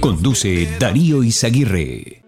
Conduce 0.00 0.68
Darío 0.78 1.22
Izaguirre. 1.22 2.23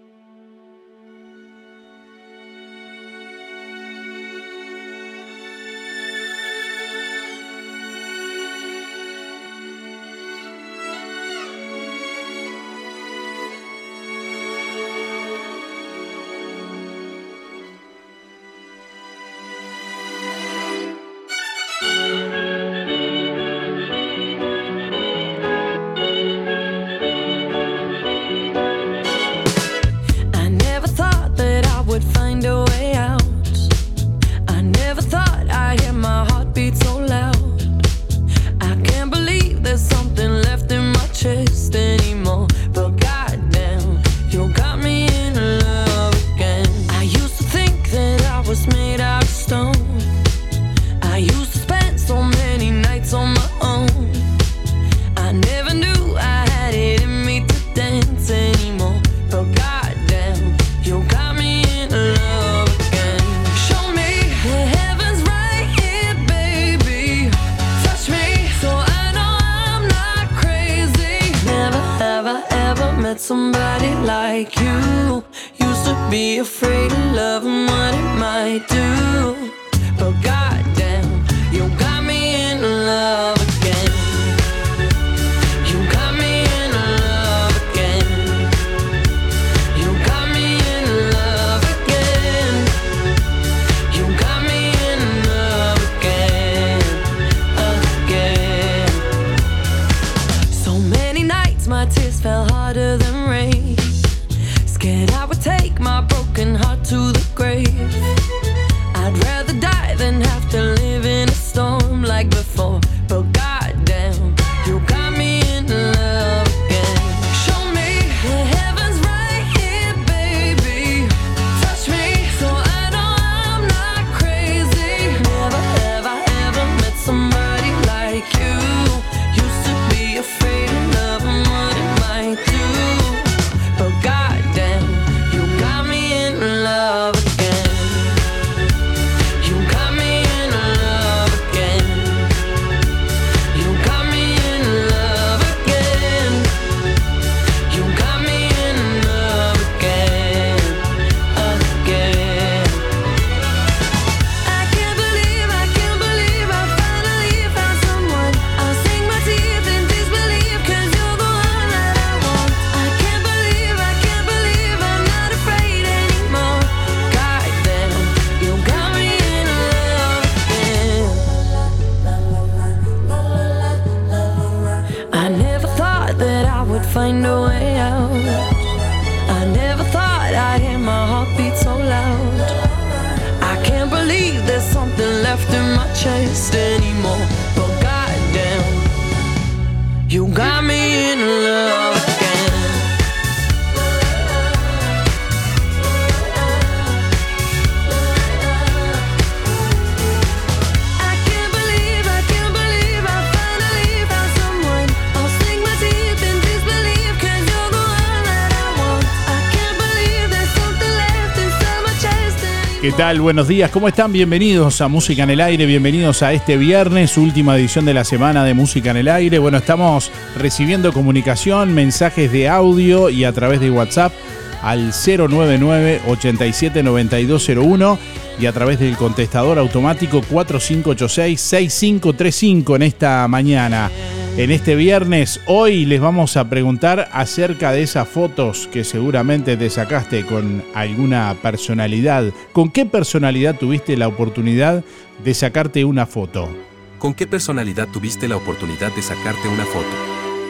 Buenos 213.14 213.46
días, 213.46 213.70
¿cómo 213.70 213.86
están? 213.86 214.12
Bienvenidos 214.12 214.80
a 214.80 214.88
Música 214.88 215.22
en 215.22 215.30
el 215.30 215.40
Aire, 215.40 215.64
bienvenidos 215.64 216.24
a 216.24 216.32
este 216.32 216.56
viernes, 216.56 217.16
última 217.16 217.56
edición 217.56 217.84
de 217.84 217.94
la 217.94 218.02
semana 218.02 218.42
de 218.42 218.52
Música 218.52 218.90
en 218.90 218.96
el 218.96 219.06
Aire. 219.06 219.38
Bueno, 219.38 219.58
estamos 219.58 220.10
recibiendo 220.36 220.92
comunicación, 220.92 221.72
mensajes 221.72 222.32
de 222.32 222.48
audio 222.48 223.08
y 223.08 223.22
a 223.22 223.32
través 223.32 223.60
de 223.60 223.70
WhatsApp 223.70 224.12
al 224.60 224.90
099 224.90 226.00
879201 226.08 227.96
y 228.40 228.46
a 228.46 228.52
través 228.52 228.80
del 228.80 228.96
contestador 228.96 229.60
automático 229.60 230.20
4586-6535 230.22 232.74
en 232.74 232.82
esta 232.82 233.28
mañana. 233.28 233.88
En 234.36 234.50
este 234.50 234.74
viernes, 234.76 235.40
hoy 235.46 235.86
les 235.86 235.98
vamos 235.98 236.36
a 236.36 236.50
preguntar 236.50 237.08
acerca 237.12 237.72
de 237.72 237.80
esas 237.80 238.06
fotos 238.06 238.68
que 238.70 238.84
seguramente 238.84 239.56
te 239.56 239.70
sacaste 239.70 240.26
con 240.26 240.62
alguna 240.74 241.34
personalidad. 241.40 242.24
¿Con 242.52 242.70
qué 242.70 242.84
personalidad 242.84 243.56
tuviste 243.56 243.96
la 243.96 244.08
oportunidad 244.08 244.84
de 245.24 245.32
sacarte 245.32 245.86
una 245.86 246.04
foto? 246.04 246.50
¿Con 246.98 247.14
qué 247.14 247.26
personalidad 247.26 247.88
tuviste 247.88 248.28
la 248.28 248.36
oportunidad 248.36 248.94
de 248.94 249.00
sacarte 249.00 249.48
una 249.48 249.64
foto? 249.64 249.86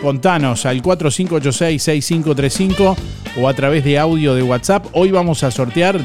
Contanos 0.03 0.67
al 0.67 0.82
4586-6535 0.82 2.97
o 3.41 3.49
a 3.49 3.55
través 3.55 3.85
de 3.85 4.00
audio 4.00 4.35
de 4.35 4.43
WhatsApp. 4.43 4.87
Hoy 4.94 5.12
vamos 5.12 5.44
a 5.44 5.53
sortear 5.53 6.00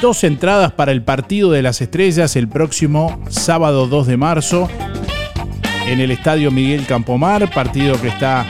dos 0.00 0.22
entradas 0.22 0.70
para 0.70 0.92
el 0.92 1.02
Partido 1.02 1.50
de 1.50 1.62
las 1.62 1.80
Estrellas 1.80 2.36
el 2.36 2.46
próximo 2.46 3.20
sábado 3.28 3.88
2 3.88 4.06
de 4.06 4.16
marzo 4.16 4.68
en 5.90 5.98
el 5.98 6.12
Estadio 6.12 6.52
Miguel 6.52 6.86
Campomar, 6.86 7.50
partido 7.50 8.00
que 8.00 8.06
está 8.06 8.46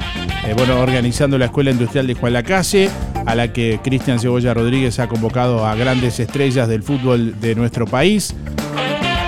eh, 0.46 0.52
bueno, 0.54 0.78
organizando 0.78 1.38
la 1.38 1.46
Escuela 1.46 1.70
Industrial 1.70 2.06
de 2.06 2.12
Juan 2.12 2.34
Lacase, 2.34 2.90
a 3.24 3.34
la 3.34 3.50
que 3.50 3.80
Cristian 3.82 4.20
Cebolla 4.20 4.52
Rodríguez 4.52 4.98
ha 4.98 5.08
convocado 5.08 5.64
a 5.66 5.74
grandes 5.74 6.20
estrellas 6.20 6.68
del 6.68 6.82
fútbol 6.82 7.40
de 7.40 7.54
nuestro 7.54 7.86
país. 7.86 8.34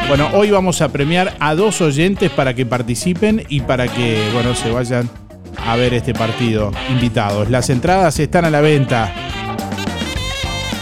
Bueno, 0.09 0.29
hoy 0.35 0.51
vamos 0.51 0.83
a 0.83 0.91
premiar 0.91 1.35
a 1.41 1.55
dos 1.55 1.81
oyentes 1.81 2.31
para 2.31 2.53
que 2.53 2.67
participen 2.67 3.47
y 3.49 3.61
para 3.61 3.89
que, 3.89 4.23
bueno, 4.35 4.55
se 4.55 4.71
vayan 4.71 5.09
a 5.57 5.77
ver 5.77 5.95
este 5.95 6.13
partido 6.13 6.71
invitados. 6.91 7.49
Las 7.49 7.71
entradas 7.71 8.19
están 8.19 8.45
a 8.45 8.51
la 8.51 8.61
venta 8.61 9.11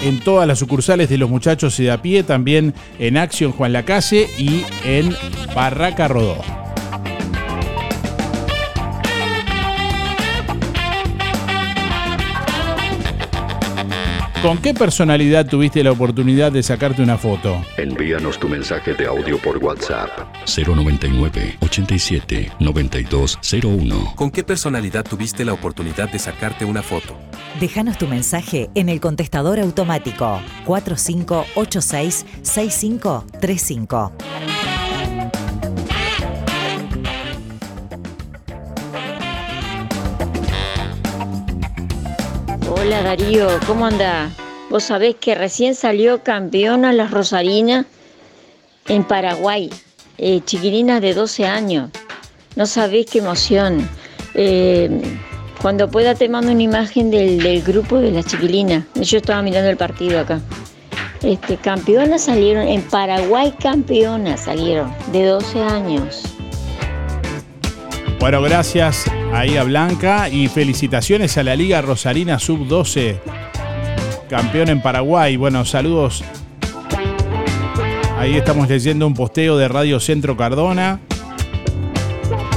en 0.03 0.19
todas 0.19 0.49
las 0.49 0.59
sucursales 0.59 1.09
de 1.09 1.19
los 1.19 1.31
muchachos 1.31 1.79
y 1.79 1.85
de 1.85 1.93
a 1.93 2.03
pie, 2.03 2.25
también 2.25 2.75
en 2.99 3.17
Acción 3.17 3.53
Juan 3.53 3.73
Lacase 3.73 4.29
y 4.37 4.65
en 4.85 5.15
Barraca 5.55 6.09
Rodó. 6.09 6.59
¿Con 14.42 14.56
qué 14.56 14.72
personalidad 14.72 15.46
tuviste 15.46 15.84
la 15.84 15.92
oportunidad 15.92 16.50
de 16.50 16.62
sacarte 16.62 17.02
una 17.02 17.19
foto? 17.19 17.62
Envíanos 17.76 18.40
tu 18.40 18.48
mensaje 18.48 18.94
de 18.94 19.06
audio 19.06 19.37
por 19.37 19.58
WhatsApp. 19.58 20.08
099 20.46 21.58
87 21.60 22.50
9201. 22.58 24.14
¿Con 24.16 24.31
qué 24.31 24.42
personalidad 24.42 25.04
tuviste 25.04 25.44
la 25.44 25.52
oportunidad 25.52 26.08
de 26.10 26.19
sacarte 26.19 26.64
una 26.64 26.82
foto? 26.82 27.19
Déjanos 27.60 27.98
tu 27.98 28.06
mensaje 28.06 28.70
en 28.75 28.88
el 28.88 28.98
contestador 28.98 29.60
automático 29.60 30.40
4586 30.64 32.25
6535. 32.40 34.12
Hola 42.81 43.03
Darío, 43.03 43.47
¿cómo 43.67 43.85
anda? 43.85 44.31
Vos 44.71 44.85
sabés 44.85 45.15
que 45.17 45.35
recién 45.35 45.75
salió 45.75 46.23
campeona 46.23 46.94
las 46.94 47.11
Rosarinas 47.11 47.85
en 48.88 49.05
Paraguay, 49.05 49.69
eh, 50.17 50.41
chiquilinas 50.47 51.03
de 51.03 51.12
12 51.12 51.44
años. 51.44 51.91
No 52.56 52.65
sabés 52.65 53.05
qué 53.05 53.19
emoción. 53.19 53.87
Eh, 54.32 55.03
cuando 55.61 55.91
pueda 55.91 56.15
te 56.15 56.31
mando 56.31 56.53
una 56.53 56.62
imagen 56.62 57.11
del, 57.11 57.43
del 57.43 57.61
grupo 57.62 57.99
de 57.99 58.12
las 58.12 58.25
chiquilinas. 58.25 58.87
Yo 58.94 59.19
estaba 59.19 59.43
mirando 59.43 59.69
el 59.69 59.77
partido 59.77 60.19
acá. 60.19 60.41
Este, 61.23 61.59
campeonas 61.59 62.25
salieron, 62.25 62.67
en 62.67 62.81
Paraguay 62.81 63.53
campeonas 63.61 64.44
salieron, 64.44 64.91
de 65.12 65.27
12 65.27 65.61
años. 65.61 66.30
Bueno, 68.20 68.43
gracias 68.43 69.11
a 69.32 69.62
Blanca 69.64 70.28
y 70.28 70.49
felicitaciones 70.49 71.38
a 71.38 71.43
la 71.43 71.56
Liga 71.56 71.81
Rosarina 71.81 72.38
Sub-12, 72.38 73.19
campeón 74.28 74.69
en 74.69 74.82
Paraguay. 74.82 75.37
Bueno, 75.37 75.64
saludos. 75.64 76.22
Ahí 78.19 78.37
estamos 78.37 78.69
leyendo 78.69 79.06
un 79.06 79.14
posteo 79.14 79.56
de 79.56 79.69
Radio 79.69 79.99
Centro 80.00 80.37
Cardona, 80.37 81.00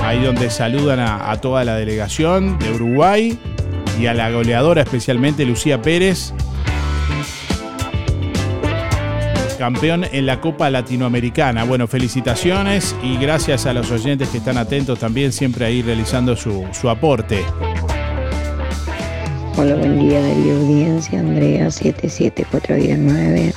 ahí 0.03 0.21
donde 0.21 0.49
saludan 0.49 0.99
a 0.99 1.35
toda 1.39 1.63
la 1.63 1.75
delegación 1.75 2.59
de 2.59 2.71
Uruguay 2.73 3.39
y 3.97 4.07
a 4.07 4.13
la 4.13 4.29
goleadora 4.31 4.81
especialmente 4.81 5.45
Lucía 5.45 5.81
Pérez. 5.81 6.33
Campeón 9.63 10.03
en 10.11 10.25
la 10.25 10.41
Copa 10.41 10.69
Latinoamericana. 10.69 11.63
Bueno, 11.63 11.87
felicitaciones 11.87 12.93
y 13.01 13.15
gracias 13.15 13.65
a 13.65 13.71
los 13.71 13.89
oyentes 13.91 14.27
que 14.27 14.39
están 14.39 14.57
atentos 14.57 14.99
también, 14.99 15.31
siempre 15.31 15.63
ahí 15.63 15.81
realizando 15.81 16.35
su, 16.35 16.65
su 16.73 16.89
aporte. 16.89 17.39
Hola, 19.55 19.75
buen 19.75 19.99
día 19.99 20.19
Darío 20.19 20.57
Audiencia, 20.57 21.17
Andrea 21.21 21.71
77419. 21.71 23.53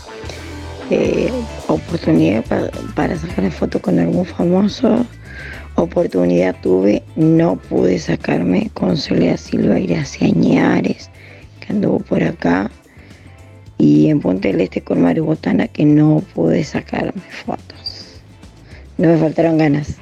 Eh, 0.93 1.33
oportunidad 1.67 2.45
pa- 2.45 2.71
para 2.95 3.17
sacar 3.19 3.51
foto 3.51 3.83
con 3.83 3.99
algún 3.99 4.25
famoso. 4.25 5.05
Oportunidad 5.75 6.55
tuve, 6.63 7.03
no 7.17 7.57
pude 7.57 7.99
sacarme 7.99 8.71
con 8.75 8.97
Soledad 8.97 9.39
Silva 9.39 9.81
y 9.81 9.89
Gracia 9.89 10.29
que 11.59 11.73
anduvo 11.73 11.99
por 11.99 12.23
acá. 12.23 12.71
Y 13.79 14.09
en 14.09 14.21
Ponte 14.21 14.49
del 14.49 14.61
Este 14.61 14.81
con 14.83 15.03
Mario 15.03 15.25
Botana, 15.25 15.69
que 15.69 15.85
no 15.85 16.23
pude 16.35 16.65
sacarme 16.65 17.21
fotos. 17.31 18.23
No 18.99 19.09
me 19.09 19.19
faltaron 19.19 19.59
ganas. 19.59 19.99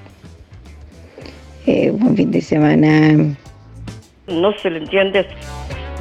Eh, 1.67 1.91
buen 1.91 2.17
fin 2.17 2.31
de 2.31 2.41
semana. 2.41 3.37
No 4.29 4.53
se 4.59 4.71
le 4.71 4.79
entiende. 4.79 5.27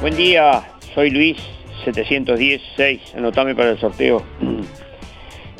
Buen 0.00 0.16
día, 0.16 0.62
soy 0.94 1.10
Luis 1.10 1.36
716. 1.84 3.14
Anotame 3.16 3.54
para 3.54 3.70
el 3.70 3.78
sorteo. 3.78 4.22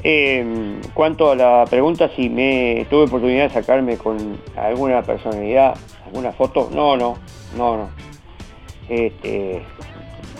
Eh, 0.02 0.44
cuanto 0.94 1.32
a 1.32 1.37
la 1.37 1.64
pregunta 1.69 2.10
si 2.14 2.28
me 2.28 2.87
tuve 2.90 3.05
oportunidad 3.05 3.49
de 3.49 3.55
sacarme 3.55 3.96
con 3.96 4.38
alguna 4.56 5.02
personalidad, 5.02 5.75
alguna 6.06 6.32
foto, 6.32 6.70
no, 6.72 6.96
no, 6.96 7.19
no, 7.56 7.76
no. 7.76 7.90
Este, 8.88 9.62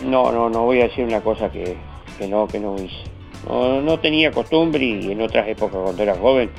no, 0.03 0.31
no, 0.31 0.49
no 0.49 0.63
voy 0.63 0.81
a 0.81 0.87
decir 0.87 1.05
una 1.05 1.21
cosa 1.21 1.51
que, 1.51 1.77
no, 2.27 2.47
que 2.47 2.59
no 2.59 2.75
hice. 2.75 2.95
No, 3.47 3.99
tenía 3.99 4.31
costumbre 4.31 4.83
y 4.83 5.11
en 5.11 5.21
otras 5.21 5.47
épocas 5.47 5.79
cuando 5.83 6.01
era 6.01 6.15
joven 6.15 6.49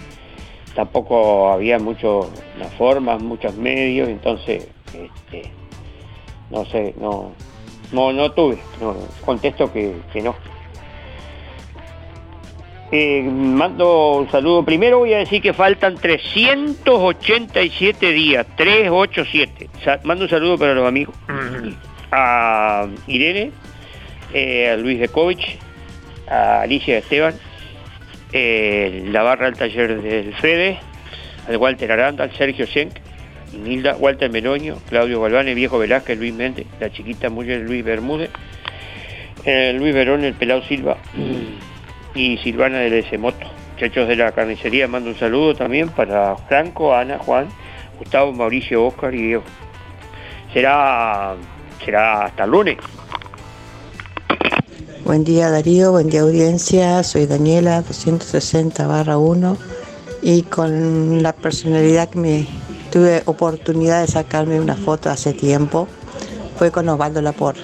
tampoco 0.74 1.50
había 1.50 1.78
muchas 1.80 2.26
formas, 2.78 3.20
muchos 3.20 3.56
medios, 3.56 4.08
entonces 4.08 4.68
este, 4.94 5.50
no 6.50 6.64
sé, 6.66 6.94
no, 7.00 7.32
no, 7.92 8.12
no 8.12 8.30
tuve, 8.32 8.58
no, 8.80 8.94
contesto 9.24 9.72
que, 9.72 9.96
que 10.12 10.22
no. 10.22 10.34
Eh, 12.92 13.20
mando 13.22 14.18
un 14.18 14.30
saludo. 14.30 14.64
Primero 14.64 14.98
voy 14.98 15.12
a 15.12 15.18
decir 15.18 15.42
que 15.42 15.52
faltan 15.52 15.96
387 15.96 18.12
días, 18.12 18.46
387. 18.56 19.68
Sa- 19.84 19.98
mando 20.04 20.22
un 20.24 20.30
saludo 20.30 20.56
para 20.56 20.72
los 20.74 20.86
amigos. 20.86 21.14
A 22.10 22.86
Irene, 23.06 23.52
eh, 24.32 24.70
a 24.70 24.76
Luis 24.76 24.98
Dekovich, 25.00 25.58
a 26.28 26.62
Alicia 26.62 26.98
Esteban, 26.98 27.34
eh, 28.32 29.04
la 29.10 29.22
barra 29.22 29.46
del 29.46 29.56
taller 29.56 30.00
del 30.00 30.34
Fede, 30.34 30.78
al 31.48 31.56
Walter 31.56 31.90
Aranda, 31.92 32.24
al 32.24 32.32
Sergio 32.32 32.66
Schenk, 32.66 32.94
Nilda, 33.52 33.96
Walter 33.96 34.30
Meloño, 34.30 34.78
Claudio 34.88 35.20
Galván, 35.20 35.48
el 35.48 35.54
viejo 35.54 35.78
Velázquez, 35.78 36.18
Luis 36.18 36.34
Méndez, 36.34 36.66
la 36.80 36.90
chiquita 36.90 37.30
mujer 37.30 37.60
Luis 37.60 37.84
Bermúdez, 37.84 38.30
eh, 39.44 39.72
Luis 39.74 39.94
Verón, 39.94 40.24
el 40.24 40.34
Pelao 40.34 40.62
Silva 40.62 40.98
y 42.14 42.36
Silvana 42.38 42.78
del 42.78 43.18
Moto. 43.18 43.46
Muchachos 43.74 44.08
de 44.08 44.16
la 44.16 44.32
carnicería, 44.32 44.88
mando 44.88 45.10
un 45.10 45.16
saludo 45.16 45.54
también 45.54 45.90
para 45.90 46.36
Franco, 46.48 46.94
Ana, 46.94 47.18
Juan, 47.18 47.48
Gustavo, 47.98 48.32
Mauricio, 48.32 48.86
Oscar 48.86 49.14
y 49.14 49.22
Diego. 49.22 49.44
Será, 50.52 51.36
será 51.84 52.26
hasta 52.26 52.44
el 52.44 52.50
lunes. 52.50 52.78
Buen 55.04 55.22
día 55.22 55.50
Darío, 55.50 55.92
buen 55.92 56.08
día 56.08 56.22
audiencia, 56.22 57.02
soy 57.04 57.26
Daniela 57.26 57.82
260 57.82 58.86
barra 58.86 59.18
1 59.18 59.56
y 60.22 60.42
con 60.42 61.22
la 61.22 61.32
personalidad 61.32 62.08
que 62.08 62.18
me 62.18 62.48
tuve 62.90 63.22
oportunidad 63.26 64.00
de 64.00 64.08
sacarme 64.08 64.60
una 64.60 64.74
foto 64.74 65.08
hace 65.08 65.32
tiempo 65.32 65.86
fue 66.58 66.72
con 66.72 66.88
Osvaldo 66.88 67.22
Lapor. 67.22 67.54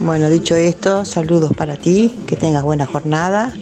Bueno, 0.00 0.30
dicho 0.30 0.56
esto, 0.56 1.04
saludos 1.04 1.52
para 1.56 1.76
ti, 1.76 2.18
que 2.26 2.34
tengas 2.34 2.62
buena 2.62 2.86
jornada, 2.86 3.52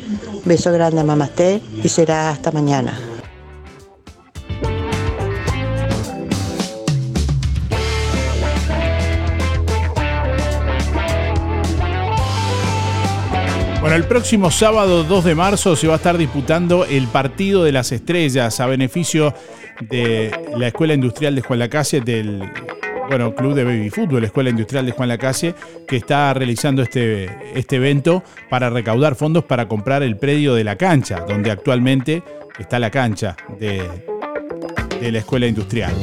beso 0.44 0.72
grande 0.72 1.00
a 1.00 1.04
Mamasté 1.04 1.60
y 1.82 1.88
será 1.88 2.30
hasta 2.30 2.52
mañana. 2.52 2.98
Bueno, 13.88 14.04
el 14.04 14.06
próximo 14.06 14.50
sábado 14.50 15.02
2 15.02 15.24
de 15.24 15.34
marzo 15.34 15.74
se 15.74 15.86
va 15.86 15.94
a 15.94 15.96
estar 15.96 16.18
disputando 16.18 16.84
el 16.84 17.06
Partido 17.06 17.64
de 17.64 17.72
las 17.72 17.90
Estrellas 17.90 18.60
a 18.60 18.66
beneficio 18.66 19.32
de 19.80 20.30
la 20.58 20.66
Escuela 20.66 20.92
Industrial 20.92 21.34
de 21.34 21.40
Juan 21.40 21.58
Lacase 21.58 22.02
del 22.02 22.52
bueno, 23.08 23.34
Club 23.34 23.54
de 23.54 23.64
Baby 23.64 23.88
Fútbol, 23.88 24.24
Escuela 24.24 24.50
Industrial 24.50 24.84
de 24.84 24.92
Juan 24.92 25.08
Lacase, 25.08 25.54
que 25.86 25.96
está 25.96 26.34
realizando 26.34 26.82
este, 26.82 27.30
este 27.58 27.76
evento 27.76 28.22
para 28.50 28.68
recaudar 28.68 29.14
fondos 29.14 29.44
para 29.44 29.68
comprar 29.68 30.02
el 30.02 30.18
predio 30.18 30.54
de 30.54 30.64
la 30.64 30.76
cancha, 30.76 31.24
donde 31.26 31.50
actualmente 31.50 32.22
está 32.58 32.78
la 32.78 32.90
cancha 32.90 33.38
de, 33.58 33.88
de 35.00 35.12
la 35.12 35.20
Escuela 35.20 35.46
Industrial. 35.46 35.94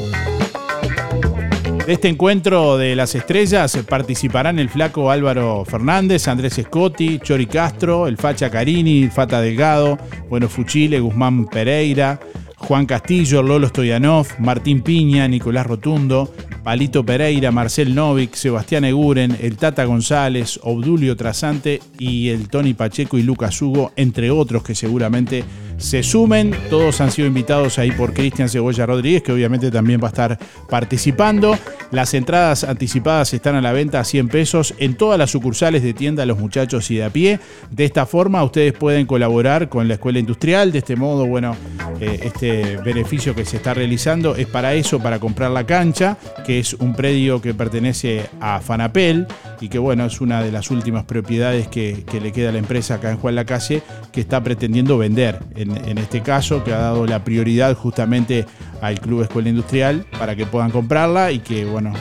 De 1.85 1.93
este 1.93 2.07
encuentro 2.07 2.79
de 2.79 2.95
las 2.95 3.13
estrellas 3.13 3.77
participarán 3.87 4.57
el 4.57 4.69
flaco 4.69 5.11
Álvaro 5.11 5.63
Fernández, 5.65 6.27
Andrés 6.27 6.59
Scotti, 6.59 7.19
Chori 7.19 7.45
Castro, 7.45 8.07
el 8.07 8.17
Facha 8.17 8.49
Carini, 8.49 9.07
Fata 9.07 9.39
Delgado, 9.39 9.99
Bueno 10.27 10.49
Fuchile, 10.49 10.99
Guzmán 10.99 11.45
Pereira, 11.45 12.19
Juan 12.57 12.87
Castillo, 12.87 13.43
Lolo 13.43 13.67
Stoyanov, 13.67 14.25
Martín 14.39 14.81
Piña, 14.81 15.27
Nicolás 15.27 15.67
Rotundo, 15.67 16.33
Palito 16.63 17.05
Pereira, 17.05 17.51
Marcel 17.51 17.93
Novik, 17.93 18.33
Sebastián 18.33 18.85
Eguren, 18.85 19.37
el 19.39 19.55
Tata 19.55 19.85
González, 19.85 20.59
Obdulio 20.63 21.15
Trasante 21.15 21.79
y 21.99 22.29
el 22.29 22.49
Tony 22.49 22.73
Pacheco 22.73 23.19
y 23.19 23.21
Lucas 23.21 23.61
Hugo, 23.61 23.91
entre 23.95 24.31
otros 24.31 24.63
que 24.63 24.73
seguramente 24.73 25.43
se 25.85 26.01
sumen. 26.01 26.51
Todos 26.71 26.99
han 26.99 27.11
sido 27.11 27.27
invitados 27.27 27.77
ahí 27.77 27.91
por 27.91 28.13
Cristian 28.13 28.49
Cebolla 28.49 28.87
Rodríguez, 28.87 29.21
que 29.21 29.31
obviamente 29.31 29.69
también 29.69 29.99
va 30.01 30.07
a 30.07 30.09
estar 30.09 30.39
participando. 30.67 31.55
Las 31.91 32.15
entradas 32.15 32.63
anticipadas 32.63 33.31
están 33.35 33.53
a 33.55 33.61
la 33.61 33.71
venta 33.71 33.99
a 33.99 34.03
100 34.03 34.29
pesos 34.29 34.73
en 34.79 34.95
todas 34.95 35.19
las 35.19 35.29
sucursales 35.29 35.83
de 35.83 35.93
tienda 35.93 36.25
Los 36.25 36.39
Muchachos 36.39 36.89
y 36.89 36.95
de 36.95 37.03
a 37.03 37.11
pie. 37.11 37.39
De 37.69 37.85
esta 37.85 38.07
forma 38.07 38.43
ustedes 38.43 38.73
pueden 38.73 39.05
colaborar 39.05 39.69
con 39.69 39.87
la 39.87 39.93
Escuela 39.93 40.17
Industrial. 40.17 40.71
De 40.71 40.79
este 40.79 40.95
modo, 40.95 41.27
bueno, 41.27 41.55
eh, 42.01 42.19
este 42.23 42.77
beneficio 42.77 43.35
que 43.35 43.45
se 43.45 43.57
está 43.57 43.75
realizando 43.75 44.35
es 44.35 44.47
para 44.47 44.73
eso, 44.73 44.99
para 44.99 45.19
comprar 45.19 45.51
la 45.51 45.67
cancha, 45.67 46.17
que 46.45 46.57
es 46.57 46.73
un 46.73 46.95
predio 46.95 47.41
que 47.41 47.53
pertenece 47.53 48.25
a 48.41 48.59
Fanapel 48.59 49.27
y 49.61 49.69
que 49.69 49.77
bueno, 49.77 50.05
es 50.05 50.19
una 50.19 50.41
de 50.41 50.51
las 50.51 50.71
últimas 50.71 51.05
propiedades 51.05 51.67
que, 51.67 52.03
le 52.15 52.31
queda 52.31 52.49
a 52.49 52.51
la 52.53 52.59
empresa 52.59 52.95
acá 52.95 53.11
en 53.11 53.17
Juan 53.17 53.35
la 53.35 53.45
Calle 53.45 53.83
que 54.11 54.21
está 54.21 54.41
pretendiendo 54.43 54.97
vender 54.97 55.39
en, 55.55 55.74
este 55.97 56.21
caso, 56.21 56.63
que 56.63 56.73
ha 56.73 56.77
dado 56.77 57.05
la 57.05 57.23
prioridad 57.23 57.75
justamente 57.75 58.45
al 58.81 58.99
Club 58.99 59.23
Escuela 59.23 59.49
Industrial 59.49 60.05
para 60.17 60.35
que 60.35 60.45
puedan 60.45 60.71
comprarla 60.71 61.31
y 61.31 61.39
que, 61.39 61.65
bueno, 61.65 61.93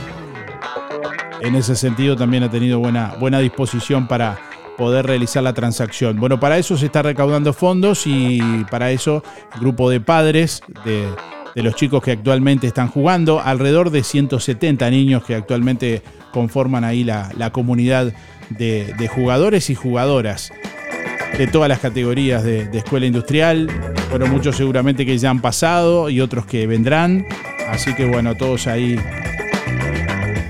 en 1.40 1.54
ese 1.54 1.76
sentido 1.76 2.16
también 2.16 2.42
ha 2.42 2.50
tenido 2.50 2.78
buena, 2.78 3.14
buena 3.18 3.38
disposición 3.38 4.08
para 4.08 4.38
poder 4.76 5.06
realizar 5.06 5.42
la 5.42 5.52
transacción. 5.52 6.18
Bueno, 6.18 6.40
para 6.40 6.58
eso 6.58 6.76
se 6.76 6.86
está 6.86 7.02
recaudando 7.02 7.52
fondos 7.52 8.06
y 8.06 8.40
para 8.70 8.90
eso 8.90 9.22
grupo 9.60 9.90
de 9.90 10.00
padres 10.00 10.62
de, 10.84 11.08
los 11.62 11.76
chicos 11.76 12.02
que 12.02 12.12
actualmente 12.12 12.66
están 12.66 12.88
jugando, 12.88 13.40
alrededor 13.40 13.90
de 13.90 14.02
170 14.02 14.90
niños 14.90 15.24
que 15.24 15.36
actualmente 15.36 16.02
conforman 16.32 16.82
ahí 16.82 17.04
la, 17.04 17.50
comunidad 17.52 18.12
de 18.50 19.10
jugadores 19.14 19.70
y 19.70 19.74
jugadoras 19.74 20.52
de 21.38 21.46
todas 21.46 21.68
las 21.68 21.80
categorías 21.80 22.44
de, 22.44 22.68
escuela 22.72 23.06
industrial. 23.06 23.68
Bueno, 24.10 24.26
muchos 24.26 24.56
seguramente 24.56 25.04
que 25.04 25.18
ya 25.18 25.30
han 25.30 25.40
pasado 25.40 26.08
y 26.08 26.20
otros 26.20 26.46
que 26.46 26.66
vendrán. 26.66 27.26
Así 27.68 27.94
que 27.94 28.04
bueno, 28.04 28.36
todos 28.36 28.66
ahí 28.66 28.98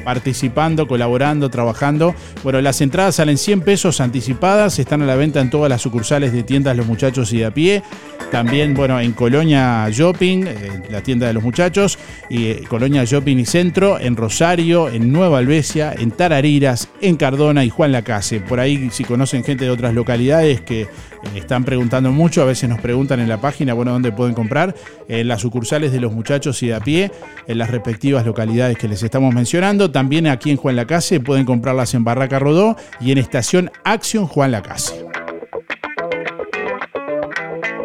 participando, 0.04 0.86
colaborando, 0.86 1.50
trabajando. 1.50 2.14
Bueno, 2.42 2.60
las 2.60 2.80
entradas 2.80 3.16
salen 3.16 3.38
100 3.38 3.62
pesos 3.62 4.00
anticipadas, 4.00 4.78
están 4.78 5.02
a 5.02 5.06
la 5.06 5.16
venta 5.16 5.40
en 5.40 5.50
todas 5.50 5.68
las 5.68 5.82
sucursales 5.82 6.32
de 6.32 6.42
tiendas 6.42 6.76
Los 6.76 6.86
Muchachos 6.86 7.32
y 7.32 7.38
de 7.38 7.46
a 7.46 7.50
pie. 7.52 7.82
También, 8.30 8.74
bueno, 8.74 8.98
en 8.98 9.12
Colonia 9.12 9.88
Shopping, 9.90 10.44
eh, 10.46 10.82
la 10.90 11.02
tienda 11.02 11.26
de 11.26 11.32
los 11.32 11.42
muchachos, 11.42 11.98
y 12.28 12.46
eh, 12.46 12.64
Colonia 12.68 13.04
Shopping 13.04 13.36
y 13.36 13.46
Centro, 13.46 14.00
en 14.00 14.16
Rosario, 14.16 14.88
en 14.88 15.12
Nueva 15.12 15.38
Albesia, 15.38 15.94
en 15.96 16.10
Tarariras, 16.10 16.88
en 17.00 17.16
Cardona 17.16 17.64
y 17.64 17.70
Juan 17.70 17.92
Lacase. 17.92 18.40
Por 18.40 18.58
ahí, 18.58 18.88
si 18.90 19.04
conocen 19.04 19.44
gente 19.44 19.64
de 19.64 19.70
otras 19.70 19.94
localidades 19.94 20.62
que 20.62 20.82
eh, 20.82 20.88
están 21.36 21.64
preguntando 21.64 22.10
mucho, 22.10 22.42
a 22.42 22.46
veces 22.46 22.68
nos 22.68 22.80
preguntan 22.80 23.20
en 23.20 23.28
la 23.28 23.40
página, 23.40 23.72
bueno, 23.72 23.92
dónde 23.92 24.10
pueden 24.10 24.34
comprar, 24.34 24.74
en 25.08 25.28
las 25.28 25.42
sucursales 25.42 25.92
de 25.92 26.00
los 26.00 26.12
muchachos 26.12 26.60
y 26.62 26.68
de 26.68 26.74
a 26.74 26.80
pie, 26.80 27.12
en 27.46 27.58
las 27.58 27.70
respectivas 27.70 28.26
localidades 28.26 28.76
que 28.76 28.88
les 28.88 29.02
estamos 29.02 29.32
mencionando. 29.32 29.90
También 29.94 30.26
aquí 30.26 30.50
en 30.50 30.56
Juan 30.56 30.74
Lacase 30.74 31.20
pueden 31.20 31.44
comprarlas 31.44 31.94
en 31.94 32.02
Barraca 32.02 32.40
Rodó 32.40 32.74
y 33.00 33.12
en 33.12 33.18
Estación 33.18 33.70
Acción 33.84 34.26
Juan 34.26 34.50
Lacase. 34.50 35.06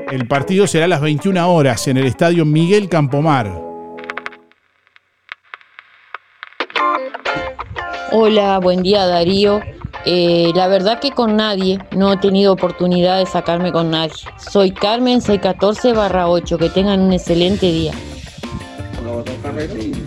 El 0.10 0.28
partido 0.28 0.66
será 0.66 0.86
a 0.86 0.88
las 0.88 1.02
21 1.02 1.54
horas 1.54 1.88
en 1.88 1.98
el 1.98 2.08
estadio 2.08 2.46
Miguel 2.46 2.90
Campomar. 2.90 3.62
Hola, 8.12 8.58
buen 8.58 8.82
día 8.82 9.06
Darío. 9.06 9.62
Eh, 10.04 10.52
la 10.56 10.68
verdad 10.68 11.00
que 11.00 11.12
con 11.12 11.36
nadie, 11.36 11.78
no 11.96 12.12
he 12.12 12.18
tenido 12.18 12.54
oportunidad 12.54 13.20
de 13.20 13.28
sacarme 13.28 13.72
con 13.72 13.92
nadie. 13.92 14.16
Soy 14.40 14.72
Carmen 14.72 15.22
614 15.22 15.94
barra 15.94 16.28
8, 16.28 16.58
que 16.58 16.70
tengan 16.72 17.02
un 17.02 17.14
excelente 17.14 17.68
día. 17.68 17.94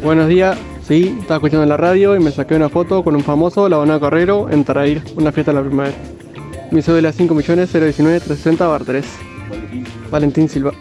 Buenos 0.03 0.27
días, 0.27 0.59
sí, 0.93 1.17
estaba 1.19 1.37
escuchando 1.37 1.63
en 1.63 1.71
la 1.71 1.79
radio 1.79 2.15
y 2.15 2.21
me 2.21 2.31
saqué 2.31 2.55
una 2.55 2.69
foto 2.69 3.03
con 3.03 3.17
un 3.17 3.23
famoso, 3.23 3.67
la 3.67 3.79
Bona 3.79 3.99
Carrero, 3.99 4.51
en 4.51 4.63
Tarair, 4.63 5.03
una 5.17 5.33
fiesta 5.33 5.51
de 5.51 5.57
la 5.57 5.65
primavera. 5.65 5.97
Mi 6.71 6.83
de 6.83 7.01
las 7.01 7.17
5 7.17 7.35
millones 7.35 7.73
019 7.73 8.21
360 8.21 8.67
bar 8.67 8.85
3. 8.85 9.07
Valentín 10.11 10.51
Silva. 10.51 10.73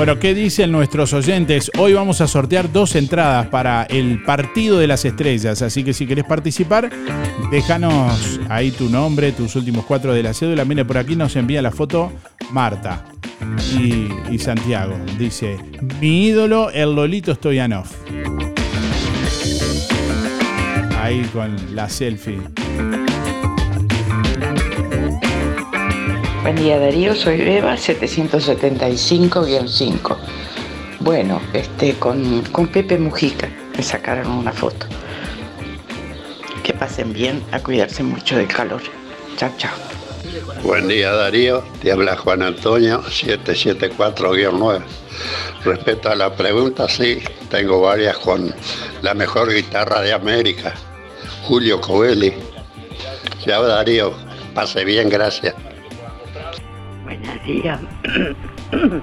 Bueno, 0.00 0.18
¿qué 0.18 0.32
dicen 0.32 0.72
nuestros 0.72 1.12
oyentes? 1.12 1.70
Hoy 1.76 1.92
vamos 1.92 2.22
a 2.22 2.26
sortear 2.26 2.72
dos 2.72 2.96
entradas 2.96 3.48
para 3.48 3.82
el 3.82 4.22
Partido 4.22 4.78
de 4.78 4.86
las 4.86 5.04
Estrellas, 5.04 5.60
así 5.60 5.84
que 5.84 5.92
si 5.92 6.06
querés 6.06 6.24
participar, 6.24 6.88
déjanos 7.50 8.40
ahí 8.48 8.70
tu 8.70 8.88
nombre, 8.88 9.32
tus 9.32 9.56
últimos 9.56 9.84
cuatro 9.84 10.14
de 10.14 10.22
la 10.22 10.32
cédula. 10.32 10.64
Mire, 10.64 10.86
por 10.86 10.96
aquí 10.96 11.16
nos 11.16 11.36
envía 11.36 11.60
la 11.60 11.70
foto 11.70 12.14
Marta 12.50 13.04
y, 13.78 14.38
Santiago. 14.38 14.96
Dice, 15.18 15.58
mi 16.00 16.28
ídolo, 16.28 16.70
el 16.70 16.94
Lolito 16.94 17.34
Stoyanov 17.34 17.84
ahí 20.98 21.28
con 21.34 21.76
la 21.76 21.90
selfie. 21.90 22.40
Buen 26.42 26.56
día 26.56 26.78
Darío, 26.78 27.14
soy 27.14 27.36
Beba 27.36 27.76
775-5. 27.76 30.16
Bueno, 31.00 31.38
este, 31.52 31.96
con, 31.96 32.40
con 32.44 32.68
Pepe 32.68 32.96
Mujica 32.96 33.50
me 33.76 33.82
sacaron 33.82 34.32
una 34.32 34.50
foto. 34.50 34.86
Que 36.62 36.72
pasen 36.72 37.12
bien, 37.12 37.44
a 37.52 37.60
cuidarse 37.60 38.02
mucho 38.02 38.38
del 38.38 38.48
calor. 38.48 38.80
Chao, 39.36 39.52
chao. 39.58 39.74
Buen 40.62 40.88
día 40.88 41.12
Darío, 41.12 41.62
te 41.82 41.92
habla 41.92 42.16
Juan 42.16 42.42
Antonio 42.42 43.02
774-9. 43.02 44.80
Respecto 45.62 46.08
a 46.08 46.14
la 46.14 46.34
pregunta, 46.34 46.88
sí, 46.88 47.18
tengo 47.50 47.82
varias 47.82 48.16
con 48.16 48.54
la 49.02 49.12
mejor 49.12 49.52
guitarra 49.52 50.00
de 50.00 50.14
América. 50.14 50.72
Julio 51.42 51.82
Covelli. 51.82 52.32
Chao 53.44 53.66
Darío, 53.66 54.14
pase 54.54 54.86
bien, 54.86 55.10
gracias. 55.10 55.54
Buenos 57.10 57.44
días. 57.44 57.80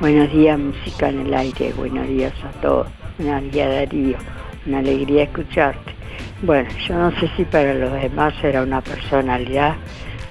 Buenos 0.00 0.32
días, 0.32 0.58
música 0.58 1.10
en 1.10 1.26
el 1.26 1.34
aire. 1.34 1.74
Buenos 1.76 2.08
días 2.08 2.32
a 2.42 2.60
todos. 2.62 2.86
Buenos 3.18 3.52
días, 3.52 3.68
Darío. 3.68 4.16
Una 4.64 4.78
alegría 4.78 5.24
escucharte. 5.24 5.92
Bueno, 6.40 6.70
yo 6.88 6.94
no 6.94 7.10
sé 7.20 7.28
si 7.36 7.44
para 7.44 7.74
los 7.74 7.92
demás 7.92 8.32
era 8.42 8.62
una 8.62 8.80
personalidad, 8.80 9.74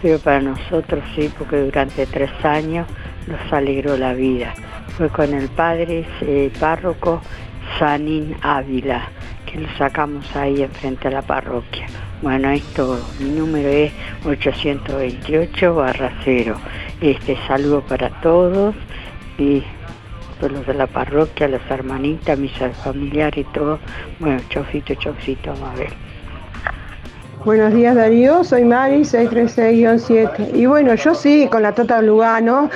pero 0.02 0.18
para 0.18 0.42
nosotros 0.42 1.04
sí, 1.16 1.32
porque 1.38 1.58
durante 1.58 2.08
tres 2.08 2.32
años 2.44 2.88
nos 3.28 3.54
alegró 3.54 3.96
la 3.96 4.14
vida. 4.14 4.56
Fue 4.98 5.10
con 5.10 5.36
el 5.36 5.48
padre 5.50 6.08
eh, 6.22 6.52
párroco 6.60 7.22
Sanín 7.78 8.36
Ávila 8.42 9.08
que 9.52 9.60
lo 9.60 9.68
sacamos 9.78 10.36
ahí 10.36 10.62
enfrente 10.62 11.08
a 11.08 11.12
la 11.12 11.22
parroquia. 11.22 11.88
Bueno, 12.22 12.50
es 12.50 12.64
todo. 12.74 13.00
Mi 13.20 13.30
número 13.30 13.68
es 13.68 13.92
828 14.26 15.76
barra 15.76 16.12
0. 16.24 16.56
Este 17.02 17.38
saludo 17.48 17.82
para 17.82 18.10
todos 18.22 18.76
y 19.38 19.64
todos 20.40 20.54
los 20.54 20.68
de 20.68 20.74
la 20.74 20.88
parroquia, 20.88 21.48
las 21.48 21.70
hermanitas, 21.70 22.38
mis 22.38 22.52
familiares 22.84 23.40
y 23.40 23.54
todo. 23.54 23.80
Bueno, 24.20 24.42
vamos 24.54 25.64
a 25.64 25.76
ver. 25.76 25.94
Buenos 27.44 27.74
días 27.74 27.96
Darío, 27.96 28.44
soy 28.44 28.64
Mari 28.64 29.00
636-7. 29.02 30.56
Y 30.56 30.68
bueno, 30.68 30.94
yo 30.94 31.16
sí, 31.16 31.48
con 31.52 31.64
la 31.64 31.74
Tota 31.74 32.00
Lugano, 32.02 32.70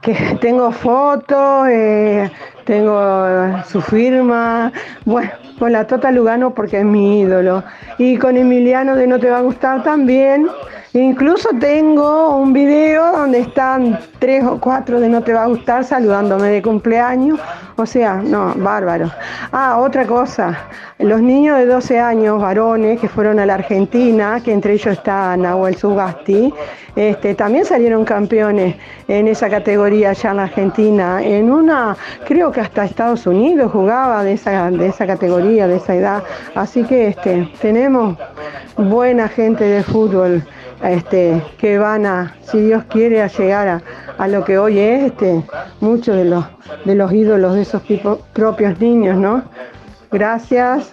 que 0.00 0.14
tengo 0.40 0.72
fotos, 0.72 1.68
eh, 1.68 2.30
tengo 2.64 3.62
su 3.68 3.82
firma, 3.82 4.72
bueno, 5.04 5.30
con 5.58 5.72
la 5.72 5.86
Tota 5.86 6.10
Lugano 6.10 6.54
porque 6.54 6.78
es 6.78 6.84
mi 6.84 7.20
ídolo. 7.20 7.64
Y 7.98 8.16
con 8.16 8.36
Emiliano 8.36 8.96
de 8.96 9.06
No 9.06 9.18
Te 9.18 9.30
Va 9.30 9.38
a 9.38 9.42
Gustar 9.42 9.82
también. 9.82 10.48
Incluso 10.94 11.50
tengo 11.60 12.38
un 12.38 12.54
video 12.54 13.12
donde 13.12 13.40
están 13.40 13.98
tres 14.18 14.42
o 14.44 14.58
cuatro 14.58 14.98
de 14.98 15.08
No 15.10 15.22
Te 15.22 15.34
Va 15.34 15.42
a 15.42 15.46
Gustar 15.46 15.84
saludándome 15.84 16.48
de 16.48 16.62
cumpleaños. 16.62 17.38
O 17.76 17.84
sea, 17.84 18.16
no, 18.16 18.54
bárbaro. 18.56 19.10
Ah, 19.52 19.78
otra 19.78 20.06
cosa. 20.06 20.66
Los 20.98 21.20
niños 21.20 21.58
de 21.58 21.66
12 21.66 22.00
años, 22.00 22.40
varones, 22.40 22.98
que 22.98 23.08
fueron 23.08 23.38
a 23.38 23.46
la 23.46 23.54
Argentina, 23.54 24.40
que 24.42 24.52
entre 24.52 24.72
ellos 24.72 24.94
está 24.94 25.36
Nahuel 25.36 25.76
Sugasti, 25.76 26.52
este, 26.96 27.34
también 27.34 27.64
salieron 27.66 28.04
campeones 28.04 28.74
en 29.06 29.28
esa 29.28 29.48
categoría 29.48 30.10
allá 30.10 30.30
en 30.30 30.36
la 30.38 30.42
Argentina. 30.44 31.22
En 31.22 31.52
una, 31.52 31.96
creo 32.26 32.50
que 32.50 32.62
hasta 32.62 32.86
Estados 32.86 33.26
Unidos 33.26 33.70
jugaba 33.70 34.24
de 34.24 34.32
esa, 34.32 34.70
de 34.70 34.86
esa 34.86 35.06
categoría, 35.06 35.68
de 35.68 35.76
esa 35.76 35.94
edad. 35.94 36.22
Así 36.54 36.82
que 36.82 37.08
este, 37.08 37.48
tenemos 37.60 38.16
buena 38.76 39.28
gente 39.28 39.64
de 39.64 39.82
fútbol 39.84 40.42
este, 40.82 41.42
que 41.58 41.78
van 41.78 42.06
a, 42.06 42.36
si 42.42 42.60
Dios 42.60 42.84
quiere, 42.88 43.22
a 43.22 43.26
llegar 43.28 43.68
a, 43.68 43.82
a 44.16 44.28
lo 44.28 44.44
que 44.44 44.58
hoy 44.58 44.78
es 44.78 45.04
este, 45.12 45.42
muchos 45.80 46.16
de 46.16 46.24
los, 46.24 46.44
de 46.84 46.94
los 46.94 47.12
ídolos 47.12 47.54
de 47.54 47.62
esos 47.62 47.82
tipo- 47.82 48.20
propios 48.32 48.78
niños, 48.80 49.16
¿no? 49.16 49.44
Gracias. 50.10 50.90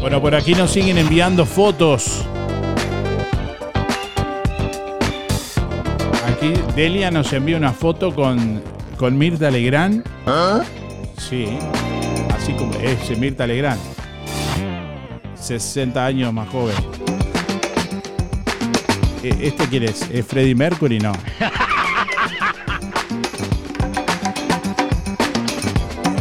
Bueno, 0.00 0.20
por 0.20 0.34
aquí 0.34 0.54
nos 0.54 0.70
siguen 0.70 0.98
enviando 0.98 1.46
fotos. 1.46 2.26
Aquí 6.28 6.54
Delia 6.74 7.10
nos 7.10 7.32
envía 7.32 7.56
una 7.56 7.72
foto 7.72 8.12
con, 8.14 8.60
con 8.98 9.16
Mirta 9.16 9.50
Legrand. 9.50 10.04
Sí, 11.18 11.56
así 12.34 12.52
como 12.54 12.74
es 12.74 13.16
Mirta 13.16 13.46
Legrand. 13.46 13.80
60 15.42 16.04
años 16.04 16.32
más 16.32 16.48
joven. 16.48 16.76
Eh, 19.22 19.36
¿Este 19.40 19.66
quién 19.66 19.82
es? 19.84 20.02
¿Es 20.10 20.26
Freddie 20.26 20.54
Mercury? 20.54 20.98
No. 20.98 21.12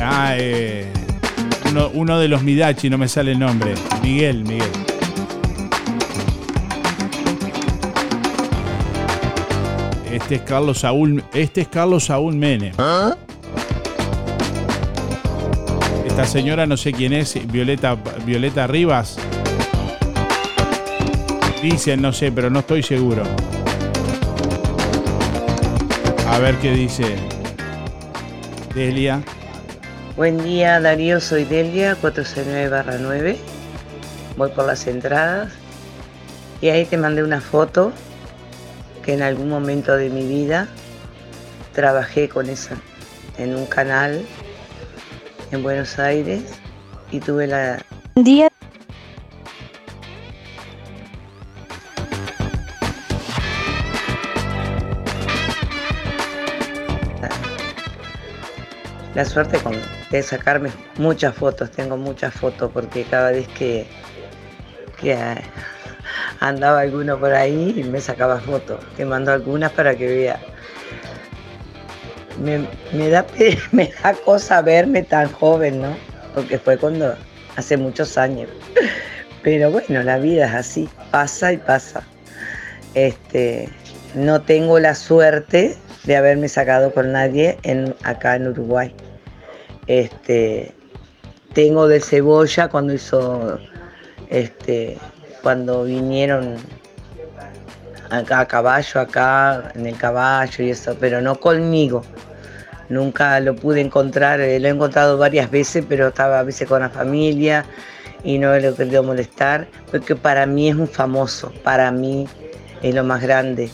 Ah, 0.03 0.33
eh, 0.35 0.91
uno, 1.69 1.89
uno 1.93 2.19
de 2.19 2.27
los 2.27 2.41
Midachi, 2.41 2.89
no 2.89 2.97
me 2.97 3.07
sale 3.07 3.31
el 3.31 3.39
nombre. 3.39 3.75
Miguel, 4.01 4.43
Miguel. 4.43 4.69
Este 10.11 10.35
es 10.35 10.41
Carlos 10.41 10.79
Saúl, 10.79 11.23
este 11.33 11.61
es 11.61 11.67
Carlos 11.69 12.05
Saúl 12.05 12.35
Menem. 12.35 12.73
Esta 16.11 16.25
señora 16.25 16.67
no 16.67 16.75
sé 16.75 16.91
quién 16.91 17.13
es, 17.13 17.39
Violeta, 17.47 17.95
Violeta 18.25 18.67
Rivas. 18.67 19.15
Dicen, 21.63 22.01
no 22.01 22.11
sé, 22.11 22.33
pero 22.33 22.49
no 22.49 22.59
estoy 22.59 22.83
seguro. 22.83 23.23
A 26.27 26.37
ver 26.39 26.55
qué 26.57 26.71
dice 26.71 27.15
Delia. 28.75 29.23
Buen 30.17 30.43
día 30.43 30.81
Darío, 30.81 31.21
soy 31.21 31.45
Delia, 31.45 31.95
469-9. 32.01 33.37
Voy 34.35 34.49
por 34.49 34.65
las 34.65 34.85
entradas 34.87 35.53
y 36.59 36.67
ahí 36.67 36.83
te 36.83 36.97
mandé 36.97 37.23
una 37.23 37.39
foto 37.39 37.93
que 39.01 39.13
en 39.13 39.21
algún 39.21 39.47
momento 39.47 39.95
de 39.95 40.09
mi 40.09 40.27
vida 40.27 40.67
trabajé 41.71 42.27
con 42.27 42.49
esa 42.49 42.75
en 43.37 43.55
un 43.55 43.65
canal 43.65 44.25
en 45.51 45.63
Buenos 45.63 45.99
Aires 45.99 46.43
y 47.11 47.19
tuve 47.19 47.47
la 47.47 47.79
día 48.15 48.47
la 59.15 59.25
suerte 59.25 59.57
con- 59.59 59.75
de 60.09 60.23
sacarme 60.23 60.71
muchas 60.97 61.35
fotos, 61.35 61.71
tengo 61.71 61.97
muchas 61.97 62.33
fotos 62.33 62.71
porque 62.73 63.03
cada 63.03 63.31
vez 63.31 63.47
que, 63.49 63.85
que 64.99 65.17
andaba 66.39 66.79
alguno 66.81 67.17
por 67.19 67.33
ahí 67.33 67.85
me 67.91 67.99
sacaba 67.99 68.39
fotos. 68.39 68.79
Te 68.95 69.05
mando 69.05 69.31
algunas 69.31 69.71
para 69.71 69.95
que 69.95 70.07
vea. 70.07 70.39
Me, 72.41 73.09
da, 73.09 73.25
me 73.71 73.91
da 74.03 74.13
cosa 74.13 74.61
verme 74.61 75.03
tan 75.03 75.31
joven, 75.31 75.81
¿no? 75.81 75.95
Porque 76.33 76.57
fue 76.57 76.77
cuando, 76.77 77.15
hace 77.55 77.77
muchos 77.77 78.17
años. 78.17 78.49
Pero 79.43 79.71
bueno, 79.71 80.03
la 80.03 80.17
vida 80.17 80.45
es 80.45 80.53
así, 80.53 80.89
pasa 81.11 81.53
y 81.53 81.57
pasa. 81.57 82.03
Este, 82.93 83.69
no 84.15 84.41
tengo 84.41 84.79
la 84.79 84.95
suerte 84.95 85.77
de 86.03 86.15
haberme 86.15 86.47
sacado 86.47 86.93
con 86.93 87.11
nadie 87.11 87.57
en, 87.63 87.95
acá 88.03 88.35
en 88.35 88.47
Uruguay. 88.47 88.93
Este, 89.87 90.73
tengo 91.53 91.87
de 91.87 91.99
cebolla 91.99 92.67
cuando 92.69 92.93
hizo, 92.93 93.59
este, 94.29 94.97
cuando 95.41 95.83
vinieron 95.83 96.57
acá 98.09 98.41
a 98.41 98.47
caballo, 98.47 98.99
acá 98.99 99.71
en 99.75 99.87
el 99.87 99.97
caballo 99.97 100.63
y 100.63 100.69
eso, 100.69 100.95
pero 100.99 101.21
no 101.21 101.39
conmigo. 101.39 102.03
Nunca 102.91 103.39
lo 103.39 103.55
pude 103.55 103.79
encontrar, 103.79 104.41
eh, 104.41 104.59
lo 104.59 104.67
he 104.67 104.71
encontrado 104.71 105.17
varias 105.17 105.49
veces, 105.49 105.85
pero 105.87 106.09
estaba 106.09 106.39
a 106.39 106.43
veces 106.43 106.67
con 106.67 106.81
la 106.81 106.89
familia 106.89 107.63
y 108.23 108.37
no 108.37 108.47
lo 108.59 108.69
he 108.69 108.73
querido 108.75 109.01
molestar, 109.01 109.67
porque 109.89 110.15
para 110.15 110.45
mí 110.45 110.69
es 110.69 110.75
un 110.75 110.89
famoso, 110.89 111.53
para 111.63 111.89
mí 111.89 112.27
es 112.81 112.93
lo 112.93 113.05
más 113.05 113.21
grande. 113.21 113.69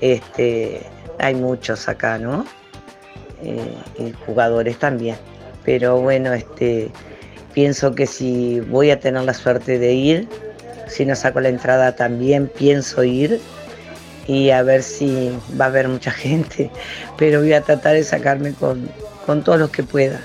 Este, 0.00 0.80
hay 1.18 1.34
muchos 1.34 1.88
acá, 1.88 2.18
¿no? 2.18 2.46
Eh, 3.42 3.74
y 3.98 4.12
jugadores 4.24 4.78
también. 4.78 5.16
Pero 5.64 6.00
bueno, 6.00 6.32
este, 6.32 6.92
pienso 7.52 7.96
que 7.96 8.06
si 8.06 8.60
voy 8.60 8.92
a 8.92 9.00
tener 9.00 9.24
la 9.24 9.34
suerte 9.34 9.80
de 9.80 9.92
ir, 9.92 10.28
si 10.86 11.04
no 11.04 11.16
saco 11.16 11.40
la 11.40 11.48
entrada 11.48 11.96
también 11.96 12.46
pienso 12.46 13.02
ir 13.02 13.40
y 14.26 14.50
a 14.50 14.62
ver 14.62 14.82
si 14.82 15.36
va 15.60 15.66
a 15.66 15.68
haber 15.68 15.88
mucha 15.88 16.10
gente, 16.12 16.70
pero 17.16 17.40
voy 17.40 17.52
a 17.52 17.62
tratar 17.62 17.94
de 17.94 18.04
sacarme 18.04 18.52
con, 18.54 18.88
con 19.26 19.42
todos 19.42 19.58
los 19.58 19.70
que 19.70 19.82
pueda. 19.82 20.20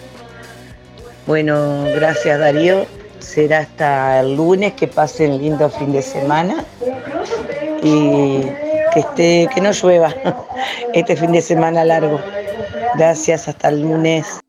Bueno, 1.26 1.86
gracias 1.96 2.40
Darío. 2.40 2.86
Será 3.20 3.60
hasta 3.60 4.22
el 4.22 4.38
lunes 4.38 4.74
que 4.74 4.88
pasen 4.88 5.40
lindo 5.40 5.70
fin 5.70 5.92
de 5.92 6.02
semana 6.02 6.64
y 7.82 8.42
que 8.94 9.00
esté, 9.00 9.50
que 9.54 9.60
no 9.60 9.72
llueva 9.72 10.14
este 10.94 11.16
fin 11.16 11.32
de 11.32 11.42
semana 11.42 11.84
largo. 11.84 12.22
Gracias, 12.96 13.48
hasta 13.48 13.70
el 13.70 13.82
lunes. 13.82 14.40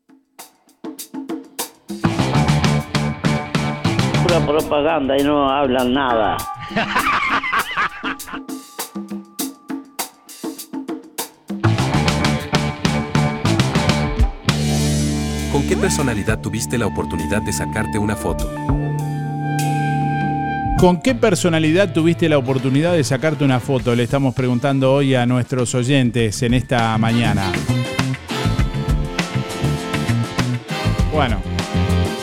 Pura 4.23 4.39
propaganda 4.47 5.17
y 5.17 5.23
no 5.23 5.49
hablan 5.49 5.93
nada. 5.93 6.37
¿Con 15.59 15.67
qué 15.67 15.75
personalidad 15.75 16.39
tuviste 16.39 16.77
la 16.77 16.87
oportunidad 16.87 17.41
de 17.41 17.51
sacarte 17.51 17.99
una 17.99 18.15
foto? 18.15 18.49
¿Con 20.79 21.01
qué 21.01 21.13
personalidad 21.13 21.91
tuviste 21.91 22.29
la 22.29 22.37
oportunidad 22.37 22.93
de 22.93 23.03
sacarte 23.03 23.43
una 23.43 23.59
foto? 23.59 23.93
Le 23.93 24.03
estamos 24.03 24.33
preguntando 24.33 24.93
hoy 24.93 25.15
a 25.15 25.25
nuestros 25.25 25.75
oyentes 25.75 26.41
en 26.43 26.53
esta 26.53 26.97
mañana. 26.97 27.51
Bueno, 31.11 31.41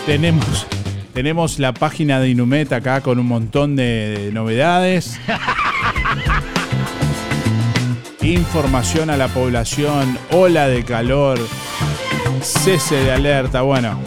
tenemos, 0.06 0.66
tenemos 1.12 1.58
la 1.58 1.74
página 1.74 2.18
de 2.18 2.30
Inumet 2.30 2.72
acá 2.72 3.02
con 3.02 3.18
un 3.18 3.26
montón 3.26 3.76
de 3.76 4.30
novedades. 4.32 5.20
Información 8.22 9.10
a 9.10 9.18
la 9.18 9.28
población, 9.28 10.18
ola 10.30 10.68
de 10.68 10.84
calor, 10.84 11.38
cese 12.42 12.96
de 12.96 13.12
alerta, 13.12 13.62
bueno. 13.62 13.98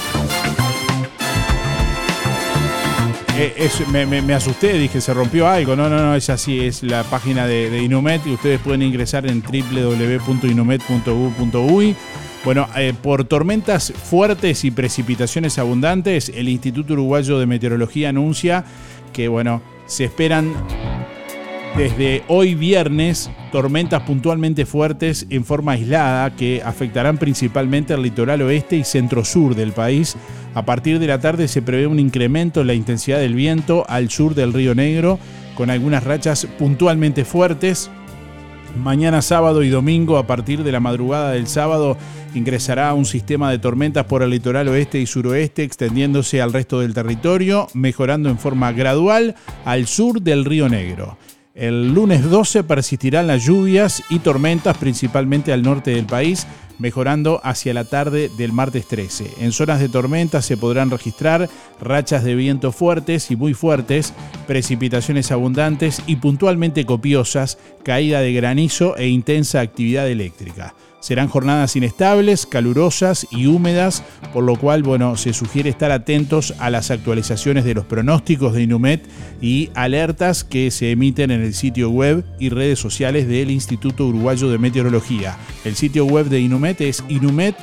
Eh, 3.38 3.54
es- 3.58 3.88
me, 3.88 4.34
asusté, 4.34 4.74
dije, 4.74 5.00
se 5.00 5.14
rompió 5.14 5.48
algo. 5.48 5.74
No, 5.76 5.88
no, 5.90 5.98
no, 5.98 6.16
es 6.16 6.30
así, 6.30 6.60
es 6.60 6.84
la 6.84 7.04
página 7.04 7.48
de, 7.48 7.70
de 7.70 7.82
Inumet 7.84 8.26
y 8.28 8.34
ustedes 8.34 8.60
pueden 8.60 8.82
ingresar 8.82 9.26
en 9.28 9.42
www.inumet.gov.uy. 9.42 11.96
Bueno, 12.44 12.68
eh, 12.76 12.94
por 13.02 13.24
tormentas 13.26 13.94
fuertes 13.94 14.64
y 14.66 14.72
precipitaciones 14.72 15.58
abundantes, 15.58 16.30
el 16.36 16.50
Instituto 16.50 16.94
Uruguayo 16.94 17.40
de 17.40 17.46
Meteorología 17.46 18.10
anuncia 18.10 18.66
que, 19.14 19.28
bueno, 19.30 19.62
se 19.88 20.04
esperan 20.06 20.54
Desde 21.78 22.24
hoy 22.28 22.56
viernes, 22.56 23.30
tormentas 23.52 24.02
puntualmente 24.04 24.66
fuertes 24.66 25.26
en 25.30 25.46
forma 25.46 25.74
aislada 25.74 26.36
que 26.36 26.62
afectarán 26.64 27.18
principalmente 27.18 27.94
al 27.94 28.02
litoral 28.02 28.42
oeste 28.42 28.76
y 28.76 28.84
centro-sur 28.84 29.56
del 29.56 29.72
país. 29.72 30.18
A 30.56 30.66
partir 30.66 31.00
de 31.00 31.08
la 31.08 31.22
tarde 31.22 31.48
se 31.48 31.62
prevé 31.62 31.88
un 31.88 32.00
incremento 32.00 32.62
en 32.62 32.68
la 32.68 32.74
intensidad 32.74 33.20
del 33.20 33.34
viento 33.34 33.86
al 33.88 34.10
sur 34.10 34.36
del 34.36 34.52
Río 34.52 34.76
Negro, 34.76 35.20
con 35.56 35.70
algunas 35.70 36.04
rachas 36.04 36.48
puntualmente 36.58 37.24
fuertes. 37.24 37.90
Mañana 38.78 39.22
sábado 39.22 39.64
y 39.64 39.70
domingo, 39.70 40.18
a 40.18 40.28
partir 40.28 40.64
de 40.64 40.72
la 40.72 40.80
madrugada 40.80 41.32
del 41.32 41.48
sábado, 41.48 41.98
ingresará 42.36 42.94
un 42.94 43.06
sistema 43.06 43.50
de 43.52 43.60
tormentas 43.60 44.06
por 44.06 44.22
el 44.22 44.32
litoral 44.32 44.68
oeste 44.68 45.00
y 45.00 45.06
suroeste, 45.06 45.64
extendiéndose 45.64 46.42
al 46.42 46.52
resto 46.52 46.82
del 46.82 46.94
territorio, 46.94 47.68
mejorando 47.74 48.30
en 48.30 48.38
forma 48.38 48.72
gradual 48.72 49.36
al 49.66 49.88
sur 49.88 50.22
del 50.22 50.46
Río 50.46 50.68
Negro. 50.68 51.18
El 51.60 51.94
lunes 51.94 52.24
12 52.24 52.64
persistirán 52.64 53.28
las 53.28 53.44
lluvias 53.44 54.02
y 54.10 54.20
tormentas 54.20 54.78
principalmente 54.78 55.52
al 55.52 55.62
norte 55.62 55.92
del 55.92 56.06
país, 56.06 56.48
mejorando 56.78 57.42
hacia 57.44 57.74
la 57.74 57.84
tarde 57.84 58.32
del 58.38 58.54
martes 58.54 58.88
13. 58.88 59.30
En 59.42 59.52
zonas 59.52 59.82
de 59.82 59.90
tormenta 59.90 60.42
se 60.42 60.56
podrán 60.56 60.90
registrar 60.90 61.50
rachas 61.82 62.24
de 62.24 62.36
viento 62.36 62.72
fuertes 62.72 63.30
y 63.30 63.36
muy 63.36 63.54
fuertes, 63.54 64.14
precipitaciones 64.48 65.34
abundantes 65.34 66.02
y 66.08 66.16
puntualmente 66.16 66.86
copiosas, 66.86 67.58
caída 67.84 68.22
de 68.22 68.32
granizo 68.32 68.96
e 68.96 69.10
intensa 69.10 69.60
actividad 69.60 70.08
eléctrica. 70.08 70.74
Serán 71.00 71.30
jornadas 71.30 71.76
inestables, 71.76 72.46
calurosas 72.46 73.26
y 73.32 73.48
húmedas, 73.48 74.04
por 74.34 74.44
lo 74.44 74.58
cual, 74.58 74.84
bueno, 74.84 75.16
se 75.16 75.34
sugiere 75.34 75.70
estar 75.70 75.92
atentos 75.92 76.54
a 76.60 76.70
las 76.70 76.92
actualizaciones 76.92 77.64
de 77.64 77.74
los 77.74 77.86
pronósticos 77.86 78.54
de 78.54 78.64
Inumet 78.64 79.08
y 79.42 79.70
alertas 79.76 80.44
que 80.44 80.72
se 80.72 80.92
emiten 80.92 81.32
en 81.32 81.42
el 81.42 81.54
sitio 81.54 81.90
web 81.90 82.26
y 82.38 82.50
redes 82.50 82.80
sociales 82.80 83.28
del 83.28 83.50
Instituto 83.50 84.08
Uruguayo 84.08 84.50
de 84.50 84.58
Meteorología. 84.58 85.38
El 85.64 85.76
sitio 85.76 86.06
web 86.06 86.28
de 86.28 86.42
Inumet 86.42 86.82
es 86.82 87.04
inumet.gov.uy. 87.08 87.60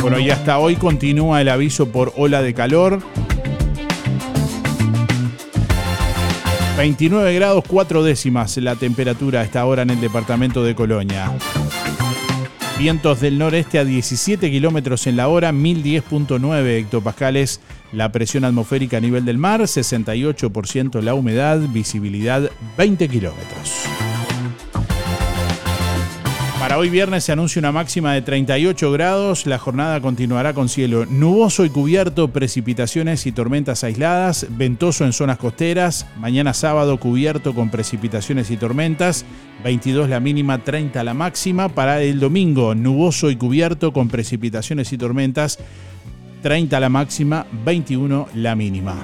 Bueno, 0.00 0.18
y 0.18 0.30
hasta 0.30 0.58
hoy 0.58 0.76
continúa 0.76 1.42
el 1.42 1.50
aviso 1.50 1.92
por 1.92 2.14
ola 2.16 2.40
de 2.40 2.54
calor. 2.54 3.02
29 6.80 7.34
grados 7.34 7.62
4 7.68 8.02
décimas 8.02 8.56
la 8.56 8.74
temperatura 8.74 9.40
a 9.40 9.44
esta 9.44 9.66
hora 9.66 9.82
en 9.82 9.90
el 9.90 10.00
departamento 10.00 10.64
de 10.64 10.74
Colonia. 10.74 11.30
Vientos 12.78 13.20
del 13.20 13.36
noreste 13.36 13.78
a 13.78 13.84
17 13.84 14.50
kilómetros 14.50 15.06
en 15.06 15.18
la 15.18 15.28
hora, 15.28 15.52
1010.9 15.52 16.78
hectopascales 16.78 17.60
la 17.92 18.10
presión 18.10 18.46
atmosférica 18.46 18.96
a 18.96 19.00
nivel 19.00 19.26
del 19.26 19.36
mar, 19.36 19.60
68% 19.60 21.02
la 21.02 21.12
humedad, 21.12 21.58
visibilidad 21.58 22.50
20 22.78 23.08
kilómetros. 23.10 23.84
Para 26.60 26.76
hoy 26.76 26.90
viernes 26.90 27.24
se 27.24 27.32
anuncia 27.32 27.58
una 27.58 27.72
máxima 27.72 28.12
de 28.12 28.20
38 28.20 28.92
grados. 28.92 29.46
La 29.46 29.56
jornada 29.56 29.98
continuará 30.02 30.52
con 30.52 30.68
cielo 30.68 31.06
nuboso 31.06 31.64
y 31.64 31.70
cubierto, 31.70 32.28
precipitaciones 32.28 33.24
y 33.24 33.32
tormentas 33.32 33.82
aisladas, 33.82 34.46
ventoso 34.50 35.06
en 35.06 35.14
zonas 35.14 35.38
costeras. 35.38 36.06
Mañana 36.18 36.52
sábado 36.52 37.00
cubierto 37.00 37.54
con 37.54 37.70
precipitaciones 37.70 38.50
y 38.50 38.58
tormentas. 38.58 39.24
22 39.64 40.10
la 40.10 40.20
mínima, 40.20 40.62
30 40.62 41.02
la 41.02 41.14
máxima. 41.14 41.70
Para 41.70 42.02
el 42.02 42.20
domingo 42.20 42.74
nuboso 42.74 43.30
y 43.30 43.36
cubierto 43.36 43.94
con 43.94 44.08
precipitaciones 44.08 44.92
y 44.92 44.98
tormentas. 44.98 45.58
30 46.42 46.78
la 46.78 46.90
máxima, 46.90 47.46
21 47.64 48.28
la 48.34 48.54
mínima. 48.54 48.96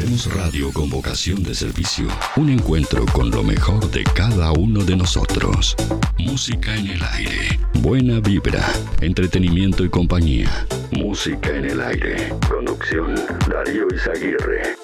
Hacemos 0.00 0.34
radio 0.34 0.72
con 0.72 0.88
vocación 0.88 1.42
de 1.42 1.54
servicio. 1.54 2.08
Un 2.36 2.48
encuentro 2.48 3.04
con 3.12 3.30
lo 3.30 3.42
mejor 3.42 3.90
de 3.90 4.02
cada 4.02 4.50
uno 4.52 4.82
de 4.82 4.96
nosotros. 4.96 5.76
Música 6.16 6.74
en 6.74 6.86
el 6.86 7.02
aire. 7.02 7.60
Buena 7.82 8.18
vibra. 8.18 8.66
Entretenimiento 9.02 9.84
y 9.84 9.90
compañía. 9.90 10.66
Música 10.90 11.50
en 11.50 11.66
el 11.66 11.82
aire. 11.82 12.32
Conducción 12.48 13.14
Darío 13.46 13.88
Izaguirre. 13.94 14.74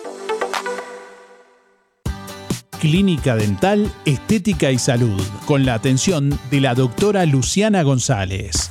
Clínica 2.78 3.36
Dental, 3.36 3.90
Estética 4.04 4.70
y 4.70 4.78
Salud, 4.78 5.22
con 5.46 5.64
la 5.64 5.72
atención 5.72 6.38
de 6.50 6.60
la 6.60 6.74
doctora 6.74 7.24
Luciana 7.24 7.82
González. 7.84 8.70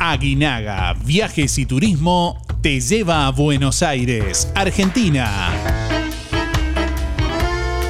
Aguinaga, 0.00 0.94
viajes 1.04 1.58
y 1.58 1.66
turismo 1.66 2.40
te 2.62 2.80
lleva 2.80 3.26
a 3.26 3.30
Buenos 3.30 3.82
Aires, 3.82 4.48
Argentina. 4.54 5.50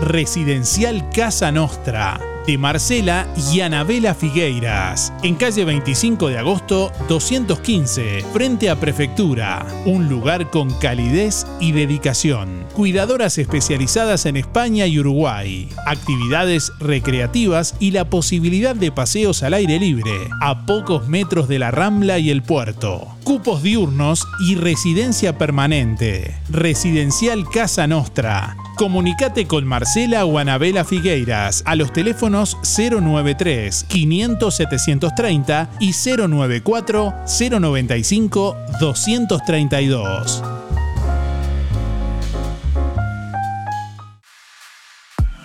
Residencial 0.00 1.08
Casa 1.08 1.50
Nostra. 1.50 2.37
De 2.48 2.56
Marcela 2.56 3.28
y 3.52 3.60
Anabela 3.60 4.14
Figueiras, 4.14 5.12
en 5.22 5.34
calle 5.34 5.66
25 5.66 6.28
de 6.28 6.38
agosto 6.38 6.90
215, 7.06 8.24
frente 8.32 8.70
a 8.70 8.80
Prefectura, 8.80 9.66
un 9.84 10.08
lugar 10.08 10.48
con 10.48 10.72
calidez 10.80 11.46
y 11.60 11.72
dedicación. 11.72 12.64
Cuidadoras 12.72 13.36
especializadas 13.36 14.24
en 14.24 14.38
España 14.38 14.86
y 14.86 14.98
Uruguay, 14.98 15.68
actividades 15.84 16.72
recreativas 16.80 17.74
y 17.80 17.90
la 17.90 18.08
posibilidad 18.08 18.74
de 18.74 18.92
paseos 18.92 19.42
al 19.42 19.52
aire 19.52 19.78
libre, 19.78 20.30
a 20.40 20.64
pocos 20.64 21.06
metros 21.06 21.48
de 21.48 21.58
la 21.58 21.70
Rambla 21.70 22.18
y 22.18 22.30
el 22.30 22.42
puerto. 22.42 23.08
Cupos 23.24 23.62
diurnos 23.62 24.26
y 24.40 24.54
residencia 24.54 25.36
permanente. 25.36 26.34
Residencial 26.48 27.46
Casa 27.50 27.86
Nostra. 27.86 28.56
Comunicate 28.78 29.48
con 29.48 29.66
Marcela 29.66 30.24
o 30.24 30.38
Anabela 30.38 30.84
Figueiras 30.84 31.64
a 31.66 31.74
los 31.74 31.92
teléfonos 31.92 32.56
093 32.62 33.84
500 33.88 34.54
730 34.54 35.70
y 35.80 35.92
094 35.92 37.12
095 37.26 38.56
232. 38.80 40.67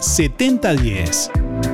7010. 0.00 1.73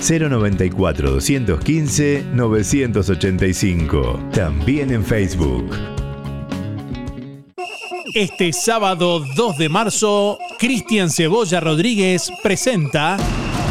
094 0.00 1.10
215 1.10 2.24
985. 2.32 4.20
También 4.32 4.92
en 4.92 5.04
Facebook. 5.04 5.70
Este 8.14 8.52
sábado 8.52 9.24
2 9.36 9.58
de 9.58 9.68
marzo, 9.68 10.38
Cristian 10.58 11.10
Cebolla 11.10 11.60
Rodríguez 11.60 12.32
presenta 12.42 13.18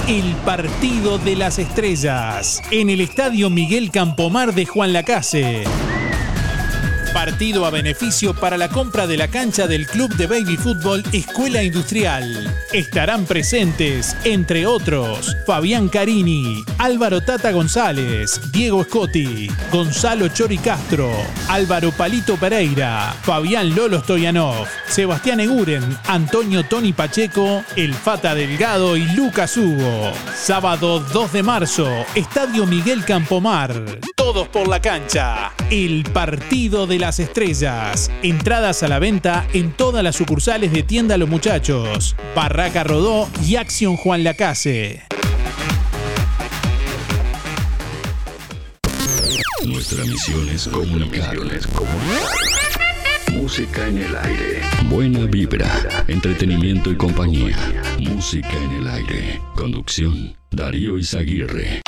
el 0.08 0.36
Partido 0.46 1.18
de 1.18 1.36
las 1.36 1.60
Estrellas 1.60 2.62
en 2.72 2.90
el 2.90 3.02
Estadio 3.02 3.50
Miguel 3.50 3.92
Campomar 3.92 4.54
de 4.54 4.66
Juan 4.66 4.94
Lacase. 4.94 5.64
Partido 7.18 7.66
a 7.66 7.72
beneficio 7.72 8.36
para 8.36 8.58
la 8.58 8.70
compra 8.70 9.08
de 9.08 9.18
la 9.18 9.28
cancha 9.28 9.66
del 9.66 9.88
Club 9.88 10.16
de 10.18 10.28
Baby 10.28 10.56
Fútbol 10.56 11.04
Escuela 11.12 11.64
Industrial. 11.64 12.56
Estarán 12.72 13.26
presentes, 13.26 14.16
entre 14.24 14.68
otros, 14.68 15.36
Fabián 15.48 15.90
Carini, 15.90 16.64
Álvaro 16.80 17.22
Tata 17.22 17.52
González, 17.52 18.40
Diego 18.52 18.84
Scotti, 18.84 19.50
Gonzalo 19.72 20.28
Chori 20.28 20.60
Castro, 20.60 21.12
Álvaro 21.50 21.92
Palito 21.92 22.38
Pereira, 22.38 23.16
Fabián 23.24 23.76
Lolo 23.76 24.02
Stoyanov, 24.02 24.68
Sebastián 24.88 25.40
Eguren, 25.40 25.84
Antonio 26.08 26.64
Tony 26.64 26.94
Pacheco, 26.94 27.64
El 27.76 27.96
Fata 27.96 28.36
Delgado 28.36 28.96
y 28.96 29.06
Lucas 29.16 29.58
Hugo. 29.58 30.12
Sábado 30.36 31.00
2 31.00 31.34
de 31.34 31.44
marzo, 31.44 31.90
Estadio 32.14 32.68
Miguel 32.68 33.04
Campomar. 33.06 33.74
Todos 34.16 34.48
por 34.48 34.68
la 34.68 34.80
cancha. 34.80 35.54
El 35.72 36.04
Partido 36.04 36.86
de 36.86 37.00
las 37.00 37.20
Estrellas. 37.20 38.12
Entradas 38.22 38.84
a 38.84 38.88
la 38.88 39.00
venta 39.00 39.48
en 39.54 39.72
todas 39.72 40.04
las 40.04 40.16
sucursales 40.16 40.72
de 40.72 40.84
Tienda 40.84 41.18
Los 41.18 41.30
Muchachos, 41.30 42.16
Barraca 42.36 42.84
Rodó 42.84 43.28
y 43.44 43.56
Acción 43.56 43.98
Juan 43.98 44.24
Lacase. 44.24 45.08
Nuestra 49.90 50.12
misión 50.12 50.50
es 50.50 50.68
comunicar. 50.68 51.38
Música 53.32 53.88
en 53.88 54.00
el 54.00 54.18
aire. 54.18 54.62
Buena 54.90 55.20
vibra, 55.20 56.04
entretenimiento 56.10 56.92
y 56.92 56.98
compañía. 56.98 57.56
Música 57.98 58.52
en 58.52 58.82
el 58.82 58.88
aire. 58.90 59.42
Conducción, 59.56 60.36
Darío 60.52 60.98
Izaguirre. 60.98 61.82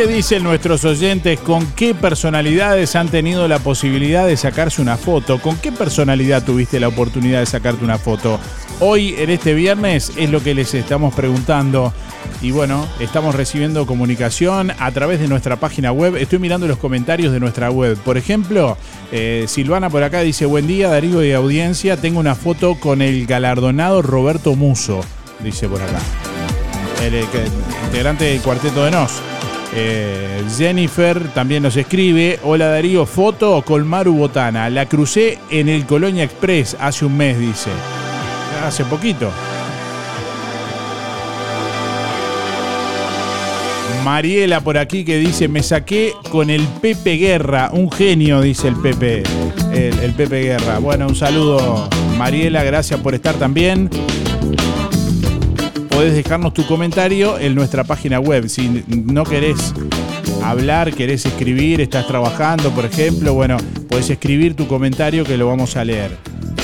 ¿Qué 0.00 0.06
dicen 0.06 0.42
nuestros 0.42 0.82
oyentes? 0.86 1.38
¿Con 1.40 1.66
qué 1.72 1.94
personalidades 1.94 2.96
han 2.96 3.10
tenido 3.10 3.46
la 3.48 3.58
posibilidad 3.58 4.26
de 4.26 4.38
sacarse 4.38 4.80
una 4.80 4.96
foto? 4.96 5.42
¿Con 5.42 5.58
qué 5.58 5.72
personalidad 5.72 6.42
tuviste 6.42 6.80
la 6.80 6.88
oportunidad 6.88 7.40
de 7.40 7.44
sacarte 7.44 7.84
una 7.84 7.98
foto? 7.98 8.40
Hoy, 8.80 9.14
en 9.18 9.28
este 9.28 9.52
viernes, 9.52 10.12
es 10.16 10.30
lo 10.30 10.42
que 10.42 10.54
les 10.54 10.72
estamos 10.72 11.12
preguntando. 11.12 11.92
Y 12.40 12.50
bueno, 12.50 12.88
estamos 12.98 13.34
recibiendo 13.34 13.84
comunicación 13.84 14.72
a 14.78 14.90
través 14.90 15.20
de 15.20 15.28
nuestra 15.28 15.56
página 15.56 15.92
web. 15.92 16.16
Estoy 16.16 16.38
mirando 16.38 16.66
los 16.66 16.78
comentarios 16.78 17.30
de 17.30 17.40
nuestra 17.40 17.70
web. 17.70 17.98
Por 17.98 18.16
ejemplo, 18.16 18.78
eh, 19.12 19.44
Silvana 19.48 19.90
por 19.90 20.02
acá 20.02 20.22
dice, 20.22 20.46
buen 20.46 20.66
día 20.66 20.88
Darío 20.88 21.18
de 21.18 21.34
audiencia, 21.34 21.98
tengo 21.98 22.20
una 22.20 22.34
foto 22.34 22.76
con 22.76 23.02
el 23.02 23.26
galardonado 23.26 24.00
Roberto 24.00 24.56
Muso, 24.56 25.02
dice 25.40 25.68
por 25.68 25.82
acá. 25.82 25.98
El, 27.02 27.16
integrante 27.84 28.24
del 28.24 28.40
cuarteto 28.40 28.82
de 28.84 28.92
Nos. 28.92 29.29
Eh, 29.72 30.42
Jennifer 30.56 31.28
también 31.32 31.62
nos 31.62 31.76
escribe, 31.76 32.40
hola 32.42 32.66
Darío, 32.66 33.06
foto 33.06 33.62
con 33.62 33.86
Maru 33.86 34.14
Botana, 34.14 34.68
la 34.68 34.86
crucé 34.86 35.38
en 35.48 35.68
el 35.68 35.86
Colonia 35.86 36.24
Express 36.24 36.76
hace 36.80 37.04
un 37.04 37.16
mes, 37.16 37.38
dice. 37.38 37.70
Hace 38.64 38.84
poquito. 38.84 39.30
Mariela 44.04 44.60
por 44.60 44.76
aquí 44.78 45.04
que 45.04 45.18
dice, 45.18 45.46
me 45.46 45.62
saqué 45.62 46.14
con 46.30 46.50
el 46.50 46.62
Pepe 46.80 47.16
Guerra, 47.16 47.70
un 47.72 47.92
genio, 47.92 48.40
dice 48.40 48.68
el 48.68 48.76
Pepe, 48.76 49.22
el, 49.72 49.98
el 50.00 50.12
Pepe 50.14 50.42
Guerra. 50.42 50.78
Bueno, 50.78 51.06
un 51.06 51.14
saludo 51.14 51.88
Mariela, 52.18 52.64
gracias 52.64 52.98
por 53.00 53.14
estar 53.14 53.34
también. 53.36 53.88
Podés 56.00 56.14
dejarnos 56.14 56.54
tu 56.54 56.64
comentario 56.64 57.38
en 57.38 57.54
nuestra 57.54 57.84
página 57.84 58.20
web. 58.20 58.48
Si 58.48 58.82
no 58.88 59.22
querés 59.22 59.74
hablar, 60.42 60.94
querés 60.94 61.26
escribir, 61.26 61.82
estás 61.82 62.06
trabajando, 62.06 62.70
por 62.70 62.86
ejemplo, 62.86 63.34
bueno, 63.34 63.58
podés 63.86 64.08
escribir 64.08 64.56
tu 64.56 64.66
comentario 64.66 65.24
que 65.24 65.36
lo 65.36 65.48
vamos 65.48 65.76
a 65.76 65.84
leer 65.84 66.16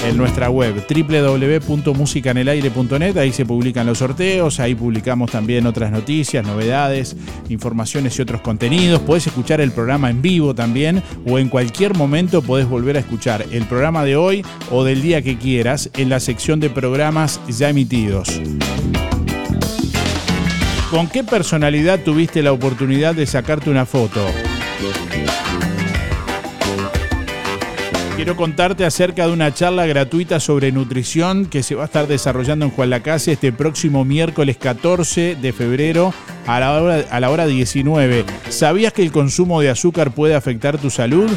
en 0.09 0.17
nuestra 0.17 0.49
web 0.49 0.83
www.musicanelaire.net. 0.89 3.19
Ahí 3.19 3.31
se 3.31 3.45
publican 3.45 3.85
los 3.85 3.99
sorteos, 3.99 4.59
ahí 4.59 4.75
publicamos 4.75 5.31
también 5.31 5.67
otras 5.67 5.93
noticias, 5.93 6.43
novedades, 6.43 7.15
informaciones 7.51 8.19
y 8.19 8.23
otros 8.23 8.41
contenidos. 8.41 9.01
Podés 9.01 9.27
escuchar 9.27 9.61
el 9.61 9.71
programa 9.71 10.09
en 10.09 10.23
vivo 10.23 10.55
también 10.55 11.03
o 11.27 11.39
en 11.39 11.51
cualquier 11.51 11.95
momento 11.95 12.41
podés 12.41 12.67
volver 12.67 12.97
a 12.97 13.01
escuchar 13.01 13.45
el 13.53 13.67
programa 13.67 14.03
de 14.03 14.17
hoy 14.17 14.47
o 14.71 14.83
del 14.83 15.03
día 15.03 15.21
que 15.21 15.37
quieras 15.37 15.91
en 15.93 16.09
la 16.09 16.21
sección 16.21 16.59
de 16.59 16.71
programas 16.71 17.39
ya 17.51 17.69
emitidos. 17.69 18.41
¿Con 20.91 21.09
qué 21.09 21.25
personalidad 21.25 21.99
tuviste 22.05 22.43
la 22.45 22.53
oportunidad 22.53 23.13
de 23.13 23.27
sacarte 23.27 23.71
una 23.71 23.87
foto? 23.87 24.25
Quiero 28.15 28.37
contarte 28.37 28.85
acerca 28.85 29.27
de 29.27 29.33
una 29.33 29.53
charla 29.53 29.85
gratuita 29.87 30.39
sobre 30.39 30.71
nutrición 30.71 31.47
que 31.47 31.65
se 31.65 31.75
va 31.75 31.83
a 31.83 31.87
estar 31.87 32.07
desarrollando 32.07 32.67
en 32.67 32.71
Juan 32.71 32.91
Lacase 32.91 33.33
este 33.33 33.51
próximo 33.53 34.05
miércoles 34.05 34.59
14 34.59 35.35
de 35.35 35.53
febrero 35.53 36.15
a 36.47 36.61
la, 36.61 36.81
hora, 36.81 37.05
a 37.11 37.19
la 37.21 37.31
hora 37.31 37.47
19. 37.47 38.25
¿Sabías 38.49 38.93
que 38.93 39.03
el 39.03 39.11
consumo 39.11 39.61
de 39.61 39.71
azúcar 39.71 40.13
puede 40.13 40.37
afectar 40.37 40.79
tu 40.79 40.91
salud? 40.91 41.29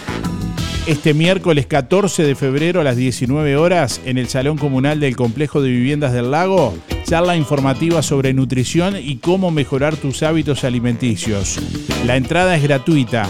Este 0.86 1.16
miércoles 1.16 1.66
14 1.66 2.24
de 2.24 2.36
febrero 2.36 2.82
a 2.82 2.84
las 2.84 2.98
19 2.98 3.58
horas 3.58 4.00
en 4.06 4.20
el 4.20 4.30
Salón 4.30 4.58
Comunal 4.58 5.00
del 5.00 5.16
Complejo 5.16 5.62
de 5.62 5.70
Viviendas 5.70 6.14
del 6.14 6.32
Lago, 6.32 6.76
charla 7.10 7.36
informativa 7.36 8.02
sobre 8.04 8.36
nutrición 8.36 8.96
y 8.96 9.18
cómo 9.18 9.50
mejorar 9.50 9.98
tus 9.98 10.22
hábitos 10.22 10.64
alimenticios. 10.64 11.58
La 12.06 12.18
entrada 12.18 12.56
es 12.56 12.62
gratuita. 12.62 13.28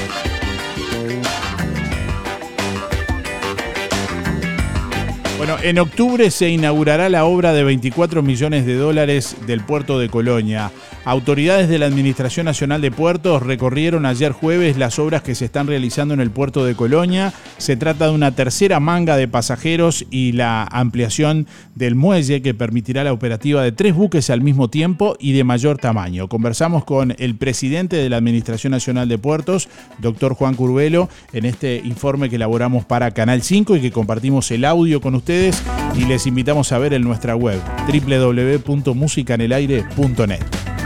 Bueno, 5.40 5.56
en 5.62 5.78
octubre 5.78 6.30
se 6.30 6.50
inaugurará 6.50 7.08
la 7.08 7.24
obra 7.24 7.54
de 7.54 7.64
24 7.64 8.22
millones 8.22 8.66
de 8.66 8.74
dólares 8.74 9.34
del 9.46 9.62
puerto 9.62 9.98
de 9.98 10.10
Colonia. 10.10 10.70
Autoridades 11.04 11.68
de 11.70 11.78
la 11.78 11.86
Administración 11.86 12.44
Nacional 12.44 12.82
de 12.82 12.90
Puertos 12.90 13.42
recorrieron 13.42 14.04
ayer 14.04 14.32
jueves 14.32 14.76
las 14.76 14.98
obras 14.98 15.22
que 15.22 15.34
se 15.34 15.46
están 15.46 15.66
realizando 15.66 16.12
en 16.12 16.20
el 16.20 16.30
puerto 16.30 16.66
de 16.66 16.74
Colonia. 16.74 17.32
Se 17.56 17.74
trata 17.76 18.04
de 18.06 18.12
una 18.12 18.32
tercera 18.32 18.80
manga 18.80 19.16
de 19.16 19.26
pasajeros 19.26 20.04
y 20.10 20.32
la 20.32 20.64
ampliación 20.64 21.46
del 21.74 21.94
muelle 21.94 22.42
que 22.42 22.52
permitirá 22.52 23.02
la 23.02 23.14
operativa 23.14 23.62
de 23.62 23.72
tres 23.72 23.94
buques 23.94 24.28
al 24.28 24.42
mismo 24.42 24.68
tiempo 24.68 25.16
y 25.18 25.32
de 25.32 25.42
mayor 25.42 25.78
tamaño. 25.78 26.28
Conversamos 26.28 26.84
con 26.84 27.14
el 27.18 27.34
presidente 27.34 27.96
de 27.96 28.10
la 28.10 28.18
Administración 28.18 28.72
Nacional 28.72 29.08
de 29.08 29.16
Puertos, 29.16 29.70
doctor 29.98 30.34
Juan 30.34 30.54
Curvelo, 30.54 31.08
en 31.32 31.46
este 31.46 31.80
informe 31.82 32.28
que 32.28 32.36
elaboramos 32.36 32.84
para 32.84 33.12
Canal 33.12 33.40
5 33.40 33.76
y 33.76 33.80
que 33.80 33.90
compartimos 33.90 34.50
el 34.50 34.66
audio 34.66 35.00
con 35.00 35.14
ustedes 35.14 35.62
y 35.96 36.04
les 36.04 36.26
invitamos 36.26 36.72
a 36.72 36.78
ver 36.78 36.92
en 36.92 37.00
nuestra 37.02 37.36
web 37.36 37.58
www.musicanelaire.net. 37.88 40.79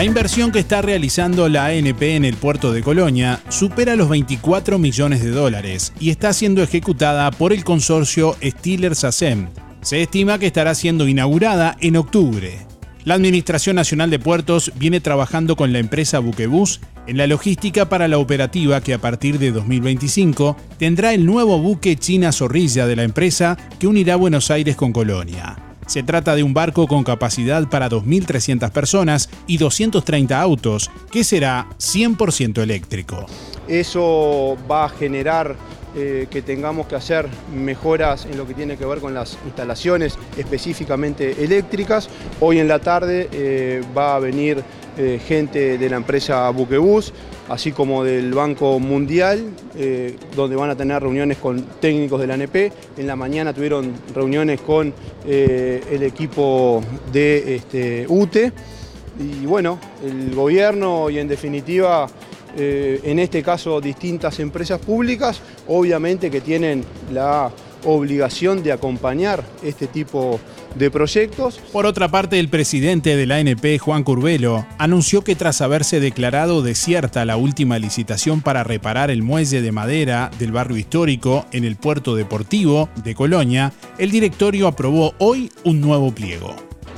La 0.00 0.06
inversión 0.06 0.50
que 0.50 0.60
está 0.60 0.80
realizando 0.80 1.46
la 1.50 1.66
ANP 1.66 2.00
en 2.16 2.24
el 2.24 2.34
puerto 2.34 2.72
de 2.72 2.82
Colonia 2.82 3.38
supera 3.50 3.96
los 3.96 4.08
24 4.08 4.78
millones 4.78 5.22
de 5.22 5.28
dólares 5.28 5.92
y 6.00 6.08
está 6.08 6.32
siendo 6.32 6.62
ejecutada 6.62 7.30
por 7.30 7.52
el 7.52 7.64
consorcio 7.64 8.34
Stiller 8.42 8.96
SACEM. 8.96 9.48
Se 9.82 10.00
estima 10.00 10.38
que 10.38 10.46
estará 10.46 10.74
siendo 10.74 11.06
inaugurada 11.06 11.76
en 11.82 11.98
octubre. 11.98 12.66
La 13.04 13.12
Administración 13.12 13.76
Nacional 13.76 14.08
de 14.08 14.18
Puertos 14.18 14.72
viene 14.76 15.02
trabajando 15.02 15.54
con 15.54 15.70
la 15.70 15.80
empresa 15.80 16.18
Buquebus 16.18 16.80
en 17.06 17.18
la 17.18 17.26
logística 17.26 17.90
para 17.90 18.08
la 18.08 18.16
operativa 18.16 18.80
que 18.80 18.94
a 18.94 19.02
partir 19.02 19.38
de 19.38 19.52
2025 19.52 20.56
tendrá 20.78 21.12
el 21.12 21.26
nuevo 21.26 21.58
buque 21.58 21.96
China 21.96 22.32
Zorrilla 22.32 22.86
de 22.86 22.96
la 22.96 23.02
empresa 23.02 23.58
que 23.78 23.86
unirá 23.86 24.16
Buenos 24.16 24.50
Aires 24.50 24.76
con 24.76 24.94
Colonia. 24.94 25.69
Se 25.90 26.04
trata 26.04 26.36
de 26.36 26.44
un 26.44 26.54
barco 26.54 26.86
con 26.86 27.02
capacidad 27.02 27.68
para 27.68 27.88
2.300 27.88 28.70
personas 28.70 29.28
y 29.48 29.58
230 29.58 30.40
autos, 30.40 30.88
que 31.10 31.24
será 31.24 31.66
100% 31.80 32.62
eléctrico. 32.62 33.26
Eso 33.66 34.56
va 34.70 34.84
a 34.84 34.88
generar 34.88 35.56
eh, 35.96 36.28
que 36.30 36.42
tengamos 36.42 36.86
que 36.86 36.94
hacer 36.94 37.28
mejoras 37.52 38.24
en 38.26 38.38
lo 38.38 38.46
que 38.46 38.54
tiene 38.54 38.76
que 38.76 38.84
ver 38.86 39.00
con 39.00 39.14
las 39.14 39.36
instalaciones 39.44 40.16
específicamente 40.36 41.42
eléctricas. 41.42 42.08
Hoy 42.38 42.60
en 42.60 42.68
la 42.68 42.78
tarde 42.78 43.28
eh, 43.32 43.82
va 43.98 44.14
a 44.14 44.20
venir 44.20 44.62
eh, 45.02 45.18
gente 45.18 45.78
de 45.78 45.88
la 45.88 45.96
empresa 45.96 46.50
Buquebus, 46.50 47.14
así 47.48 47.72
como 47.72 48.04
del 48.04 48.34
Banco 48.34 48.78
Mundial, 48.78 49.48
eh, 49.74 50.14
donde 50.36 50.56
van 50.56 50.68
a 50.68 50.76
tener 50.76 51.02
reuniones 51.02 51.38
con 51.38 51.62
técnicos 51.80 52.20
de 52.20 52.26
la 52.26 52.34
ANP. 52.34 52.70
En 52.98 53.06
la 53.06 53.16
mañana 53.16 53.54
tuvieron 53.54 53.94
reuniones 54.14 54.60
con 54.60 54.92
eh, 55.26 55.82
el 55.90 56.02
equipo 56.02 56.82
de 57.10 57.56
este, 57.56 58.04
UTE. 58.10 58.52
Y 59.18 59.46
bueno, 59.46 59.78
el 60.04 60.34
gobierno 60.34 61.08
y 61.08 61.18
en 61.18 61.28
definitiva 61.28 62.06
en 62.56 63.20
este 63.20 63.44
caso 63.44 63.80
distintas 63.80 64.40
empresas 64.40 64.80
públicas, 64.80 65.40
obviamente 65.68 66.32
que 66.32 66.40
tienen 66.40 66.84
la 67.12 67.48
obligación 67.84 68.62
de 68.62 68.72
acompañar 68.72 69.44
este 69.62 69.86
tipo 69.86 70.32
de 70.32 70.59
proyectos. 70.90 71.60
Por 71.72 71.86
otra 71.86 72.08
parte, 72.08 72.38
el 72.38 72.48
presidente 72.48 73.16
de 73.16 73.26
la 73.26 73.36
ANP, 73.36 73.78
Juan 73.78 74.04
Curbelo, 74.04 74.66
anunció 74.78 75.22
que 75.22 75.34
tras 75.34 75.60
haberse 75.60 76.00
declarado 76.00 76.62
desierta 76.62 77.24
la 77.24 77.36
última 77.36 77.78
licitación 77.78 78.40
para 78.40 78.64
reparar 78.64 79.10
el 79.10 79.22
muelle 79.22 79.62
de 79.62 79.72
madera 79.72 80.30
del 80.38 80.52
barrio 80.52 80.76
histórico 80.76 81.46
en 81.52 81.64
el 81.64 81.76
puerto 81.76 82.14
deportivo 82.14 82.88
de 83.04 83.14
Colonia, 83.14 83.72
el 83.98 84.10
directorio 84.10 84.66
aprobó 84.66 85.14
hoy 85.18 85.50
un 85.64 85.80
nuevo 85.80 86.12
pliego. 86.14 86.54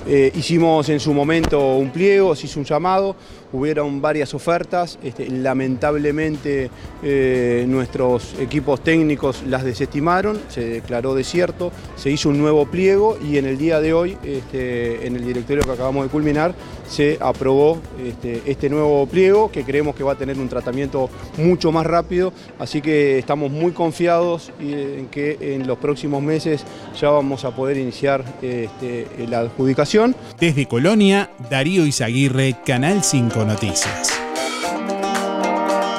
Eh, 0.06 0.32
hicimos 0.34 0.88
en 0.88 0.98
su 0.98 1.14
momento 1.14 1.76
un 1.76 1.90
pliego, 1.90 2.34
se 2.34 2.46
hizo 2.46 2.58
un 2.58 2.66
llamado, 2.66 3.14
hubieron 3.52 4.00
varias 4.00 4.34
ofertas, 4.34 4.98
este, 5.02 5.28
lamentablemente 5.28 6.70
eh, 7.02 7.64
nuestros 7.68 8.34
equipos 8.40 8.82
técnicos 8.82 9.42
las 9.46 9.64
desestimaron, 9.64 10.40
se 10.48 10.64
declaró 10.64 11.14
desierto, 11.14 11.72
se 11.96 12.10
hizo 12.10 12.28
un 12.28 12.38
nuevo 12.38 12.66
pliego 12.66 13.18
y 13.22 13.38
en 13.38 13.46
el 13.46 13.58
día 13.58 13.80
de 13.80 13.92
hoy, 13.92 14.16
este, 14.24 15.06
en 15.06 15.16
el 15.16 15.24
directorio 15.24 15.62
que 15.64 15.72
acabamos 15.72 16.04
de 16.04 16.10
culminar, 16.10 16.54
se 16.92 17.16
aprobó 17.20 17.80
este, 18.04 18.42
este 18.44 18.68
nuevo 18.68 19.06
pliego 19.06 19.50
que 19.50 19.64
creemos 19.64 19.96
que 19.96 20.04
va 20.04 20.12
a 20.12 20.14
tener 20.16 20.38
un 20.38 20.48
tratamiento 20.48 21.08
mucho 21.38 21.72
más 21.72 21.86
rápido, 21.86 22.34
así 22.58 22.82
que 22.82 23.18
estamos 23.18 23.50
muy 23.50 23.72
confiados 23.72 24.52
en 24.60 25.08
que 25.08 25.38
en 25.40 25.66
los 25.66 25.78
próximos 25.78 26.22
meses 26.22 26.64
ya 27.00 27.08
vamos 27.08 27.44
a 27.46 27.56
poder 27.56 27.78
iniciar 27.78 28.22
este, 28.42 29.06
la 29.28 29.40
adjudicación. 29.40 30.14
Desde 30.38 30.68
Colonia, 30.68 31.30
Darío 31.50 31.86
Izaguirre, 31.86 32.56
Canal 32.64 33.02
5 33.02 33.44
Noticias. 33.44 34.21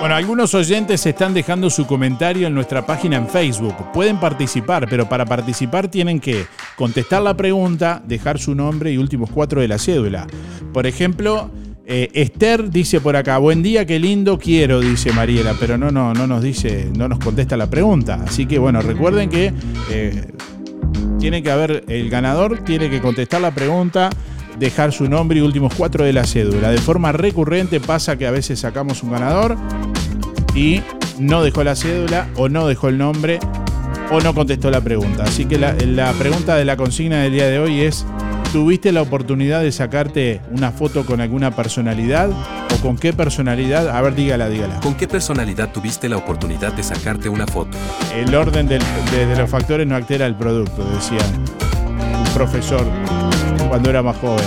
Bueno, 0.04 0.18
algunos 0.18 0.54
oyentes 0.54 1.06
están 1.06 1.34
dejando 1.34 1.70
su 1.70 1.88
comentario 1.88 2.48
en 2.48 2.54
nuestra 2.54 2.86
página 2.86 3.16
en 3.16 3.30
Facebook. 3.30 3.74
Pueden 3.94 4.20
participar, 4.20 4.86
pero 4.90 5.08
para 5.08 5.26
participar 5.26 5.88
tienen 5.88 6.20
que 6.20 6.46
contestar 6.76 7.22
la 7.22 7.38
pregunta, 7.38 8.04
dejar 8.06 8.38
su 8.38 8.54
nombre 8.54 8.92
y 8.92 8.98
últimos 8.98 9.30
cuatro 9.32 9.62
de 9.62 9.70
la 9.70 9.80
cédula. 9.80 10.28
Por 10.74 10.88
ejemplo, 10.88 11.50
eh, 11.86 12.10
Esther 12.16 12.70
dice 12.70 13.00
por 13.00 13.16
acá, 13.16 13.38
buen 13.38 13.64
día, 13.64 13.86
qué 13.86 13.98
lindo 13.98 14.38
quiero, 14.38 14.82
dice 14.82 15.14
Mariela, 15.14 15.56
pero 15.58 15.78
no, 15.78 15.90
no, 15.90 16.14
no 16.14 16.28
nos 16.28 16.44
dice, 16.44 16.92
no 16.98 17.08
nos 17.08 17.20
contesta 17.20 17.56
la 17.56 17.70
pregunta. 17.70 18.20
Así 18.26 18.46
que 18.46 18.60
bueno, 18.60 18.82
recuerden 18.82 19.30
que 19.30 19.54
eh, 19.90 20.34
tiene 21.18 21.42
que 21.42 21.50
haber, 21.50 21.86
el 21.88 22.10
ganador 22.10 22.66
tiene 22.66 22.90
que 22.90 23.00
contestar 23.00 23.40
la 23.40 23.52
pregunta, 23.52 24.10
dejar 24.60 24.92
su 24.92 25.10
nombre 25.10 25.40
y 25.40 25.42
últimos 25.42 25.74
cuatro 25.76 26.04
de 26.06 26.14
la 26.14 26.26
cédula. 26.26 26.70
De 26.70 26.78
forma 26.78 27.12
recurrente 27.12 27.80
pasa 27.80 28.18
que 28.18 28.28
a 28.28 28.32
veces 28.32 28.60
sacamos 28.60 29.04
un 29.04 29.12
ganador 29.12 29.56
y 30.56 30.82
no 31.20 31.44
dejó 31.44 31.64
la 31.64 31.76
cédula 31.76 32.28
o 32.36 32.50
no 32.50 32.68
dejó 32.68 32.90
el 32.90 32.98
nombre 32.98 33.40
o 34.12 34.20
no 34.22 34.34
contestó 34.34 34.70
la 34.70 34.82
pregunta. 34.82 35.24
Así 35.24 35.46
que 35.46 35.58
la, 35.58 35.74
la 35.86 36.12
pregunta 36.14 36.56
de 36.56 36.66
la 36.66 36.78
consigna 36.78 37.22
del 37.24 37.34
día 37.34 37.48
de 37.48 37.58
hoy 37.60 37.82
es, 37.82 38.06
¿tuviste 38.52 38.92
la 38.92 39.02
oportunidad 39.02 39.62
de 39.62 39.72
sacarte 39.72 40.42
una 40.52 40.72
foto 40.72 41.06
con 41.06 41.20
alguna 41.22 41.56
personalidad 41.56 42.30
o 42.30 42.82
con 42.82 42.98
qué 42.98 43.14
personalidad? 43.14 43.90
A 43.90 44.02
ver, 44.02 44.14
dígala, 44.14 44.50
dígala. 44.50 44.80
¿Con 44.82 44.94
qué 44.96 45.08
personalidad 45.08 45.72
tuviste 45.72 46.10
la 46.10 46.18
oportunidad 46.18 46.74
de 46.74 46.84
sacarte 46.84 47.30
una 47.30 47.48
foto? 47.48 47.76
El 48.16 48.36
orden 48.36 48.68
del- 48.68 48.84
de, 49.12 49.26
de 49.26 49.36
los 49.36 49.50
factores 49.50 49.88
no 49.88 49.96
altera 49.96 50.28
el 50.28 50.36
producto, 50.36 50.84
decía 50.94 51.26
un 52.20 52.34
profesor 52.36 52.86
cuando 53.74 53.90
era 53.90 54.04
más 54.04 54.16
joven. 54.18 54.46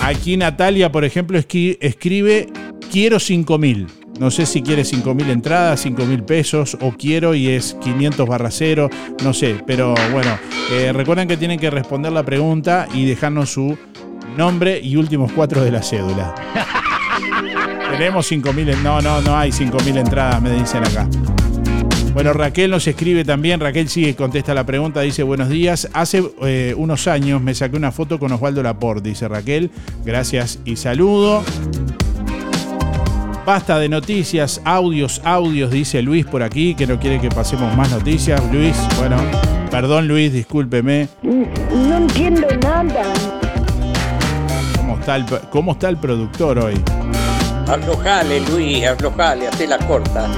Aquí 0.00 0.36
Natalia, 0.36 0.92
por 0.92 1.04
ejemplo, 1.04 1.36
escribe, 1.36 2.46
quiero 2.92 3.16
5.000. 3.16 3.88
No 4.20 4.30
sé 4.30 4.46
si 4.46 4.62
quiere 4.62 4.82
5.000 4.82 5.28
entradas, 5.28 5.84
5.000 5.84 6.24
pesos 6.24 6.78
o 6.80 6.92
quiero 6.92 7.34
y 7.34 7.48
es 7.48 7.76
500 7.82 8.28
barra 8.28 8.52
cero, 8.52 8.88
no 9.24 9.34
sé. 9.34 9.56
Pero 9.66 9.92
bueno, 10.12 10.38
eh, 10.70 10.92
recuerden 10.92 11.26
que 11.26 11.36
tienen 11.36 11.58
que 11.58 11.68
responder 11.68 12.12
la 12.12 12.22
pregunta 12.22 12.86
y 12.94 13.06
dejarnos 13.06 13.50
su 13.50 13.76
nombre 14.36 14.78
y 14.80 14.94
últimos 14.94 15.32
cuatro 15.32 15.60
de 15.64 15.72
la 15.72 15.82
cédula. 15.82 16.32
Tenemos 17.90 18.30
5.000, 18.30 18.72
en- 18.72 18.82
no, 18.84 19.00
no, 19.00 19.20
no 19.20 19.36
hay 19.36 19.50
5.000 19.50 19.98
entradas, 19.98 20.40
me 20.40 20.52
dicen 20.52 20.84
acá. 20.84 21.08
Bueno, 22.12 22.32
Raquel 22.32 22.70
nos 22.72 22.86
escribe 22.88 23.24
también, 23.24 23.60
Raquel 23.60 23.88
sigue, 23.88 24.16
contesta 24.16 24.52
la 24.52 24.64
pregunta, 24.64 25.00
dice 25.00 25.22
buenos 25.22 25.48
días. 25.48 25.88
Hace 25.92 26.24
eh, 26.42 26.74
unos 26.76 27.06
años 27.06 27.40
me 27.40 27.54
saqué 27.54 27.76
una 27.76 27.92
foto 27.92 28.18
con 28.18 28.32
Osvaldo 28.32 28.62
Laporte, 28.62 29.08
dice 29.10 29.28
Raquel. 29.28 29.70
Gracias 30.04 30.58
y 30.64 30.76
saludo. 30.76 31.44
Basta 33.46 33.78
de 33.78 33.88
noticias, 33.88 34.60
audios, 34.64 35.20
audios, 35.24 35.70
dice 35.70 36.02
Luis 36.02 36.26
por 36.26 36.42
aquí, 36.42 36.74
que 36.74 36.86
no 36.86 36.98
quiere 36.98 37.20
que 37.20 37.28
pasemos 37.28 37.74
más 37.76 37.90
noticias. 37.90 38.42
Luis, 38.52 38.76
bueno, 38.98 39.16
perdón 39.70 40.08
Luis, 40.08 40.32
discúlpeme. 40.32 41.08
No 41.22 41.96
entiendo 41.96 42.46
nada. 42.62 43.04
¿Cómo 44.76 44.98
está 44.98 45.16
el, 45.16 45.24
cómo 45.50 45.72
está 45.72 45.88
el 45.88 45.96
productor 45.96 46.58
hoy? 46.58 46.74
Aflojale, 47.68 48.40
Luis, 48.50 48.84
aflojale, 48.84 49.46
hacé 49.46 49.68
la 49.68 49.78
corta. 49.78 50.28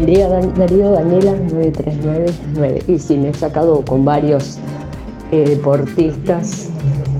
Darío 0.00 0.92
Daniela 0.92 1.32
9399. 1.32 2.82
Y 2.86 2.98
sí, 2.98 3.16
me 3.16 3.30
he 3.30 3.34
sacado 3.34 3.82
con 3.84 4.04
varios 4.04 4.58
eh, 5.32 5.44
deportistas 5.48 6.68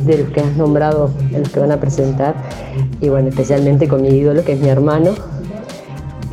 de 0.06 0.18
los 0.18 0.30
que 0.30 0.40
has 0.40 0.56
nombrado, 0.56 1.10
de 1.30 1.40
los 1.40 1.48
que 1.48 1.60
van 1.60 1.72
a 1.72 1.80
presentar. 1.80 2.34
Y 3.00 3.08
bueno, 3.08 3.28
especialmente 3.28 3.88
con 3.88 4.02
mi 4.02 4.08
ídolo, 4.08 4.44
que 4.44 4.52
es 4.52 4.60
mi 4.60 4.68
hermano. 4.68 5.10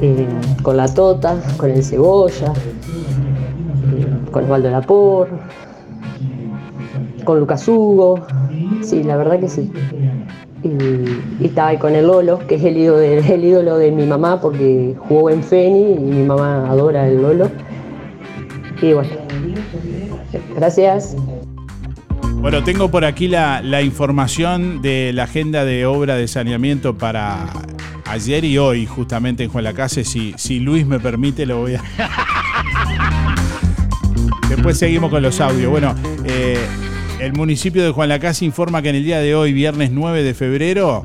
eh, 0.01 0.27
con 0.61 0.77
la 0.77 0.87
Tota, 0.93 1.37
con 1.57 1.71
el 1.71 1.83
Cebolla, 1.83 2.51
eh, 3.95 4.31
con 4.31 4.43
Osvaldo 4.43 4.69
Lapor, 4.69 5.29
con 7.23 7.39
Lucas 7.39 7.67
Hugo. 7.67 8.25
Sí, 8.83 9.03
la 9.03 9.15
verdad 9.17 9.39
que 9.39 9.47
sí. 9.49 9.71
Y, 10.66 11.45
estaba 11.45 11.70
ahí 11.70 11.78
con 11.78 11.93
el 11.93 12.07
Lolo, 12.07 12.39
que 12.47 12.55
es 12.55 12.63
el 12.63 12.76
ídolo, 12.78 12.97
de, 12.97 13.38
ídolo 13.43 13.78
de 13.78 13.91
mi 13.91 14.05
mamá, 14.05 14.41
porque 14.41 14.95
jugó 14.97 15.30
en 15.30 15.43
Feni 15.43 15.93
y 15.93 15.99
mi 15.99 16.24
mamá 16.24 16.68
adora 16.68 17.07
el 17.07 17.22
Lolo. 17.22 17.51
Y 18.82 18.93
bueno, 18.93 19.09
gracias. 20.55 21.16
Bueno, 22.38 22.63
tengo 22.63 22.89
por 22.89 23.05
aquí 23.05 23.28
la, 23.28 23.61
la 23.61 23.82
información 23.82 24.82
de 24.82 25.11
la 25.13 25.24
agenda 25.24 25.66
de 25.66 25.86
obra 25.86 26.16
de 26.16 26.28
saneamiento 26.28 26.97
para 26.97 27.45
ayer 28.05 28.43
y 28.43 28.57
hoy, 28.57 28.88
justamente 28.88 29.43
en 29.43 29.51
Juan 29.51 29.63
Lacase. 29.63 30.03
Si, 30.03 30.34
si 30.38 30.59
Luis 30.59 30.86
me 30.86 30.99
permite, 30.99 31.45
lo 31.45 31.59
voy 31.59 31.76
a. 31.76 31.84
Después 34.49 34.78
seguimos 34.78 35.09
con 35.09 35.22
los 35.22 35.39
audios. 35.41 35.72
Bueno, 35.72 35.95
eh, 36.26 36.57
el 37.26 37.34
municipio 37.34 37.84
de 37.84 37.89
Juan 37.89 38.09
Lacase 38.09 38.45
informa 38.45 38.84
que 38.84 38.89
en 38.89 38.97
el 38.97 39.03
día 39.03 39.19
de 39.19 39.34
hoy, 39.34 39.51
viernes 39.51 39.89
9 39.89 40.21
de 40.21 40.36
febrero, 40.36 41.03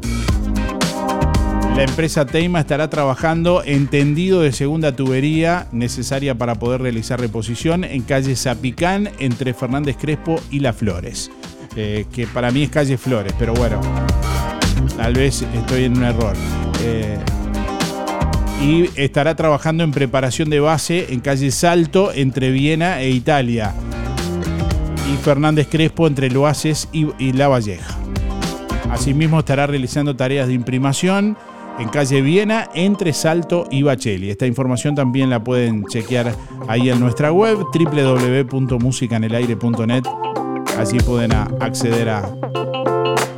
la 1.75 1.83
empresa 1.83 2.27
Teima 2.27 2.61
estará 2.61 2.91
trabajando 2.91 3.63
en 3.65 3.87
tendido 3.87 4.43
de 4.43 4.53
segunda 4.53 4.95
tubería 4.95 5.67
necesaria 5.73 6.35
para 6.35 6.57
poder 6.57 6.83
realizar 6.83 7.19
reposición 7.19 7.85
en 7.85 8.03
calle 8.03 8.37
Zapicán 8.37 9.09
entre 9.19 9.55
Fernández 9.55 9.97
Crespo 9.99 10.39
y 10.51 10.61
Las 10.61 10.77
Flores. 10.77 11.31
Eh, 11.75 12.05
que 12.13 12.27
para 12.27 12.51
mí 12.51 12.65
es 12.65 12.71
calle 12.71 12.99
Flores, 12.99 13.33
pero 13.39 13.55
bueno, 13.55 13.81
tal 14.99 15.15
vez 15.15 15.41
estoy 15.55 15.85
en 15.85 15.97
un 15.97 16.05
error. 16.05 16.37
Eh, 16.83 17.17
y 18.61 18.91
estará 19.01 19.37
trabajando 19.37 19.85
en 19.85 19.91
preparación 19.91 20.51
de 20.51 20.61
base 20.61 21.15
en 21.15 21.21
calle 21.21 21.51
Salto 21.51 22.13
entre 22.13 22.51
Viena 22.51 23.01
e 23.01 23.09
Italia. 23.09 23.73
Y 25.11 25.17
Fernández 25.17 25.67
Crespo 25.69 26.07
entre 26.07 26.31
Loaces 26.31 26.89
y, 26.93 27.09
y 27.19 27.33
La 27.33 27.49
Valleja. 27.49 27.99
Asimismo 28.91 29.41
estará 29.41 29.67
realizando 29.67 30.15
tareas 30.15 30.47
de 30.49 30.55
imprimación 30.55 31.37
en 31.79 31.89
calle 31.89 32.21
Viena 32.23 32.69
entre 32.75 33.13
Salto 33.13 33.67
y 33.71 33.83
Bacheli. 33.83 34.31
Esta 34.31 34.47
información 34.47 34.95
también 34.95 35.29
la 35.31 35.43
pueden 35.43 35.85
chequear 35.87 36.33
ahí 36.69 36.91
en 36.91 37.01
nuestra 37.01 37.33
web 37.33 37.59
www.musicanelaire.net. 37.73 40.05
Allí 40.79 41.01
pueden 41.01 41.33
acceder 41.33 42.11
a, 42.11 42.31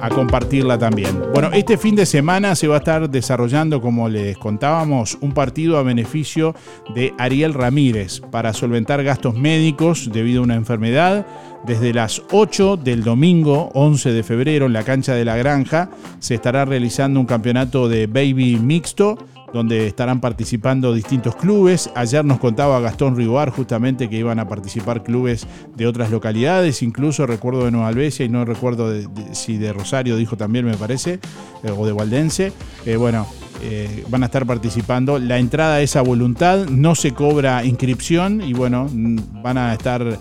a 0.03 0.09
compartirla 0.11 0.77
también. 0.77 1.23
Bueno, 1.33 1.51
este 1.53 1.79
fin 1.79 1.95
de 1.95 2.07
semana 2.07 2.57
se 2.57 2.67
va 2.67 2.75
a 2.75 2.79
estar 2.79 3.09
desarrollando, 3.09 3.81
como 3.81 4.09
les 4.09 4.37
contábamos, 4.37 5.17
un 5.21 5.33
partido 5.33 5.79
a 5.79 5.85
beneficio 5.85 6.57
de 6.93 7.15
Ariel 7.19 7.55
Ramírez 7.55 8.21
para 8.21 8.53
solventar 8.53 9.05
gastos 9.05 9.37
médicos 9.37 10.11
debido 10.13 10.41
a 10.41 10.45
una 10.45 10.57
enfermedad. 10.57 11.25
Desde 11.65 11.95
las 11.95 12.21
8 12.33 12.79
del 12.79 13.05
domingo 13.05 13.71
11 13.75 14.11
de 14.11 14.25
febrero 14.25 14.67
en 14.67 14.73
la 14.73 14.83
cancha 14.83 15.15
de 15.15 15.25
la 15.25 15.37
granja 15.37 15.91
se 16.19 16.35
estará 16.35 16.65
realizando 16.65 17.21
un 17.21 17.27
campeonato 17.27 17.89
de 17.89 18.09
baby 18.09 18.59
mixto 18.61 19.17
donde 19.53 19.87
estarán 19.87 20.21
participando 20.21 20.95
distintos 20.95 21.37
clubes. 21.37 21.91
Ayer 21.95 22.25
nos 22.25 22.39
contaba 22.39 22.81
Gastón 22.81 23.17
Rigoar 23.17 23.51
justamente 23.51 24.09
que 24.09 24.17
iban 24.17 24.39
a 24.39 24.49
participar 24.49 25.03
clubes 25.03 25.47
de 25.77 25.87
otras 25.87 26.11
localidades, 26.11 26.83
incluso 26.83 27.27
recuerdo 27.27 27.65
de 27.65 27.71
Nueva 27.71 27.89
Albesia 27.89 28.25
y 28.25 28.29
no 28.29 28.45
recuerdo 28.45 28.93
si 29.33 29.59
de 29.59 29.73
Rosario 29.73 30.17
dijo 30.17 30.37
también 30.37 30.65
me 30.65 30.77
parece, 30.77 31.21
eh, 31.63 31.71
o 31.77 31.87
de 31.87 31.93
Waldense. 31.93 32.53
Eh, 32.87 32.97
bueno, 32.97 33.27
eh, 33.63 34.05
van 34.09 34.23
a 34.23 34.27
estar 34.27 34.47
participando. 34.47 35.19
La 35.19 35.39
entrada 35.39 35.81
es 35.81 35.97
a 35.97 36.03
voluntad, 36.03 36.67
no 36.67 36.95
se 36.95 37.13
cobra 37.13 37.65
inscripción 37.65 38.41
y 38.41 38.55
bueno, 38.55 38.89
mm, 38.91 39.43
van 39.43 39.59
a 39.59 39.73
estar 39.73 40.19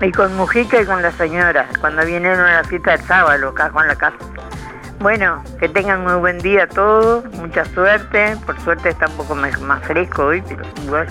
y 0.00 0.12
con 0.12 0.36
Mujica 0.36 0.80
y 0.80 0.84
con 0.84 1.00
la 1.02 1.12
señora, 1.12 1.68
cuando 1.80 2.04
vinieron 2.04 2.40
a 2.40 2.54
la 2.54 2.64
fiesta 2.64 2.96
del 2.96 3.02
sábado, 3.02 3.50
acá 3.50 3.70
con 3.70 3.86
la 3.86 3.94
casa. 3.94 4.16
Bueno, 4.98 5.40
que 5.60 5.68
tengan 5.68 6.02
muy 6.02 6.14
buen 6.14 6.38
día 6.38 6.66
todos, 6.66 7.24
mucha 7.36 7.64
suerte. 7.66 8.36
Por 8.44 8.60
suerte 8.62 8.88
está 8.88 9.06
un 9.06 9.18
poco 9.18 9.36
más, 9.36 9.54
fresco 9.84 10.24
hoy, 10.24 10.42
pero 10.48 10.64
igual. 10.84 11.06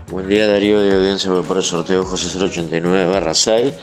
Buen 0.09 0.29
día 0.29 0.47
Darío 0.47 0.79
de 0.79 0.95
audiencia 0.95 1.29
por 1.45 1.57
el 1.57 1.63
sorteo 1.63 2.05
José 2.05 2.29
089 2.39 3.11
barra 3.11 3.33
6. 3.33 3.73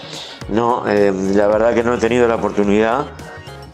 No, 0.49 0.89
eh, 0.89 1.13
la 1.35 1.49
verdad 1.49 1.75
que 1.75 1.83
no 1.83 1.93
he 1.93 1.99
tenido 1.99 2.27
la 2.27 2.37
oportunidad. 2.37 3.09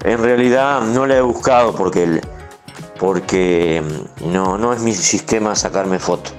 En 0.02 0.18
realidad 0.20 0.80
no 0.82 1.06
la 1.06 1.18
he 1.18 1.20
buscado 1.20 1.72
porque, 1.76 2.02
el- 2.02 2.20
porque 3.00 3.82
mm, 3.82 4.30
no, 4.30 4.58
no 4.58 4.72
es 4.72 4.80
mi 4.80 4.92
sistema 4.92 5.56
sacarme 5.56 5.98
fotos. 5.98 6.34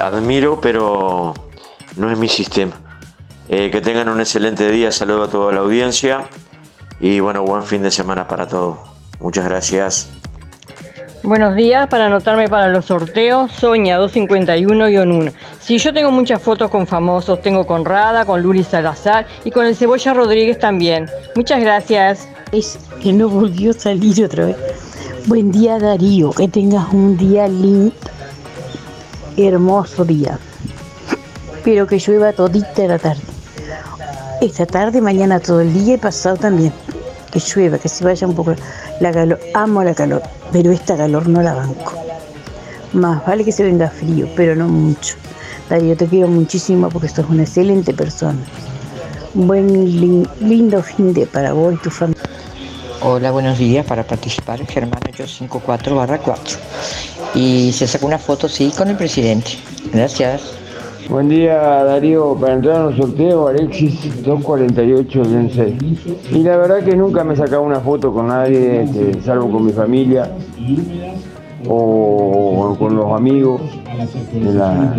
Admiro, 0.00 0.60
pero 0.60 1.32
no 1.96 2.10
es 2.10 2.18
mi 2.18 2.28
sistema. 2.28 2.72
Eh, 3.48 3.70
que 3.70 3.80
tengan 3.80 4.08
un 4.08 4.18
excelente 4.18 4.68
día, 4.70 4.90
saludo 4.90 5.24
a 5.24 5.30
toda 5.30 5.52
la 5.52 5.60
audiencia 5.60 6.24
y 6.98 7.20
bueno, 7.20 7.44
buen 7.44 7.62
fin 7.62 7.82
de 7.82 7.92
semana 7.92 8.26
para 8.26 8.48
todos. 8.48 8.78
Muchas 9.20 9.44
gracias. 9.44 10.10
Buenos 11.22 11.54
días, 11.54 11.88
para 11.88 12.06
anotarme 12.06 12.48
para 12.48 12.68
los 12.68 12.86
sorteos, 12.86 13.50
Soña 13.52 13.98
251-1. 14.00 15.32
Si 15.60 15.78
yo 15.78 15.92
tengo 15.92 16.10
muchas 16.10 16.42
fotos 16.42 16.70
con 16.70 16.86
famosos, 16.86 17.40
tengo 17.40 17.66
con 17.66 17.84
Rada, 17.84 18.24
con 18.24 18.42
Luli 18.42 18.64
Salazar 18.64 19.26
y 19.44 19.50
con 19.50 19.66
el 19.66 19.76
Cebolla 19.76 20.12
Rodríguez 20.12 20.58
también. 20.58 21.06
Muchas 21.34 21.60
gracias. 21.60 22.28
Es 22.52 22.78
que 23.02 23.12
no 23.12 23.28
volvió 23.28 23.70
a 23.70 23.74
salir 23.74 24.24
otra 24.24 24.46
vez. 24.46 24.56
Buen 25.26 25.50
día 25.50 25.78
Darío, 25.78 26.30
que 26.30 26.48
tengas 26.48 26.92
un 26.92 27.16
día 27.16 27.48
lindo, 27.48 27.92
hermoso 29.36 30.04
día. 30.04 30.38
Pero 31.64 31.86
que 31.86 31.98
llueva 31.98 32.32
todita 32.32 32.86
la 32.86 32.98
tarde. 32.98 33.22
Esta 34.40 34.66
tarde, 34.66 35.00
mañana 35.00 35.40
todo 35.40 35.60
el 35.60 35.72
día 35.72 35.94
y 35.94 35.98
pasado 35.98 36.36
también. 36.36 36.72
Que 37.32 37.40
llueva, 37.40 37.78
que 37.78 37.88
se 37.88 38.04
vaya 38.04 38.26
un 38.26 38.34
poco 38.34 38.54
la 39.00 39.10
calor. 39.12 39.40
Amo 39.54 39.82
la 39.82 39.94
calor, 39.94 40.22
pero 40.52 40.70
esta 40.70 40.96
calor 40.96 41.28
no 41.28 41.42
la 41.42 41.54
banco. 41.54 41.92
Más 42.92 43.24
vale 43.26 43.44
que 43.44 43.52
se 43.52 43.64
venga 43.64 43.90
frío, 43.90 44.28
pero 44.36 44.54
no 44.54 44.68
mucho. 44.68 45.16
Darío, 45.68 45.96
te 45.96 46.06
quiero 46.06 46.28
muchísimo 46.28 46.88
porque 46.88 47.08
sos 47.08 47.28
una 47.28 47.42
excelente 47.42 47.92
persona. 47.92 48.38
Buen 49.34 49.68
lin- 50.00 50.28
lindo 50.40 50.80
fin 50.82 51.12
de 51.12 51.26
para 51.26 51.52
vos 51.52 51.74
y 51.74 51.76
tu 51.78 51.90
familia. 51.90 52.15
Hola, 53.08 53.30
buenos 53.30 53.56
días. 53.56 53.86
Para 53.86 54.02
participar, 54.02 54.66
Germán 54.66 54.98
854 55.06 55.94
barra 55.94 56.18
4. 56.18 56.58
y 57.36 57.70
se 57.70 57.86
sacó 57.86 58.04
una 58.04 58.18
foto, 58.18 58.48
sí, 58.48 58.72
con 58.76 58.88
el 58.88 58.96
presidente. 58.96 59.52
Gracias. 59.92 60.56
Buen 61.08 61.28
día 61.28 61.54
Darío, 61.84 62.34
para 62.34 62.54
entrar 62.54 62.76
a 62.82 62.86
un 62.88 62.96
sorteo 62.96 63.46
Alexis 63.46 64.24
248 64.24 65.22
6. 65.54 65.74
Y 66.32 66.42
la 66.42 66.56
verdad 66.56 66.82
que 66.82 66.96
nunca 66.96 67.22
me 67.22 67.34
he 67.34 67.36
sacado 67.36 67.62
una 67.62 67.78
foto 67.78 68.12
con 68.12 68.26
nadie, 68.26 68.82
este, 68.82 69.22
salvo 69.22 69.52
con 69.52 69.66
mi 69.66 69.72
familia 69.72 70.28
o, 71.68 72.74
con 72.78 72.96
los 72.96 73.12
amigos 73.12 73.60
en 74.32 74.58
la, 74.58 74.96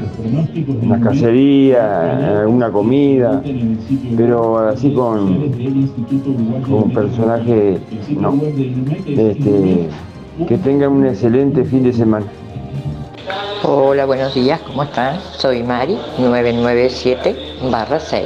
en 0.53 0.89
la 0.89 0.97
en 1.22 1.76
alguna 2.38 2.72
comida, 2.72 3.41
pero 4.16 4.70
así 4.70 4.93
con, 4.93 5.51
con 6.68 6.91
personaje 6.91 7.80
no. 8.10 8.39
Este, 9.05 9.89
que 10.45 10.58
tengan 10.60 10.91
un 10.91 11.08
excelente 11.08 11.66
fin 11.66 11.82
de 11.84 11.91
semana. 11.93 12.28
Hola, 13.64 14.05
buenos 14.05 14.36
días, 14.36 14.62
¿cómo 14.62 14.84
están? 14.84 15.20
Soy 15.38 15.64
Mari, 15.64 15.97
997-6. 16.20 18.26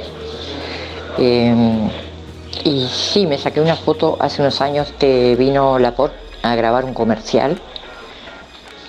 Eh, 1.17 1.89
y 2.65 2.85
sí, 2.87 3.25
me 3.25 3.37
saqué 3.37 3.61
una 3.61 3.77
foto 3.77 4.17
hace 4.19 4.41
unos 4.41 4.59
años 4.61 4.93
que 4.99 5.37
vino 5.37 5.79
Laport 5.79 6.11
a 6.43 6.55
grabar 6.55 6.83
un 6.83 6.93
comercial 6.93 7.61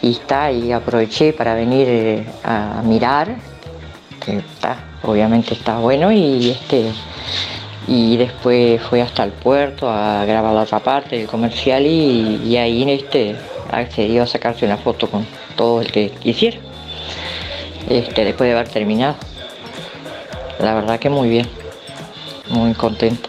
y 0.03 0.11
está, 0.11 0.51
y 0.51 0.73
aproveché 0.73 1.33
para 1.33 1.55
venir 1.55 1.87
eh, 1.89 2.27
a 2.45 2.83
mirar, 2.85 3.37
que 4.25 4.39
está, 4.39 4.77
obviamente 5.03 5.55
está 5.55 5.79
bueno, 5.79 6.13
y 6.13 6.51
este 6.51 6.93
y 7.89 8.17
después 8.17 8.81
fue 8.83 9.03
hasta 9.03 9.25
el 9.25 9.33
puerto 9.33 9.91
a 9.91 10.25
grabar 10.25 10.55
la 10.55 10.63
otra 10.63 10.79
parte 10.79 11.17
del 11.17 11.27
comercial 11.27 11.85
y, 11.85 12.41
y 12.45 12.57
ahí 12.57 12.89
este 12.89 13.37
accedió 13.71 14.23
a 14.23 14.27
sacarse 14.27 14.65
una 14.65 14.77
foto 14.77 15.09
con 15.11 15.27
todo 15.57 15.81
el 15.81 15.91
que 15.91 16.11
quisiera. 16.11 16.59
Este, 17.89 18.25
después 18.25 18.49
de 18.49 18.55
haber 18.55 18.69
terminado. 18.69 19.17
La 20.61 20.75
verdad 20.75 21.01
que 21.01 21.11
muy 21.11 21.29
bien. 21.29 21.49
Muy 22.49 22.75
contento. 22.75 23.29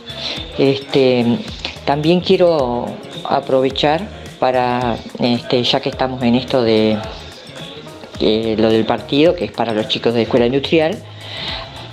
Este, 0.57 1.39
también 1.85 2.19
quiero 2.19 2.85
aprovechar 3.23 4.07
para, 4.39 4.97
este, 5.19 5.63
ya 5.63 5.79
que 5.79 5.89
estamos 5.89 6.21
en 6.23 6.35
esto 6.35 6.61
de 6.61 6.97
lo 8.19 8.69
del 8.69 8.85
partido, 8.85 9.35
que 9.35 9.45
es 9.45 9.51
para 9.51 9.73
los 9.73 9.87
chicos 9.87 10.13
de 10.13 10.21
escuela 10.21 10.45
industrial, 10.45 10.97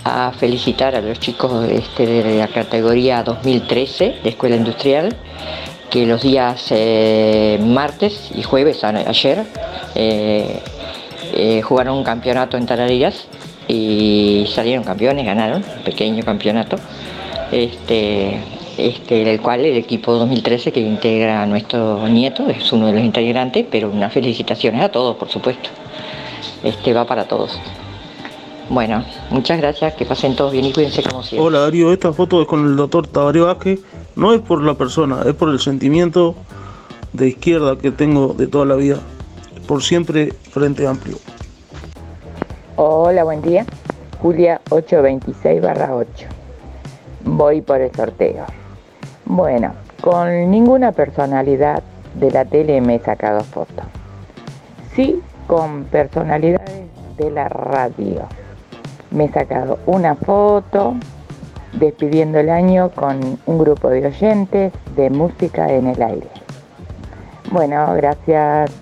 a 0.04 0.32
felicitar 0.32 0.94
a 0.94 1.00
los 1.00 1.18
chicos 1.18 1.68
este, 1.68 2.06
de 2.06 2.38
la 2.38 2.48
categoría 2.48 3.22
2013 3.22 4.16
de 4.22 4.28
escuela 4.30 4.56
industrial 4.56 5.16
que 5.90 6.06
los 6.06 6.22
días 6.22 6.66
eh, 6.70 7.58
martes 7.60 8.30
y 8.34 8.42
jueves, 8.42 8.82
ayer, 8.84 9.44
eh, 9.96 10.60
eh, 11.34 11.62
jugaron 11.62 11.98
un 11.98 12.04
campeonato 12.04 12.56
en 12.56 12.64
Tarariras 12.64 13.26
y 13.66 14.46
salieron 14.54 14.84
campeones, 14.84 15.26
ganaron, 15.26 15.64
un 15.64 15.84
pequeño 15.84 16.24
campeonato, 16.24 16.76
este, 17.50 18.40
este, 18.88 19.24
del 19.24 19.40
cual 19.40 19.64
el 19.64 19.76
equipo 19.76 20.12
2013 20.12 20.72
que 20.72 20.80
integra 20.80 21.42
a 21.42 21.46
nuestro 21.46 22.08
nieto 22.08 22.48
es 22.48 22.72
uno 22.72 22.86
de 22.86 22.94
los 22.94 23.02
integrantes, 23.02 23.66
pero 23.70 23.90
unas 23.90 24.12
felicitaciones 24.12 24.82
a 24.82 24.90
todos, 24.90 25.16
por 25.16 25.28
supuesto. 25.28 25.70
Este 26.62 26.92
va 26.92 27.06
para 27.06 27.26
todos. 27.26 27.58
Bueno, 28.68 29.04
muchas 29.30 29.58
gracias, 29.58 29.94
que 29.94 30.04
pasen 30.04 30.36
todos 30.36 30.52
bien 30.52 30.64
y 30.64 30.72
cuídense 30.72 31.02
como 31.02 31.22
siempre. 31.22 31.46
Hola 31.46 31.60
Darío, 31.60 31.92
esta 31.92 32.12
foto 32.12 32.40
es 32.40 32.46
con 32.46 32.64
el 32.64 32.76
doctor 32.76 33.06
Tabaré 33.06 33.40
Vázquez. 33.40 33.80
No 34.14 34.32
es 34.32 34.40
por 34.40 34.62
la 34.62 34.74
persona, 34.74 35.22
es 35.26 35.34
por 35.34 35.48
el 35.48 35.58
sentimiento 35.58 36.36
de 37.12 37.28
izquierda 37.28 37.76
que 37.76 37.90
tengo 37.90 38.34
de 38.34 38.46
toda 38.46 38.66
la 38.66 38.76
vida. 38.76 38.98
Por 39.66 39.82
siempre 39.82 40.32
Frente 40.50 40.86
Amplio. 40.86 41.16
Hola, 42.76 43.24
buen 43.24 43.42
día. 43.42 43.66
Julia 44.22 44.60
826 44.70 45.62
barra 45.62 45.94
8. 45.94 46.26
Voy 47.24 47.60
por 47.62 47.80
el 47.80 47.92
sorteo. 47.94 48.59
Bueno, 49.32 49.74
con 50.00 50.50
ninguna 50.50 50.90
personalidad 50.90 51.84
de 52.14 52.32
la 52.32 52.44
tele 52.44 52.80
me 52.80 52.96
he 52.96 52.98
sacado 52.98 53.44
fotos. 53.44 53.86
Sí, 54.96 55.22
con 55.46 55.84
personalidades 55.84 56.88
de 57.16 57.30
la 57.30 57.48
radio. 57.48 58.22
Me 59.12 59.26
he 59.26 59.28
sacado 59.28 59.78
una 59.86 60.16
foto 60.16 60.96
despidiendo 61.74 62.40
el 62.40 62.50
año 62.50 62.90
con 62.90 63.38
un 63.46 63.58
grupo 63.58 63.88
de 63.88 64.04
oyentes 64.04 64.72
de 64.96 65.10
música 65.10 65.72
en 65.72 65.86
el 65.86 66.02
aire. 66.02 66.28
Bueno, 67.52 67.86
gracias. 67.94 68.72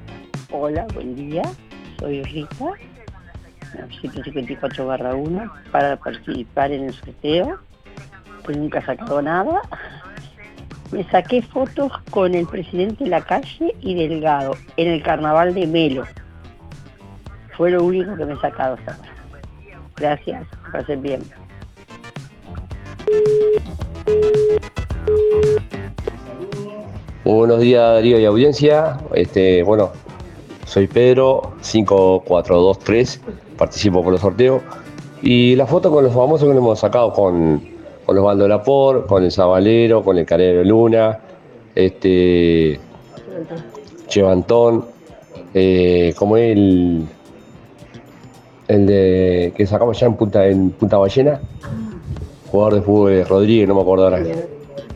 Hola, 0.52 0.86
buen 0.94 1.16
día. 1.16 1.42
Soy 2.00 2.22
Rita, 2.22 2.76
754 4.02 5.18
1 5.18 5.54
para 5.72 5.96
participar 5.98 6.72
en 6.72 6.86
el 6.86 6.94
sorteo. 6.94 7.60
Pues 8.44 8.58
nunca 8.58 8.86
sacado 8.86 9.22
nada. 9.22 9.62
Me 10.92 11.04
saqué 11.06 11.42
fotos 11.42 11.92
con 12.12 12.36
el 12.36 12.46
presidente 12.46 13.04
de 13.04 13.10
la 13.10 13.22
calle 13.22 13.76
y 13.82 13.96
Delgado 13.96 14.56
en 14.78 14.88
el 14.88 15.02
carnaval 15.02 15.54
de 15.54 15.66
Melo. 15.66 16.04
Fue 17.58 17.72
lo 17.72 17.84
único 17.84 18.16
que 18.16 18.26
me 18.26 18.34
he 18.34 18.38
sacado 18.38 18.76
hasta 18.76 18.96
ahora. 18.96 19.12
Gracias, 19.98 20.46
pasen 20.72 21.02
bien. 21.02 21.22
Buenos 27.24 27.60
días 27.60 27.82
Darío 27.82 28.20
y 28.20 28.26
audiencia. 28.26 28.98
Este, 29.14 29.64
bueno, 29.64 29.92
soy 30.66 30.88
Pedro, 30.88 31.54
5423, 31.62 33.22
participo 33.58 34.04
por 34.04 34.14
el 34.14 34.20
sorteo. 34.20 34.62
Y 35.22 35.56
la 35.56 35.66
foto 35.66 35.92
con 35.92 36.04
los 36.04 36.14
famosos 36.14 36.48
que 36.48 36.54
nos 36.54 36.58
hemos 36.58 36.80
sacado 36.80 37.12
con, 37.12 37.62
con 38.06 38.18
Osvaldo 38.18 38.48
Lapor, 38.48 39.06
con 39.08 39.24
el 39.24 39.32
Zabalero, 39.32 40.04
con 40.04 40.18
el 40.18 40.26
Canelo 40.26 40.64
Luna, 40.64 41.20
este 41.74 42.80
Chevantón, 44.08 44.86
eh, 45.54 46.14
como 46.18 46.38
el, 46.38 47.08
el 48.68 48.86
de 48.86 49.54
que 49.56 49.66
sacamos 49.66 50.00
ya 50.00 50.08
en 50.08 50.16
Punta, 50.16 50.46
en 50.48 50.70
Punta 50.72 50.98
Ballena, 50.98 51.40
jugador 52.52 52.76
de 52.76 52.82
fútbol 52.82 53.26
Rodríguez, 53.26 53.68
no 53.68 53.76
me 53.76 53.82
acuerdo 53.82 54.06
ahora, 54.06 54.24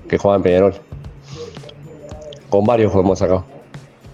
que 0.07 0.18
jugaba 0.18 0.38
en 0.38 0.43
Peñarol. 0.43 0.74
Con 2.49 2.66
varios 2.66 2.93
hemos 2.95 3.20
sacado. 3.20 3.45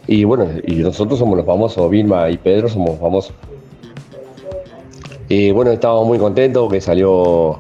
Y 0.08 0.24
bueno, 0.24 0.48
y 0.66 0.76
nosotros 0.76 1.18
somos 1.18 1.38
los 1.38 1.46
famosos, 1.46 1.90
Vilma 1.90 2.30
y 2.30 2.38
Pedro 2.38 2.70
somos 2.70 3.00
famosos. 3.00 3.34
Y 5.28 5.52
bueno, 5.52 5.72
estábamos 5.72 6.08
muy 6.08 6.18
contentos 6.20 6.72
que 6.72 6.80
salió 6.82 7.60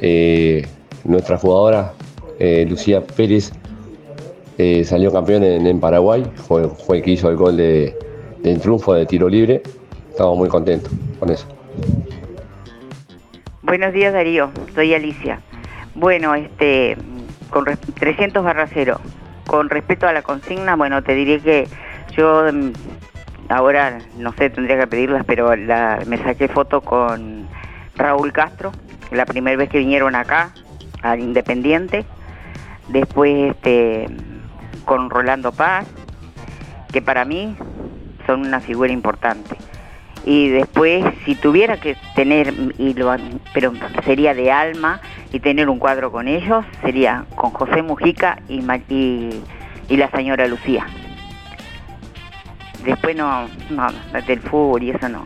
eh, 0.00 0.66
nuestra 1.04 1.38
jugadora, 1.38 1.92
eh, 2.38 2.66
Lucía 2.68 3.00
Pérez, 3.02 3.52
eh, 4.58 4.84
salió 4.84 5.12
campeón 5.12 5.44
en, 5.44 5.80
Paraguay, 5.80 6.24
fue, 6.34 6.68
fue 6.68 6.98
el 6.98 7.02
que 7.02 7.12
hizo 7.12 7.28
el 7.28 7.36
gol 7.36 7.56
de, 7.56 7.96
del 8.42 8.60
triunfo 8.60 8.94
de 8.94 9.06
tiro 9.06 9.28
libre. 9.28 9.62
Estamos 10.10 10.36
muy 10.36 10.48
contentos 10.48 10.92
con 11.18 11.30
eso. 11.30 11.46
Buenos 13.62 13.92
días 13.92 14.12
Darío, 14.12 14.50
soy 14.74 14.94
Alicia. 14.94 15.40
Bueno, 15.94 16.34
este, 16.34 16.96
con 17.50 17.66
res- 17.66 17.78
300 17.98 18.44
barra 18.44 18.68
cero. 18.72 19.00
Con 19.46 19.68
respecto 19.68 20.06
a 20.06 20.12
la 20.12 20.22
consigna, 20.22 20.74
bueno, 20.76 21.02
te 21.02 21.14
diré 21.14 21.38
que 21.40 21.68
yo 22.16 22.44
mm, 22.52 22.72
ahora, 23.48 23.98
no 24.16 24.32
sé, 24.32 24.50
tendría 24.50 24.78
que 24.78 24.86
pedirlas, 24.86 25.24
pero 25.24 25.54
la, 25.56 26.00
me 26.06 26.18
saqué 26.18 26.48
foto 26.48 26.80
con 26.80 27.46
Raúl 27.96 28.32
Castro, 28.32 28.72
la 29.10 29.26
primera 29.26 29.56
vez 29.56 29.68
que 29.68 29.78
vinieron 29.78 30.14
acá, 30.14 30.52
al 31.02 31.20
Independiente. 31.20 32.04
Después 32.88 33.50
este, 33.50 34.06
con 34.84 35.10
Rolando 35.10 35.52
Paz, 35.52 35.86
que 36.92 37.00
para 37.00 37.24
mí 37.24 37.56
son 38.26 38.40
una 38.40 38.60
figura 38.60 38.92
importante. 38.92 39.56
Y 40.26 40.48
después, 40.48 41.04
si 41.24 41.34
tuviera 41.34 41.78
que 41.78 41.96
tener, 42.14 42.52
y 42.78 42.94
lo, 42.94 43.14
pero 43.52 43.72
sería 44.04 44.34
de 44.34 44.50
alma, 44.50 45.00
y 45.32 45.40
tener 45.40 45.68
un 45.68 45.78
cuadro 45.78 46.12
con 46.12 46.28
ellos, 46.28 46.64
sería 46.82 47.24
con 47.34 47.50
José 47.50 47.82
Mujica 47.82 48.38
y, 48.48 48.62
y 49.88 49.96
la 49.96 50.10
señora 50.10 50.46
Lucía. 50.46 50.86
Después 52.84 53.16
no, 53.16 53.48
no, 53.70 53.86
del 54.26 54.40
fútbol 54.40 54.82
y 54.82 54.90
eso 54.90 55.08
no. 55.08 55.24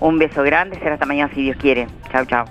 Un 0.00 0.18
beso 0.18 0.42
grande, 0.42 0.78
será 0.78 0.94
hasta 0.94 1.06
mañana 1.06 1.32
si 1.34 1.42
Dios 1.42 1.56
quiere. 1.58 1.86
Chao, 2.10 2.24
chao. 2.24 2.46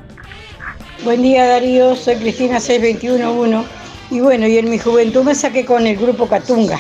Buen 1.04 1.22
día 1.22 1.46
Darío, 1.46 1.96
soy 1.96 2.16
Cristina 2.16 2.60
6211 2.60 3.68
y 4.12 4.20
bueno, 4.20 4.48
y 4.48 4.58
en 4.58 4.70
mi 4.70 4.80
juventud 4.80 5.24
me 5.24 5.36
saqué 5.36 5.66
con 5.66 5.86
el 5.86 5.98
grupo 5.98 6.28
Catunga. 6.28 6.80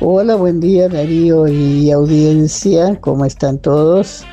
Hola, 0.00 0.36
buen 0.36 0.60
día 0.60 0.88
Darío 0.88 1.48
y 1.48 1.90
audiencia, 1.90 2.98
¿cómo 3.00 3.24
están 3.24 3.58
todos? 3.58 4.24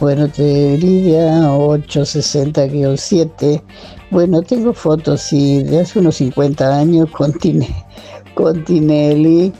Bueno, 0.00 0.28
te 0.28 0.78
Lidia 0.78 1.52
860-7. 1.52 3.62
Bueno, 4.10 4.42
tengo 4.42 4.72
fotos 4.72 5.20
sí, 5.22 5.62
de 5.62 5.80
hace 5.80 6.00
unos 6.00 6.16
50 6.16 6.76
años 6.76 7.08
con, 7.10 7.32
Tine, 7.32 7.68
con 8.34 8.64
Tinelli, 8.64 9.52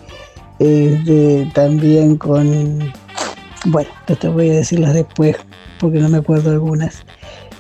de- 0.59 1.51
también 1.55 2.17
con, 2.17 2.93
bueno, 3.67 3.91
te 4.19 4.29
voy 4.29 4.51
a 4.51 4.55
decirlas 4.55 4.95
después 4.95 5.37
porque 5.79 5.99
no 5.99 6.09
me 6.09 6.19
acuerdo 6.19 6.51
algunas, 6.51 7.05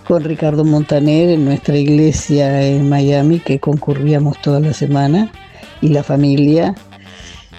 con 0.07 0.22
Ricardo 0.24 0.64
Montaner 0.64 1.28
en 1.30 1.45
nuestra 1.45 1.76
iglesia 1.76 2.62
en 2.66 2.88
Miami 2.88 3.40
que 3.40 3.59
concurríamos 3.59 4.40
toda 4.43 4.61
la 4.61 4.72
semana 4.72 5.30
y 5.80 5.88
la 5.88 6.03
familia. 6.03 6.74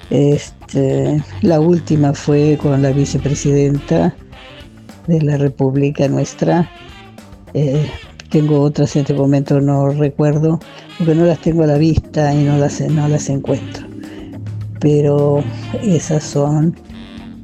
Este, 0.10 1.22
la 1.42 1.60
última 1.60 2.14
fue 2.14 2.58
con 2.62 2.82
la 2.82 2.92
vicepresidenta 2.92 4.14
de 5.08 5.22
la 5.22 5.38
República 5.38 6.08
nuestra. 6.08 6.70
Eh, 7.54 7.90
tengo 8.30 8.62
otras 8.62 8.96
en 8.96 9.02
este 9.02 9.14
momento, 9.14 9.60
no 9.62 9.90
recuerdo, 9.90 10.60
porque 10.98 11.16
no 11.16 11.26
las 11.26 11.40
tengo 11.40 11.64
a 11.64 11.68
la 11.68 11.78
vista 11.78 12.34
y 12.34 12.44
no 12.44 12.58
las, 12.58 12.82
no 12.82 13.08
las 13.08 13.30
encuentro. 13.30 13.93
Pero 14.84 15.42
esas 15.82 16.24
son. 16.26 16.76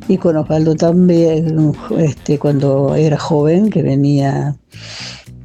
Y 0.10 0.18
con 0.18 0.36
Osvaldo 0.36 0.76
también, 0.76 1.74
este, 1.98 2.38
cuando 2.38 2.96
era 2.96 3.18
joven, 3.18 3.70
que 3.70 3.82
venía 3.82 4.56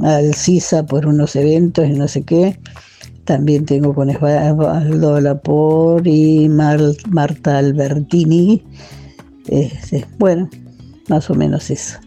al 0.01 0.35
CISA 0.35 0.85
por 0.85 1.07
unos 1.07 1.37
eventos 1.37 1.87
y 1.87 1.93
no 1.93 2.09
sé 2.09 2.23
qué. 2.23 2.59
También 3.27 3.65
tengo 3.65 3.95
con 3.95 4.11
Osvaldo 4.11 5.21
Lapor 5.21 6.07
y 6.07 6.49
Mar- 6.49 6.81
Marta 7.11 7.59
Albertini. 7.59 8.65
Bueno, 10.19 10.51
más 11.09 11.31
o 11.31 11.35
menos 11.35 11.71
eso. 11.71 11.99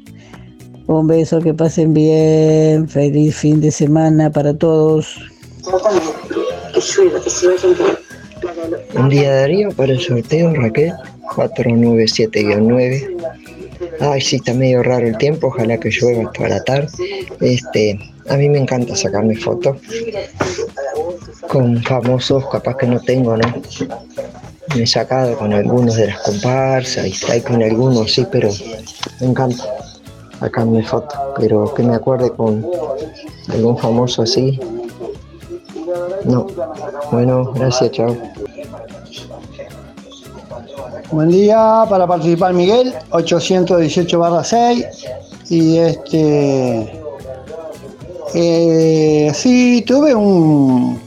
Un 0.87 1.07
beso, 1.07 1.39
que 1.39 1.53
pasen 1.53 1.93
bien, 1.93 2.89
feliz 2.89 3.35
fin 3.35 3.61
de 3.61 3.71
semana 3.71 4.31
para 4.31 4.53
todos. 4.53 5.15
Un 8.95 9.09
día 9.09 9.33
Darío 9.33 9.69
para 9.71 9.93
el 9.93 9.99
sorteo, 9.99 10.53
Raquel 10.53 10.93
497-9. 11.35 13.17
Ay, 13.99 14.21
sí, 14.21 14.37
está 14.37 14.53
medio 14.53 14.83
raro 14.83 15.07
el 15.07 15.17
tiempo, 15.17 15.47
ojalá 15.47 15.79
que 15.79 15.89
llueva 15.89 16.31
toda 16.31 16.49
la 16.49 16.63
tarde. 16.63 16.89
Este, 17.41 17.99
a 18.29 18.37
mí 18.37 18.49
me 18.49 18.59
encanta 18.59 18.95
sacarme 18.95 19.35
fotos 19.35 19.77
con 21.47 21.81
famosos, 21.83 22.47
capaz 22.49 22.77
que 22.77 22.87
no 22.87 22.99
tengo, 22.99 23.37
¿no? 23.37 23.53
Me 24.75 24.83
he 24.83 24.87
sacado 24.87 25.37
con 25.37 25.53
algunos 25.53 25.95
de 25.95 26.07
las 26.07 26.19
comparsas 26.21 27.07
y 27.07 27.41
con 27.41 27.63
algunos, 27.63 28.11
sí, 28.11 28.25
pero 28.31 28.49
me 29.21 29.27
encanta 29.27 29.63
sacarme 30.39 30.83
fotos. 30.83 31.17
Pero 31.39 31.73
que 31.73 31.83
me 31.83 31.95
acuerde 31.95 32.31
con 32.31 32.65
algún 33.49 33.77
famoso 33.77 34.23
así. 34.23 34.59
No. 36.27 36.47
Bueno, 37.11 37.53
gracias, 37.53 37.91
chao. 37.91 38.15
Buen 41.11 41.29
día, 41.29 41.85
para 41.89 42.05
participar 42.05 42.53
Miguel, 42.53 42.93
818 43.11 44.19
barra 44.19 44.43
6. 44.43 44.85
Y 45.49 45.77
este. 45.77 46.91
eh, 48.33 49.31
sí, 49.33 49.83
tuve 49.87 50.13
un. 50.13 50.99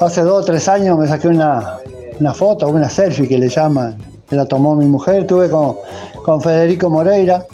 Hace 0.00 0.22
dos 0.22 0.42
o 0.42 0.44
tres 0.44 0.68
años 0.68 0.96
me 0.96 1.08
saqué 1.08 1.26
una, 1.26 1.78
una 2.20 2.32
foto, 2.32 2.68
una 2.68 2.88
selfie 2.88 3.26
que 3.26 3.36
le 3.36 3.48
llaman, 3.48 3.98
la 4.30 4.46
tomó 4.46 4.76
mi 4.76 4.86
mujer. 4.86 5.26
Tuve 5.26 5.50
con, 5.50 5.76
con 6.24 6.40
Federico 6.40 6.88
Moreira, 6.88 7.44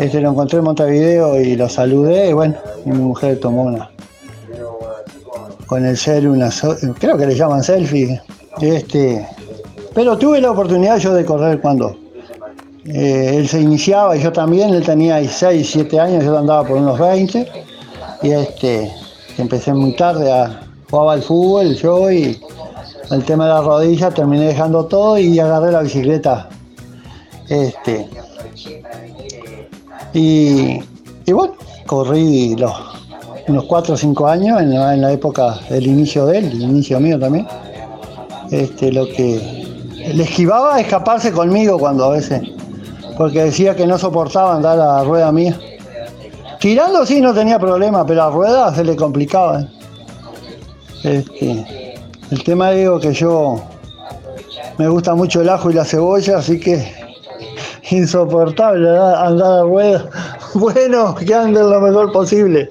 este, 0.00 0.20
lo 0.20 0.30
encontré 0.30 0.58
en 0.58 0.64
Montevideo 0.64 1.40
y 1.40 1.54
lo 1.54 1.68
saludé. 1.68 2.30
Y 2.30 2.32
bueno, 2.32 2.56
mi 2.84 2.98
mujer 2.98 3.38
tomó 3.38 3.62
una. 3.62 3.93
Con 5.74 5.84
el 5.84 5.96
cel, 5.96 6.28
una. 6.28 6.50
Creo 7.00 7.18
que 7.18 7.26
le 7.26 7.34
llaman 7.34 7.64
selfie. 7.64 8.22
Este. 8.60 9.26
Pero 9.92 10.16
tuve 10.16 10.40
la 10.40 10.52
oportunidad 10.52 10.98
yo 10.98 11.12
de 11.12 11.24
correr 11.24 11.60
cuando 11.60 11.96
eh, 12.84 13.34
él 13.38 13.48
se 13.48 13.60
iniciaba 13.60 14.16
y 14.16 14.22
yo 14.22 14.30
también, 14.30 14.72
él 14.72 14.84
tenía 14.84 15.28
6, 15.28 15.68
7 15.68 15.98
años, 15.98 16.24
yo 16.24 16.38
andaba 16.38 16.64
por 16.64 16.76
unos 16.76 16.96
20 16.96 17.48
y 18.22 18.30
este, 18.30 18.88
empecé 19.36 19.74
muy 19.74 19.96
tarde 19.96 20.30
a 20.30 20.62
jugaba 20.88 21.14
al 21.14 21.22
fútbol 21.24 21.74
yo 21.74 22.08
y 22.08 22.40
el 23.10 23.24
tema 23.24 23.46
de 23.46 23.54
la 23.54 23.60
rodilla 23.60 24.12
terminé 24.12 24.46
dejando 24.46 24.84
todo 24.86 25.18
y 25.18 25.40
agarré 25.40 25.72
la 25.72 25.82
bicicleta. 25.82 26.50
Este, 27.48 28.08
y, 30.12 30.78
y 31.26 31.32
bueno, 31.32 31.54
corrí 31.84 32.54
los, 32.54 32.72
unos 33.48 33.64
4 33.64 33.94
o 33.94 33.96
5 33.96 34.26
años 34.26 34.60
en 34.60 35.00
la, 35.00 35.12
época 35.12 35.58
del 35.68 35.86
inicio 35.86 36.26
de 36.26 36.38
él, 36.38 36.44
el 36.46 36.62
inicio 36.62 36.98
mío 37.00 37.18
también. 37.18 37.46
Este, 38.50 38.92
lo 38.92 39.06
que 39.06 39.64
le 40.14 40.22
esquivaba 40.22 40.80
escaparse 40.80 41.32
conmigo 41.32 41.78
cuando 41.78 42.04
a 42.04 42.10
veces, 42.10 42.42
porque 43.16 43.44
decía 43.44 43.74
que 43.74 43.86
no 43.86 43.98
soportaba 43.98 44.54
andar 44.54 44.78
a 44.80 45.04
rueda 45.04 45.32
mía. 45.32 45.58
Tirando 46.60 47.04
sí 47.04 47.20
no 47.20 47.34
tenía 47.34 47.58
problema, 47.58 48.06
pero 48.06 48.22
a 48.22 48.30
rueda 48.30 48.74
se 48.74 48.84
le 48.84 48.96
complicaba. 48.96 49.60
¿eh? 49.60 49.68
Este, 51.04 51.94
el 52.30 52.44
tema 52.44 52.70
digo 52.70 52.98
que 52.98 53.12
yo 53.12 53.62
me 54.78 54.88
gusta 54.88 55.14
mucho 55.14 55.40
el 55.42 55.48
ajo 55.48 55.70
y 55.70 55.74
la 55.74 55.84
cebolla, 55.84 56.38
así 56.38 56.58
que 56.58 56.92
insoportable 57.90 58.88
andar 58.88 59.52
a 59.52 59.62
rueda. 59.62 60.10
Bueno, 60.54 61.16
que 61.16 61.34
anden 61.34 61.68
lo 61.68 61.80
mejor 61.80 62.12
posible. 62.12 62.70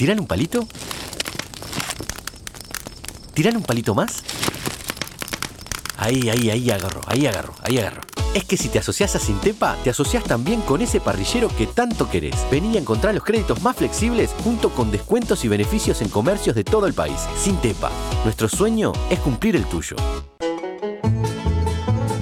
¿tiran 0.00 0.18
un 0.18 0.26
palito? 0.26 0.66
¿Tiran 3.34 3.58
un 3.58 3.62
palito 3.62 3.94
más? 3.94 4.22
Ahí, 5.98 6.30
ahí, 6.30 6.48
ahí 6.48 6.70
agarro, 6.70 7.02
ahí 7.04 7.26
agarro, 7.26 7.54
ahí 7.62 7.76
agarro. 7.76 8.00
Es 8.32 8.44
que 8.44 8.56
si 8.56 8.70
te 8.70 8.78
asocias 8.78 9.14
a 9.16 9.18
Sintepa, 9.18 9.76
te 9.84 9.90
asocias 9.90 10.24
también 10.24 10.62
con 10.62 10.80
ese 10.80 11.02
parrillero 11.02 11.54
que 11.54 11.66
tanto 11.66 12.08
querés. 12.08 12.34
Vení 12.50 12.78
a 12.78 12.80
encontrar 12.80 13.14
los 13.14 13.24
créditos 13.24 13.60
más 13.60 13.76
flexibles 13.76 14.30
junto 14.42 14.70
con 14.70 14.90
descuentos 14.90 15.44
y 15.44 15.48
beneficios 15.48 16.00
en 16.00 16.08
comercios 16.08 16.56
de 16.56 16.64
todo 16.64 16.86
el 16.86 16.94
país. 16.94 17.20
Sintepa, 17.36 17.90
nuestro 18.24 18.48
sueño 18.48 18.92
es 19.10 19.18
cumplir 19.18 19.54
el 19.54 19.66
tuyo. 19.66 19.96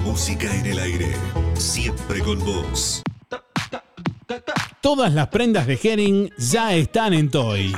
Música 0.03 0.53
en 0.53 0.65
el 0.65 0.79
aire. 0.79 1.15
Siempre 1.55 2.19
con 2.19 2.39
vos. 2.39 3.03
Todas 4.81 5.13
las 5.13 5.27
prendas 5.27 5.67
de 5.67 5.77
Henning 5.81 6.29
ya 6.37 6.73
están 6.73 7.13
en 7.13 7.29
Toy. 7.29 7.73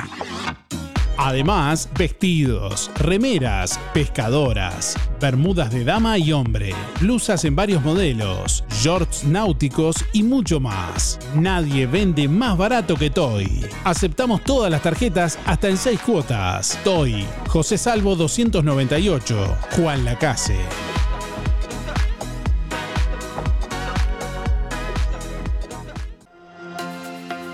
Además, 1.17 1.89
vestidos, 1.97 2.91
remeras, 2.95 3.79
pescadoras, 3.91 4.95
bermudas 5.19 5.71
de 5.71 5.83
dama 5.83 6.19
y 6.19 6.31
hombre, 6.31 6.75
blusas 6.99 7.43
en 7.45 7.55
varios 7.55 7.83
modelos, 7.83 8.63
shorts 8.69 9.23
náuticos 9.23 9.95
y 10.13 10.21
mucho 10.21 10.59
más. 10.59 11.17
Nadie 11.35 11.87
vende 11.87 12.27
más 12.27 12.55
barato 12.55 12.95
que 12.95 13.09
Toy. 13.09 13.65
Aceptamos 13.83 14.43
todas 14.43 14.69
las 14.69 14.83
tarjetas 14.83 15.39
hasta 15.47 15.69
en 15.69 15.77
6 15.77 15.99
cuotas. 16.01 16.77
Toy, 16.83 17.25
José 17.47 17.79
Salvo 17.79 18.15
298, 18.15 19.57
Juan 19.71 20.05
Lacase. 20.05 20.59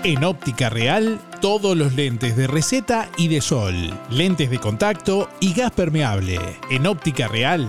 En 0.08 0.24
óptica 0.24 0.70
real, 0.70 1.20
todos 1.42 1.76
los 1.76 1.92
lentes 1.92 2.34
de 2.34 2.46
receta 2.46 3.10
y 3.18 3.28
de 3.28 3.42
sol, 3.42 3.74
lentes 4.08 4.48
de 4.48 4.58
contacto 4.58 5.28
y 5.38 5.52
gas 5.52 5.70
permeable. 5.70 6.38
En 6.70 6.86
óptica 6.86 7.28
real, 7.28 7.68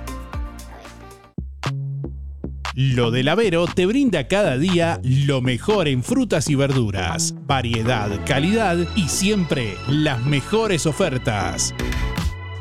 Lo 2.79 3.09
del 3.09 3.27
Avero 3.27 3.65
te 3.65 3.87
brinda 3.87 4.27
cada 4.27 4.55
día 4.55 4.99
lo 5.01 5.41
mejor 5.41 5.87
en 5.87 6.03
frutas 6.03 6.47
y 6.47 6.53
verduras, 6.53 7.33
variedad, 7.47 8.07
calidad 8.23 8.77
y 8.95 9.09
siempre 9.09 9.73
las 9.87 10.23
mejores 10.23 10.85
ofertas. 10.85 11.73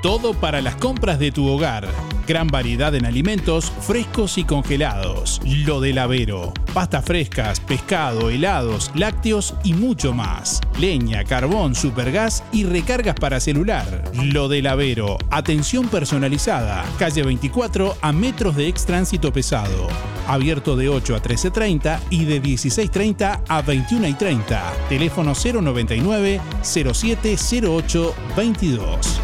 Todo 0.03 0.33
para 0.33 0.63
las 0.63 0.77
compras 0.77 1.19
de 1.19 1.33
tu 1.33 1.47
hogar. 1.47 1.87
Gran 2.27 2.49
variedad 2.49 2.93
en 2.97 3.07
alimentos 3.07 3.71
frescos 3.83 4.37
y 4.37 4.43
congelados. 4.43 5.41
Lo 5.45 5.81
del 5.81 5.99
Avero. 5.99 6.53
Pastas 6.75 7.05
frescas, 7.05 7.61
pescado, 7.61 8.31
helados, 8.31 8.91
lácteos 8.97 9.55
y 9.63 9.75
mucho 9.75 10.13
más. 10.13 10.61
Leña, 10.81 11.23
carbón, 11.23 11.77
supergas 11.77 12.43
y 12.51 12.65
recargas 12.65 13.15
para 13.15 13.39
celular. 13.39 14.03
Lo 14.15 14.49
del 14.49 14.67
Avero. 14.67 15.19
Atención 15.31 15.87
personalizada. 15.89 16.85
Calle 16.99 17.23
24 17.23 17.97
a 18.01 18.13
metros 18.13 18.57
de 18.57 18.67
ex 18.67 18.87
tránsito 18.87 19.33
pesado. 19.33 19.87
Abierto 20.27 20.75
de 20.75 20.89
8 20.89 21.15
a 21.15 21.23
13.30 21.23 22.01
y 22.11 22.25
de 22.25 22.43
16.30 22.43 23.43
a 23.47 23.63
21.30. 23.63 24.61
Teléfono 24.89 25.33
099 25.33 26.41
0708 26.65 28.15
22. 28.37 29.21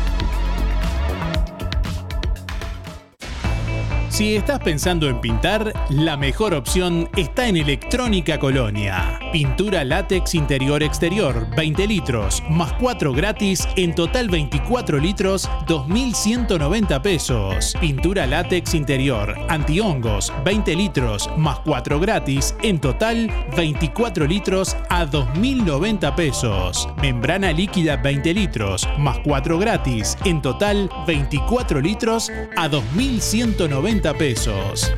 Si 4.13 4.37
estás 4.37 4.61
pensando 4.61 5.09
en 5.09 5.23
pintar, 5.23 5.73
la 5.89 6.19
mejor 6.19 6.53
opción 6.53 7.09
está 7.17 7.49
en 7.49 7.57
Electrónica 7.57 8.39
Colonia. 8.39 9.19
Pintura 9.33 9.85
látex 9.85 10.35
interior-exterior, 10.35 11.47
20 11.57 11.87
litros, 11.87 12.43
más 12.51 12.75
4 12.75 13.15
gratis, 13.15 13.67
en 13.75 13.95
total 13.95 14.29
24 14.29 14.99
litros, 14.99 15.49
2.190 15.67 17.01
pesos. 17.01 17.75
Pintura 17.81 18.27
látex 18.27 18.75
interior, 18.75 19.35
antihongos, 19.49 20.31
20 20.45 20.77
litros, 20.77 21.31
más 21.39 21.61
4 21.61 21.99
gratis, 21.99 22.55
en 22.63 22.83
total 22.83 23.33
24 23.57 24.27
litros 24.27 24.77
a 24.91 25.07
2.090 25.07 26.15
pesos. 26.15 26.87
Membrana 27.01 27.51
líquida 27.51 27.97
20 27.97 28.35
litros, 28.35 28.87
más 28.99 29.21
4 29.25 29.59
gratis, 29.59 30.19
en 30.27 30.43
total 30.43 30.91
24 31.07 31.81
litros 31.81 32.31
a 32.59 32.69
2.190 32.69 34.02
pesos. 34.11 34.93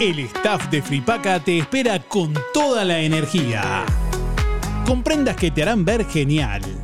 El 0.00 0.18
staff 0.20 0.70
de 0.70 0.80
Fripaca 0.80 1.40
te 1.40 1.58
espera 1.58 1.98
con 2.00 2.32
toda 2.54 2.86
la 2.86 3.00
energía. 3.00 3.84
Con 4.86 5.02
prendas 5.04 5.36
que 5.36 5.50
te 5.52 5.62
harán 5.62 5.84
ver 5.84 6.06
genial, 6.06 6.62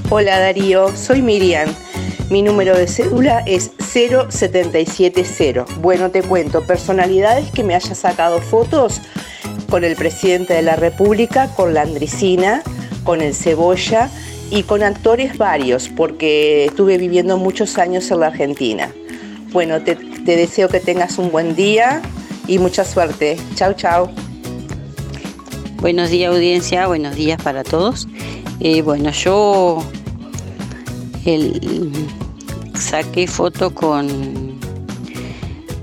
Hola 0.09 0.39
Darío, 0.39 0.95
soy 0.95 1.21
Miriam. 1.21 1.67
Mi 2.29 2.43
número 2.43 2.77
de 2.77 2.87
cédula 2.87 3.43
es 3.45 3.71
0770. 3.79 5.65
Bueno, 5.81 6.11
te 6.11 6.23
cuento, 6.23 6.65
personalidades 6.65 7.51
que 7.51 7.65
me 7.65 7.75
haya 7.75 7.93
sacado 7.93 8.39
fotos 8.39 9.01
con 9.69 9.83
el 9.83 9.97
presidente 9.97 10.53
de 10.53 10.61
la 10.61 10.77
República, 10.77 11.49
con 11.49 11.73
la 11.73 11.81
Andricina, 11.81 12.63
con 13.03 13.19
el 13.19 13.35
Cebolla 13.35 14.09
y 14.53 14.61
con 14.61 14.83
actores 14.83 15.39
varios, 15.39 15.89
porque 15.89 16.65
estuve 16.65 16.99
viviendo 16.99 17.37
muchos 17.37 17.79
años 17.79 18.11
en 18.11 18.19
la 18.19 18.27
Argentina. 18.27 18.93
Bueno, 19.51 19.81
te, 19.81 19.95
deseo 20.25 20.69
que 20.69 20.79
tengas 20.79 21.17
un 21.17 21.31
buen 21.31 21.55
día 21.55 22.03
y 22.47 22.59
mucha 22.59 22.85
suerte. 22.85 23.35
Chau, 23.55 23.73
chau. 23.73 24.11
Buenos 25.77 26.11
días 26.11 26.31
audiencia, 26.31 26.85
buenos 26.85 27.15
días 27.15 27.41
para 27.41 27.63
todos. 27.63 28.07
Eh, 28.59 28.83
bueno, 28.83 29.09
yo 29.09 29.83
el- 31.25 31.91
saqué 32.75 33.25
foto 33.25 33.73
con 33.73 34.59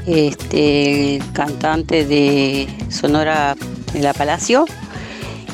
este 0.06 1.20
cantante 1.32 2.04
de 2.04 2.68
Sonora 2.88 3.56
de 3.92 4.00
la 4.00 4.14
Palacio 4.14 4.64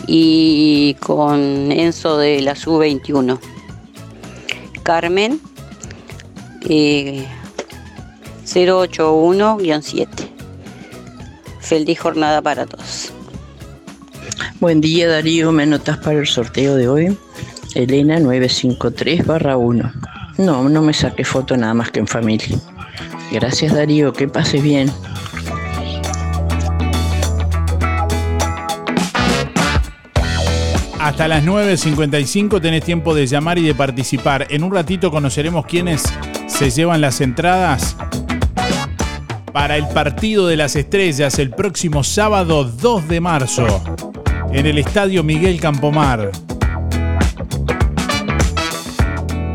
y 0.07 0.95
con 1.01 1.73
Enzo 1.73 2.19
de 2.19 2.41
la 2.41 2.55
Sub-21. 2.55 3.39
Carmen 4.83 5.41
eh, 6.69 7.27
081-7. 8.45 10.09
Feliz 11.61 11.99
jornada 11.99 12.41
para 12.43 12.67
todos. 12.67 13.13
Buen 14.61 14.81
día 14.81 15.09
Darío, 15.09 15.53
me 15.53 15.65
anotas 15.65 15.99
para 15.99 16.19
el 16.19 16.27
sorteo 16.27 16.77
de 16.77 16.89
hoy. 16.89 17.19
Elena 17.75 18.19
953 18.19 19.27
barra 19.27 19.57
1. 19.57 19.93
No, 20.39 20.69
no 20.69 20.83
me 20.83 20.93
saqué 20.93 21.25
foto 21.25 21.57
nada 21.57 21.75
más 21.75 21.91
que 21.91 22.01
en 22.01 22.07
familia. 22.07 22.59
Gracias 23.33 23.75
Darío, 23.75 24.13
que 24.13 24.29
pases 24.29 24.63
bien. 24.63 24.91
Hasta 31.17 31.29
las 31.29 31.45
9.55 31.45 32.61
tenés 32.61 32.85
tiempo 32.85 33.15
de 33.15 33.27
llamar 33.27 33.57
y 33.57 33.63
de 33.63 33.75
participar. 33.75 34.49
En 34.51 34.63
un 34.63 34.71
ratito 34.71 35.11
conoceremos 35.11 35.65
quiénes 35.65 36.05
se 36.47 36.69
llevan 36.69 37.01
las 37.01 37.23
entradas 37.23 37.97
para 39.51 39.79
el 39.79 39.89
partido 39.89 40.47
de 40.47 40.59
las 40.59 40.77
estrellas 40.77 41.39
el 41.39 41.53
próximo 41.53 42.05
sábado 42.05 42.65
2 42.65 43.09
de 43.09 43.23
marzo 43.23 43.83
en 44.53 44.67
el 44.67 44.77
Estadio 44.77 45.25
Miguel 45.25 45.59
Campomar. 45.59 46.33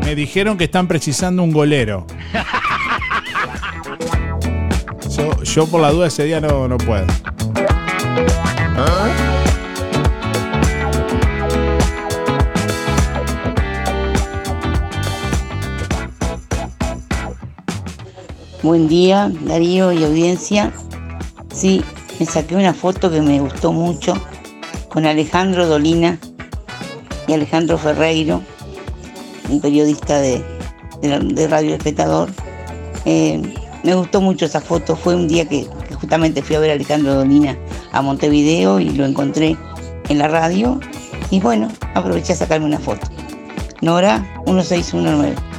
Me 0.04 0.16
dijeron 0.16 0.58
que 0.58 0.64
están 0.64 0.88
precisando 0.88 1.44
un 1.44 1.52
golero. 1.52 2.08
Yo, 5.16 5.40
yo 5.44 5.66
por 5.68 5.80
la 5.80 5.92
duda 5.92 6.08
ese 6.08 6.24
día 6.24 6.40
no, 6.40 6.66
no 6.66 6.76
puedo. 6.78 7.06
Buen 18.62 18.86
día, 18.86 19.28
Darío 19.40 19.90
y 19.90 20.04
audiencia. 20.04 20.72
Sí, 21.52 21.82
me 22.20 22.26
saqué 22.26 22.54
una 22.54 22.72
foto 22.72 23.10
que 23.10 23.20
me 23.20 23.40
gustó 23.40 23.72
mucho 23.72 24.14
con 24.88 25.04
Alejandro 25.04 25.66
Dolina 25.66 26.16
y 27.26 27.32
Alejandro 27.32 27.76
Ferreiro, 27.76 28.40
un 29.48 29.60
periodista 29.60 30.20
de, 30.20 30.44
de 31.00 31.48
Radio 31.48 31.74
Espectador. 31.74 32.30
Eh, 33.04 33.42
me 33.82 33.94
gustó 33.96 34.20
mucho 34.20 34.44
esa 34.44 34.60
foto. 34.60 34.94
Fue 34.94 35.16
un 35.16 35.26
día 35.26 35.44
que, 35.48 35.66
que 35.88 35.94
justamente 35.96 36.40
fui 36.40 36.54
a 36.54 36.60
ver 36.60 36.70
a 36.70 36.74
Alejandro 36.74 37.16
Dolina 37.16 37.58
a 37.90 38.00
Montevideo 38.00 38.78
y 38.78 38.90
lo 38.90 39.04
encontré 39.04 39.56
en 40.08 40.18
la 40.18 40.28
radio. 40.28 40.78
Y 41.32 41.40
bueno, 41.40 41.66
aproveché 41.94 42.34
a 42.34 42.36
sacarme 42.36 42.66
una 42.66 42.78
foto. 42.78 43.08
Nora 43.80 44.20
1619. 44.46 45.51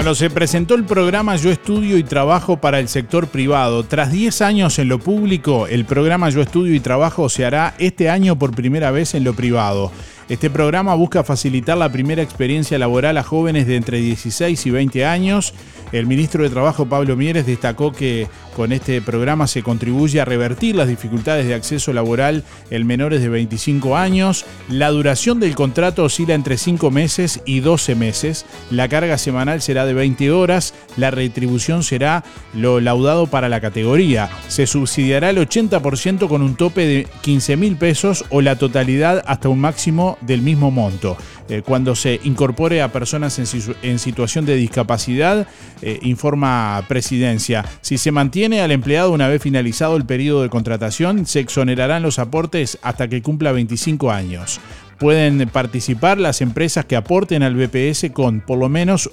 Bueno, 0.00 0.14
se 0.14 0.30
presentó 0.30 0.76
el 0.76 0.84
programa 0.84 1.36
Yo 1.36 1.50
Estudio 1.50 1.98
y 1.98 2.02
Trabajo 2.02 2.56
para 2.56 2.78
el 2.78 2.88
sector 2.88 3.28
privado. 3.28 3.84
Tras 3.84 4.10
10 4.10 4.40
años 4.40 4.78
en 4.78 4.88
lo 4.88 4.98
público, 4.98 5.66
el 5.66 5.84
programa 5.84 6.30
Yo 6.30 6.40
Estudio 6.40 6.74
y 6.74 6.80
Trabajo 6.80 7.28
se 7.28 7.44
hará 7.44 7.74
este 7.78 8.08
año 8.08 8.38
por 8.38 8.54
primera 8.54 8.92
vez 8.92 9.12
en 9.12 9.24
lo 9.24 9.34
privado. 9.34 9.92
Este 10.30 10.48
programa 10.48 10.94
busca 10.94 11.24
facilitar 11.24 11.76
la 11.76 11.90
primera 11.90 12.22
experiencia 12.22 12.78
laboral 12.78 13.18
a 13.18 13.24
jóvenes 13.24 13.66
de 13.66 13.74
entre 13.74 13.98
16 13.98 14.64
y 14.64 14.70
20 14.70 15.04
años. 15.04 15.52
El 15.90 16.06
ministro 16.06 16.44
de 16.44 16.50
Trabajo, 16.50 16.86
Pablo 16.86 17.16
Mieres, 17.16 17.46
destacó 17.46 17.90
que 17.90 18.28
con 18.54 18.70
este 18.70 19.02
programa 19.02 19.48
se 19.48 19.64
contribuye 19.64 20.20
a 20.20 20.24
revertir 20.24 20.76
las 20.76 20.86
dificultades 20.86 21.48
de 21.48 21.54
acceso 21.54 21.92
laboral 21.92 22.44
en 22.70 22.86
menores 22.86 23.22
de 23.22 23.28
25 23.28 23.96
años. 23.96 24.44
La 24.68 24.90
duración 24.90 25.40
del 25.40 25.56
contrato 25.56 26.04
oscila 26.04 26.34
entre 26.34 26.58
5 26.58 26.92
meses 26.92 27.40
y 27.44 27.58
12 27.58 27.96
meses. 27.96 28.46
La 28.70 28.88
carga 28.88 29.18
semanal 29.18 29.62
será 29.62 29.84
de 29.84 29.94
20 29.94 30.30
horas. 30.30 30.74
La 30.96 31.10
retribución 31.10 31.82
será 31.82 32.22
lo 32.54 32.78
laudado 32.78 33.26
para 33.26 33.48
la 33.48 33.60
categoría. 33.60 34.30
Se 34.46 34.68
subsidiará 34.68 35.30
el 35.30 35.38
80% 35.38 36.28
con 36.28 36.42
un 36.42 36.54
tope 36.54 36.86
de 36.86 37.08
15 37.22 37.56
mil 37.56 37.76
pesos 37.76 38.24
o 38.30 38.42
la 38.42 38.54
totalidad 38.54 39.24
hasta 39.26 39.48
un 39.48 39.58
máximo 39.58 40.18
del 40.20 40.42
mismo 40.42 40.70
monto. 40.70 41.16
Eh, 41.48 41.62
cuando 41.64 41.94
se 41.94 42.20
incorpore 42.24 42.82
a 42.82 42.92
personas 42.92 43.38
en, 43.38 43.46
situ- 43.46 43.74
en 43.82 43.98
situación 43.98 44.46
de 44.46 44.56
discapacidad, 44.56 45.46
eh, 45.82 45.98
informa 46.02 46.84
Presidencia. 46.88 47.64
Si 47.80 47.98
se 47.98 48.12
mantiene 48.12 48.60
al 48.60 48.70
empleado 48.70 49.12
una 49.12 49.28
vez 49.28 49.42
finalizado 49.42 49.96
el 49.96 50.04
periodo 50.06 50.42
de 50.42 50.48
contratación, 50.48 51.26
se 51.26 51.40
exonerarán 51.40 52.02
los 52.02 52.18
aportes 52.18 52.78
hasta 52.82 53.08
que 53.08 53.22
cumpla 53.22 53.52
25 53.52 54.10
años. 54.10 54.60
pueden 54.98 55.48
participar 55.48 56.18
las 56.18 56.42
empresas 56.42 56.84
que 56.84 56.94
aporten 56.94 57.42
al 57.42 57.54
BPS 57.54 58.10
con 58.12 58.42
por 58.42 58.58
lo 58.58 58.68
menos 58.68 59.08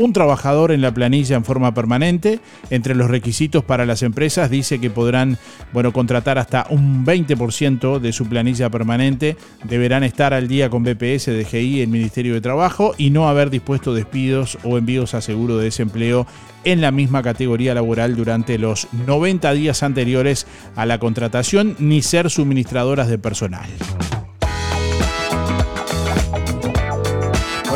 un 0.00 0.14
trabajador 0.14 0.72
en 0.72 0.80
la 0.80 0.94
planilla 0.94 1.36
en 1.36 1.44
forma 1.44 1.74
permanente. 1.74 2.40
Entre 2.70 2.94
los 2.94 3.10
requisitos 3.10 3.62
para 3.62 3.84
las 3.84 4.02
empresas 4.02 4.48
dice 4.48 4.80
que 4.80 4.88
podrán 4.88 5.36
bueno, 5.74 5.92
contratar 5.92 6.38
hasta 6.38 6.66
un 6.70 7.04
20% 7.04 7.98
de 7.98 8.12
su 8.12 8.26
planilla 8.26 8.70
permanente. 8.70 9.36
Deberán 9.64 10.02
estar 10.02 10.32
al 10.32 10.48
día 10.48 10.70
con 10.70 10.84
BPS, 10.84 11.26
DGI 11.26 11.82
el 11.82 11.88
Ministerio 11.88 12.32
de 12.32 12.40
Trabajo 12.40 12.94
y 12.96 13.10
no 13.10 13.28
haber 13.28 13.50
dispuesto 13.50 13.92
despidos 13.92 14.58
o 14.64 14.78
envíos 14.78 15.12
a 15.12 15.20
seguro 15.20 15.58
de 15.58 15.64
desempleo 15.64 16.26
en 16.64 16.80
la 16.80 16.92
misma 16.92 17.22
categoría 17.22 17.74
laboral 17.74 18.16
durante 18.16 18.56
los 18.56 18.88
90 19.06 19.52
días 19.52 19.82
anteriores 19.82 20.46
a 20.76 20.86
la 20.86 20.98
contratación 20.98 21.76
ni 21.78 22.00
ser 22.00 22.30
suministradoras 22.30 23.08
de 23.08 23.18
personal. 23.18 23.68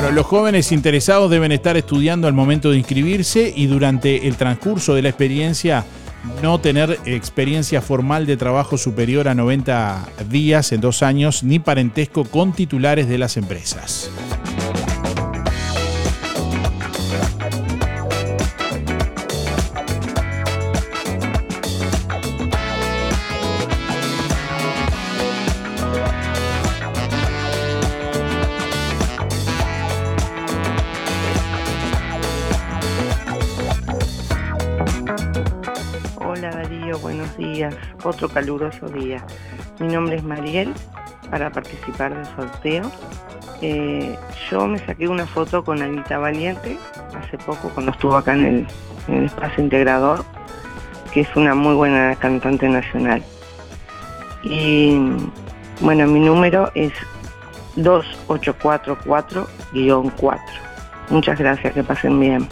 Bueno, 0.05 0.16
los 0.16 0.26
jóvenes 0.26 0.70
interesados 0.70 1.30
deben 1.30 1.50
estar 1.50 1.78
estudiando 1.78 2.28
al 2.28 2.34
momento 2.34 2.70
de 2.70 2.76
inscribirse 2.76 3.50
y 3.57 3.68
durante 3.68 4.28
el 4.28 4.36
transcurso 4.36 4.94
de 4.94 5.00
la 5.00 5.09
experiencia 5.09 5.86
no 6.42 6.61
tener 6.61 6.98
experiencia 7.07 7.80
formal 7.80 8.26
de 8.26 8.36
trabajo 8.36 8.76
superior 8.76 9.28
a 9.28 9.34
90 9.34 10.07
días 10.28 10.72
en 10.72 10.82
dos 10.82 11.02
años 11.02 11.42
ni 11.42 11.59
parentesco 11.59 12.26
con 12.26 12.52
titulares 12.52 13.09
de 13.09 13.16
las 13.16 13.38
empresas. 13.38 14.11
Otro 38.05 38.28
caluroso 38.28 38.86
día. 38.88 39.24
Mi 39.80 39.88
nombre 39.88 40.16
es 40.16 40.22
Mariel 40.22 40.72
para 41.30 41.50
participar 41.50 42.14
del 42.14 42.26
sorteo. 42.36 42.82
Eh, 43.62 44.16
yo 44.50 44.66
me 44.66 44.78
saqué 44.78 45.09
una 45.09 45.26
foto 45.26 45.64
con 45.64 45.80
Anita 45.80 46.18
Valiente 46.18 46.78
hace 47.16 47.38
poco 47.38 47.70
cuando 47.70 47.92
estuvo 47.92 48.14
acá 48.16 48.34
en 48.34 48.44
el, 48.44 48.66
en 49.09 49.14
el 49.14 49.24
espacio 49.24 49.64
integrador, 49.64 50.22
que 51.12 51.22
es 51.22 51.34
una 51.34 51.55
muy 51.55 51.74
buena 51.74 52.14
cantante 52.16 52.68
nacional. 52.68 53.24
Y 54.42 54.98
bueno, 55.80 56.07
mi 56.07 56.20
número 56.20 56.70
es 56.74 56.92
2844-4. 57.76 59.46
Muchas 61.09 61.38
gracias, 61.38 61.72
que 61.72 61.82
pasen 61.82 62.20
bien. 62.20 62.46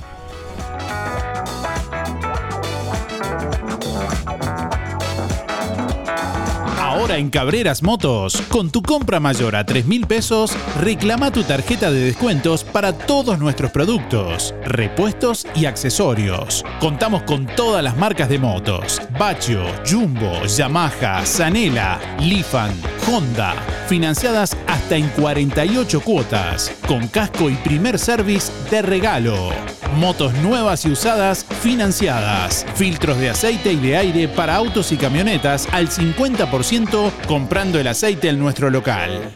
En 7.13 7.29
Cabreras 7.29 7.83
Motos, 7.83 8.41
con 8.49 8.71
tu 8.71 8.81
compra 8.81 9.21
mayor 9.21 9.55
a 9.55 9.67
3 9.67 9.85
mil 9.85 10.07
pesos, 10.07 10.57
reclama 10.81 11.31
tu 11.31 11.43
tarjeta 11.43 11.91
de 11.91 12.01
descuentos 12.01 12.65
para 12.65 12.95
todos 12.95 13.39
nuestros 13.39 13.71
productos, 13.71 14.55
repuestos 14.65 15.47
y 15.55 15.67
accesorios. 15.67 16.65
Contamos 16.81 17.25
con 17.25 17.45
todas 17.45 17.85
las 17.85 17.99
marcas 17.99 18.31
de 18.31 18.39
motos: 18.39 19.03
Bachio, 19.19 19.63
Jumbo, 19.89 20.45
Yamaha, 20.47 21.27
Zanela, 21.27 22.01
Lifan, 22.19 22.73
Honda, 23.07 23.55
financiadas 23.89 24.57
hasta 24.67 24.97
en 24.97 25.09
48 25.09 26.01
cuotas, 26.01 26.73
con 26.89 27.09
casco 27.09 27.51
y 27.51 27.55
primer 27.57 27.99
service 27.99 28.51
de 28.71 28.81
regalo. 28.81 29.51
Motos 29.97 30.33
nuevas 30.35 30.85
y 30.85 30.91
usadas 30.91 31.45
financiadas. 31.61 32.67
Filtros 32.75 33.19
de 33.19 33.31
aceite 33.31 33.73
y 33.73 33.77
de 33.77 33.97
aire 33.97 34.29
para 34.29 34.57
autos 34.57 34.91
y 34.93 34.97
camionetas 34.97 35.69
al 35.73 35.89
50% 35.89 37.11
comprando 37.27 37.79
el 37.79 37.87
aceite 37.87 38.29
en 38.29 38.39
nuestro 38.39 38.71
local. 38.71 39.35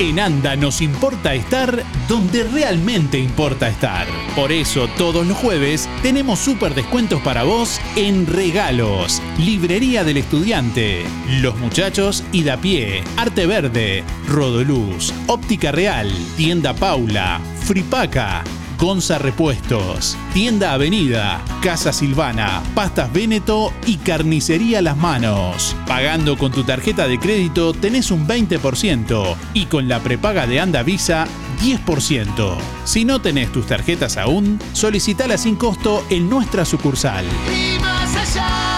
En 0.02 0.18
ANDA 0.18 0.56
nos 0.56 0.80
importa 0.80 1.32
estar 1.32 1.84
donde 2.08 2.42
realmente 2.42 3.20
importa 3.20 3.68
estar. 3.68 4.08
Por 4.34 4.50
eso 4.50 4.88
todos 4.98 5.24
los 5.24 5.36
jueves 5.36 5.88
tenemos 6.02 6.40
súper 6.40 6.74
descuentos 6.74 7.22
para 7.22 7.44
vos 7.44 7.80
en 7.94 8.26
regalos. 8.26 9.22
Librería 9.38 10.02
del 10.02 10.16
Estudiante, 10.16 11.04
Los 11.40 11.56
Muchachos 11.56 12.24
y 12.32 12.42
Da 12.42 12.56
Pie, 12.56 13.04
Arte 13.16 13.46
Verde, 13.46 14.02
Rodoluz, 14.26 15.14
Óptica 15.28 15.70
Real, 15.70 16.10
Tienda 16.36 16.74
Paula, 16.74 17.40
Fripaca. 17.60 18.42
Gonza 18.82 19.16
Repuestos, 19.18 20.16
Tienda 20.34 20.72
Avenida, 20.72 21.40
Casa 21.62 21.92
Silvana, 21.92 22.64
Pastas 22.74 23.12
Véneto 23.12 23.72
y 23.86 23.98
Carnicería 23.98 24.82
Las 24.82 24.96
Manos. 24.96 25.76
Pagando 25.86 26.36
con 26.36 26.50
tu 26.50 26.64
tarjeta 26.64 27.06
de 27.06 27.20
crédito 27.20 27.74
tenés 27.74 28.10
un 28.10 28.26
20% 28.26 29.36
y 29.54 29.66
con 29.66 29.86
la 29.86 30.00
prepaga 30.00 30.48
de 30.48 30.58
Anda 30.58 30.82
Visa 30.82 31.28
10%. 31.60 32.56
Si 32.84 33.04
no 33.04 33.20
tenés 33.20 33.52
tus 33.52 33.68
tarjetas 33.68 34.16
aún, 34.16 34.58
solicitala 34.72 35.38
sin 35.38 35.54
costo 35.54 36.04
en 36.10 36.28
nuestra 36.28 36.64
sucursal. 36.64 37.24
Y 37.54 37.76
allá 37.76 38.71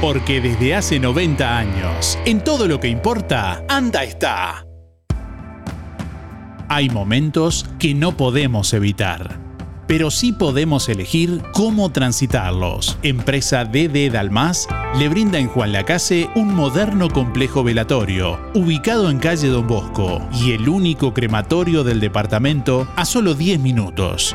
Porque 0.00 0.40
desde 0.40 0.74
hace 0.74 0.98
90 0.98 1.58
años, 1.58 2.18
en 2.24 2.42
todo 2.42 2.66
lo 2.66 2.80
que 2.80 2.88
importa, 2.88 3.62
Anda 3.68 4.02
está. 4.02 4.64
Hay 6.70 6.88
momentos 6.88 7.66
que 7.78 7.92
no 7.92 8.16
podemos 8.16 8.72
evitar, 8.72 9.38
pero 9.86 10.10
sí 10.10 10.32
podemos 10.32 10.88
elegir 10.88 11.42
cómo 11.52 11.92
transitarlos. 11.92 12.96
Empresa 13.02 13.66
DD 13.66 14.10
Dalmas 14.10 14.68
le 14.98 15.10
brinda 15.10 15.38
en 15.38 15.48
Juan 15.48 15.72
Lacase 15.72 16.30
un 16.34 16.54
moderno 16.54 17.10
complejo 17.10 17.62
velatorio, 17.62 18.40
ubicado 18.54 19.10
en 19.10 19.18
calle 19.18 19.48
Don 19.48 19.66
Bosco, 19.66 20.26
y 20.32 20.52
el 20.52 20.66
único 20.70 21.12
crematorio 21.12 21.84
del 21.84 22.00
departamento 22.00 22.88
a 22.96 23.04
solo 23.04 23.34
10 23.34 23.60
minutos. 23.60 24.34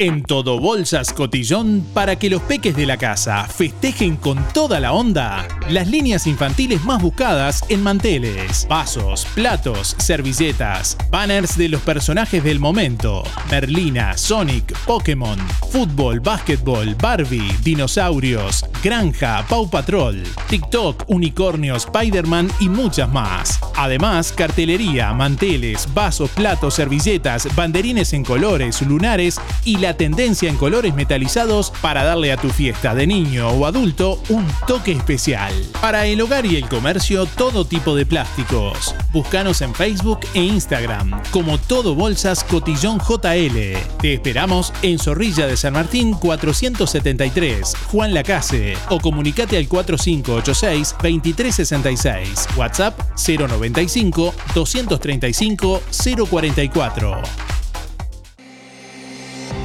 En 0.00 0.22
Todo 0.22 0.60
Bolsas 0.60 1.12
Cotillón, 1.12 1.84
para 1.92 2.14
que 2.14 2.30
los 2.30 2.40
peques 2.42 2.76
de 2.76 2.86
la 2.86 2.98
casa 2.98 3.48
festejen 3.48 4.14
con 4.14 4.38
toda 4.54 4.78
la 4.78 4.92
onda, 4.92 5.48
las 5.70 5.88
líneas 5.88 6.28
infantiles 6.28 6.84
más 6.84 7.02
buscadas 7.02 7.64
en 7.68 7.82
manteles, 7.82 8.64
vasos, 8.68 9.26
platos, 9.34 9.96
servilletas, 9.98 10.96
banners 11.10 11.58
de 11.58 11.68
los 11.68 11.80
personajes 11.80 12.44
del 12.44 12.60
momento, 12.60 13.24
Merlina, 13.50 14.16
Sonic, 14.16 14.72
Pokémon, 14.84 15.36
fútbol, 15.72 16.20
básquetbol, 16.20 16.94
Barbie, 16.94 17.52
dinosaurios, 17.64 18.64
granja, 18.84 19.44
Paw 19.48 19.68
Patrol, 19.68 20.22
TikTok, 20.48 21.06
unicornios, 21.08 21.86
Spider-Man 21.86 22.52
y 22.60 22.68
muchas 22.68 23.10
más. 23.10 23.58
Además, 23.74 24.30
cartelería, 24.30 25.12
manteles, 25.12 25.92
vasos, 25.92 26.30
platos, 26.30 26.74
servilletas, 26.74 27.48
banderines 27.56 28.12
en 28.12 28.22
colores, 28.22 28.80
lunares 28.82 29.40
y 29.64 29.78
la 29.78 29.87
tendencia 29.96 30.48
en 30.48 30.56
colores 30.56 30.94
metalizados 30.94 31.72
para 31.80 32.04
darle 32.04 32.32
a 32.32 32.36
tu 32.36 32.50
fiesta 32.50 32.94
de 32.94 33.06
niño 33.06 33.48
o 33.48 33.66
adulto 33.66 34.20
un 34.28 34.46
toque 34.66 34.92
especial. 34.92 35.52
Para 35.80 36.06
el 36.06 36.20
hogar 36.20 36.46
y 36.46 36.56
el 36.56 36.68
comercio, 36.68 37.26
todo 37.26 37.64
tipo 37.64 37.94
de 37.94 38.06
plásticos. 38.06 38.94
Búscanos 39.12 39.62
en 39.62 39.74
Facebook 39.74 40.20
e 40.34 40.42
Instagram 40.42 41.22
como 41.30 41.58
Todo 41.58 41.94
Bolsas 41.94 42.42
Cotillón 42.44 42.98
JL. 42.98 43.78
Te 44.00 44.14
esperamos 44.14 44.72
en 44.82 44.98
Zorrilla 44.98 45.46
de 45.46 45.56
San 45.56 45.72
Martín 45.72 46.14
473, 46.14 47.74
Juan 47.90 48.12
Lacase, 48.14 48.76
o 48.88 49.00
comunicate 49.00 49.56
al 49.56 49.68
4586-2366, 49.68 52.56
WhatsApp 52.56 52.98
095 53.16 54.34
235 54.54 55.82
044. 56.30 57.57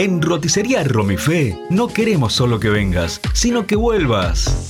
En 0.00 0.22
Roticería 0.22 0.84
Romifé 0.84 1.58
no 1.70 1.88
queremos 1.88 2.32
solo 2.32 2.60
que 2.60 2.70
vengas, 2.70 3.20
sino 3.32 3.66
que 3.66 3.74
vuelvas. 3.74 4.68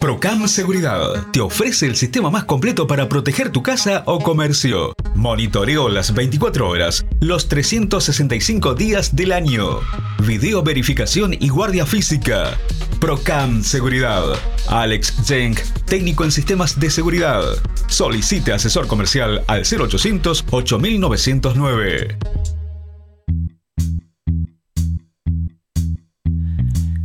Procam 0.00 0.48
Seguridad 0.48 1.26
te 1.30 1.42
ofrece 1.42 1.84
el 1.84 1.96
sistema 1.96 2.30
más 2.30 2.44
completo 2.44 2.86
para 2.86 3.06
proteger 3.06 3.50
tu 3.50 3.62
casa 3.62 4.02
o 4.06 4.20
comercio. 4.20 4.94
Monitoreo 5.14 5.90
las 5.90 6.14
24 6.14 6.66
horas, 6.66 7.04
los 7.20 7.48
365 7.48 8.74
días 8.74 9.14
del 9.14 9.32
año. 9.32 9.80
Video 10.26 10.62
verificación 10.62 11.34
y 11.38 11.50
guardia 11.50 11.84
física. 11.84 12.56
Procam 13.02 13.64
Seguridad. 13.64 14.22
Alex 14.68 15.26
Jenk, 15.26 15.58
técnico 15.86 16.22
en 16.22 16.30
sistemas 16.30 16.78
de 16.78 16.88
seguridad. 16.88 17.42
Solicite 17.88 18.52
asesor 18.52 18.86
comercial 18.86 19.42
al 19.48 19.64
0800 19.64 20.44
8909. 20.48 22.16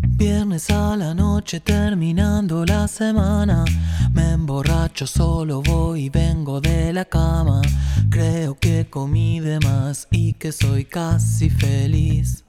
Viernes 0.10 0.70
a 0.70 0.96
la 0.96 1.16
noche 1.16 1.62
terminando 1.62 2.64
la 2.64 2.88
semana. 2.88 3.66
Me 4.14 4.34
emborracho, 4.34 5.08
solo 5.08 5.64
voy 5.64 6.04
y 6.04 6.10
vengo 6.10 6.62
de 6.62 6.94
la 6.94 7.06
cama. 7.06 7.64
Creo 8.12 8.54
que 8.54 8.88
comí 8.88 9.40
de 9.40 9.60
más 9.62 10.08
y 10.12 10.34
que 10.34 10.52
soy 10.52 10.86
casi 10.86 11.50
feliz. 11.50 12.47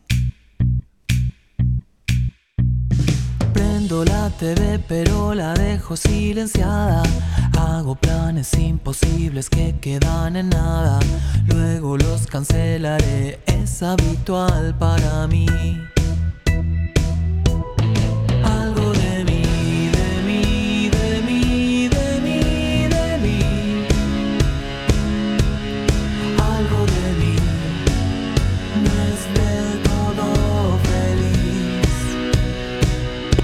Prendo 3.59 4.05
la 4.05 4.31
TV 4.31 4.79
pero 4.79 5.35
la 5.35 5.53
dejo 5.53 5.97
silenciada. 5.97 7.03
Hago 7.59 7.97
planes 7.97 8.55
imposibles 8.55 9.51
que 9.51 9.75
quedan 9.81 10.37
en 10.37 10.51
nada. 10.51 11.01
Luego 11.49 11.97
los 11.97 12.29
cancelaré, 12.29 13.41
es 13.47 13.83
habitual 13.83 14.77
para 14.79 15.27
mí. 15.27 15.49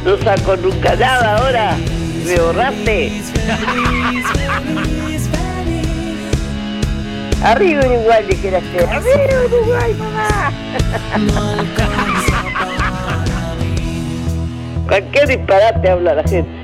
No 0.04 0.18
saco 0.18 0.56
nunca 0.56 0.94
nada 0.96 1.36
ahora. 1.36 1.76
Me 2.26 2.36
borraste. 2.38 3.12
Arriba 7.42 7.86
Uruguay, 7.86 8.24
le 8.28 8.36
quiero 8.36 8.58
hacer. 8.58 8.88
Arriba 8.90 9.44
Uruguay, 9.46 9.94
mamá. 9.94 10.52
Cualquier 14.88 15.26
disparate 15.26 15.90
habla 15.90 16.14
la 16.14 16.22
gente. 16.24 16.63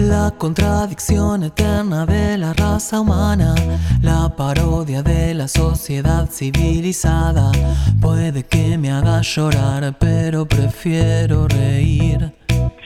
La 0.00 0.30
contradicción 0.30 1.42
eterna 1.42 2.06
de 2.06 2.38
la 2.38 2.54
raza 2.54 3.00
humana, 3.00 3.54
la 4.00 4.34
parodia 4.34 5.02
de 5.02 5.34
la 5.34 5.46
sociedad 5.46 6.26
civilizada, 6.30 7.52
puede 8.00 8.44
que 8.44 8.78
me 8.78 8.90
haga 8.90 9.20
llorar, 9.20 9.94
pero 9.98 10.46
prefiero 10.46 11.46
reír. 11.48 12.32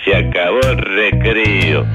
Se 0.04 0.16
acabó 0.16 0.58
el 0.62 0.78
recreo. 0.78 1.86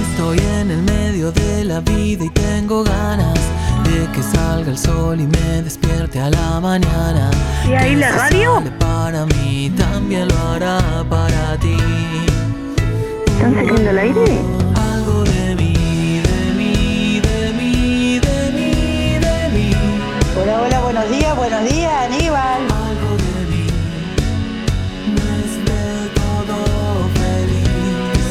Estoy 0.00 0.38
en 0.38 0.70
el 0.70 0.82
medio 0.84 1.30
de 1.30 1.64
la 1.64 1.80
vida 1.80 2.24
y 2.24 2.30
tengo 2.30 2.84
ganas 2.84 3.40
de 3.84 4.10
que 4.12 4.22
salga 4.22 4.70
el 4.70 4.78
sol 4.78 5.20
y 5.20 5.26
me 5.26 5.62
despierte 5.62 6.18
a 6.18 6.30
la 6.30 6.60
mañana. 6.60 7.30
¿Y 7.68 7.74
ahí 7.74 7.94
la 7.96 8.10
radio? 8.12 8.54
sale 8.54 8.70
para 8.70 9.26
mí, 9.26 9.70
también 9.76 10.28
lo 10.28 10.38
hará 10.48 11.04
para 11.10 11.58
ti. 11.58 11.76
¿Están 13.42 13.56
saliendo 13.56 13.90
al 13.90 13.98
aire? 13.98 14.40
Algo 14.76 15.24
de 15.24 15.56
mí, 15.56 16.20
de 16.22 16.52
mí, 16.54 17.20
de 17.20 17.52
mí, 17.54 18.20
de 18.20 18.52
mí, 18.52 19.18
de 19.18 19.48
mí. 19.48 19.74
Hola, 20.40 20.62
hola, 20.62 20.80
buenos 20.82 21.10
días, 21.10 21.36
buenos 21.36 21.64
días, 21.64 21.92
Aníbal. 22.04 22.62
Algo 22.70 23.16
de 23.16 23.46
mí. 23.50 23.66
No 25.16 25.24
es 25.42 25.52
del 25.66 26.08
todo 26.14 26.56
feliz. 27.18 28.26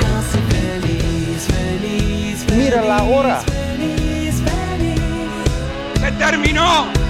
Casi 0.00 0.38
feliz, 0.48 1.38
feliz, 1.52 2.44
feliz. 2.46 2.64
Mira 2.64 2.80
la 2.80 3.02
hora. 3.02 3.40
Feliz, 3.40 4.36
feliz. 4.40 6.00
¡Se 6.00 6.12
terminó! 6.12 7.09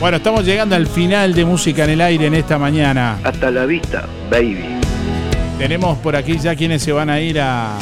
Bueno, 0.00 0.16
estamos 0.18 0.44
llegando 0.44 0.74
al 0.74 0.86
final 0.86 1.34
de 1.34 1.44
Música 1.44 1.84
en 1.84 1.90
el 1.90 2.00
Aire 2.00 2.26
en 2.26 2.34
esta 2.34 2.58
mañana. 2.58 3.18
Hasta 3.22 3.50
la 3.50 3.64
vista, 3.64 4.06
baby. 4.30 4.80
Tenemos 5.58 5.98
por 5.98 6.16
aquí 6.16 6.38
ya 6.38 6.56
quienes 6.56 6.82
se 6.82 6.92
van 6.92 7.08
a 7.08 7.20
ir 7.20 7.40
a, 7.40 7.78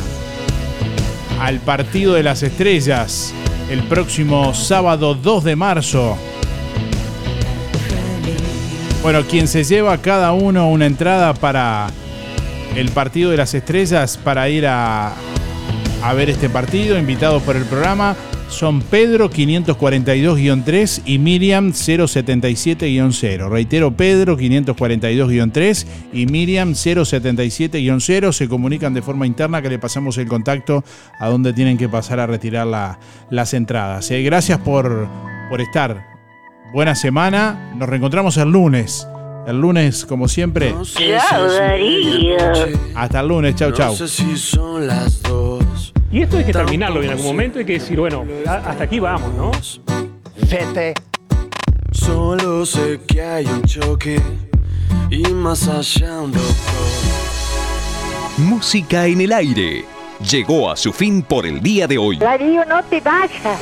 al 1.40 1.58
partido 1.60 2.14
de 2.14 2.22
las 2.22 2.42
estrellas 2.42 3.34
el 3.70 3.82
próximo 3.84 4.52
sábado 4.54 5.14
2 5.14 5.44
de 5.44 5.56
marzo. 5.56 6.18
Bueno, 9.02 9.22
quien 9.22 9.48
se 9.48 9.64
lleva 9.64 9.96
cada 9.98 10.32
uno 10.32 10.68
una 10.68 10.86
entrada 10.86 11.34
para 11.34 11.88
el 12.76 12.90
partido 12.90 13.30
de 13.30 13.38
las 13.38 13.54
estrellas 13.54 14.18
para 14.22 14.48
ir 14.48 14.66
a, 14.66 15.12
a 16.02 16.14
ver 16.14 16.30
este 16.30 16.48
partido, 16.48 16.98
invitados 16.98 17.42
por 17.42 17.56
el 17.56 17.64
programa, 17.64 18.14
son 18.52 18.80
Pedro 18.82 19.30
542-3 19.30 21.02
y 21.06 21.18
Miriam 21.18 21.72
077-0. 21.72 23.48
Reitero, 23.48 23.96
Pedro 23.96 24.36
542-3 24.38 25.86
y 26.12 26.26
Miriam 26.26 26.72
077-0. 26.72 28.32
Se 28.32 28.48
comunican 28.48 28.94
de 28.94 29.02
forma 29.02 29.26
interna 29.26 29.62
que 29.62 29.68
le 29.70 29.78
pasamos 29.78 30.18
el 30.18 30.28
contacto 30.28 30.84
a 31.18 31.28
donde 31.28 31.52
tienen 31.52 31.78
que 31.78 31.88
pasar 31.88 32.20
a 32.20 32.26
retirar 32.26 32.66
la- 32.66 32.98
las 33.30 33.54
entradas. 33.54 34.10
Eh, 34.10 34.22
Gracias 34.22 34.58
por, 34.60 35.08
por 35.50 35.60
estar. 35.60 36.04
Buena 36.72 36.94
semana. 36.94 37.72
Nos 37.76 37.88
reencontramos 37.88 38.36
el 38.36 38.50
lunes. 38.50 39.06
El 39.46 39.60
lunes, 39.60 40.04
como 40.06 40.28
siempre. 40.28 40.72
Chao, 41.28 41.50
Darío. 41.52 42.36
Hasta 42.94 43.20
el 43.20 43.28
lunes. 43.28 43.54
Chau, 43.56 43.72
chau. 43.72 43.94
Y 46.12 46.20
esto 46.20 46.36
hay 46.36 46.44
que 46.44 46.52
terminarlo 46.52 47.02
en 47.02 47.08
algún 47.08 47.24
momento, 47.24 47.58
hay 47.58 47.64
que 47.64 47.72
decir, 47.74 47.98
bueno, 47.98 48.26
hasta 48.46 48.84
aquí 48.84 49.00
vamos, 49.00 49.32
¿no? 49.32 49.50
Vete. 50.50 50.92
Solo 51.90 52.66
sé 52.66 53.00
que 53.08 53.22
hay 53.22 53.46
un 53.46 53.62
choque 53.62 54.20
y 55.10 55.22
más 55.32 55.66
allá 55.68 56.20
un 56.20 56.32
doctor. 56.32 56.52
Música 58.36 59.06
en 59.06 59.22
el 59.22 59.32
aire. 59.32 59.86
Llegó 60.30 60.70
a 60.70 60.76
su 60.76 60.92
fin 60.92 61.22
por 61.22 61.46
el 61.46 61.62
día 61.62 61.86
de 61.86 61.96
hoy. 61.96 62.18
Darío, 62.18 62.64
no 62.66 62.82
te 62.84 63.00
vayas. 63.00 63.58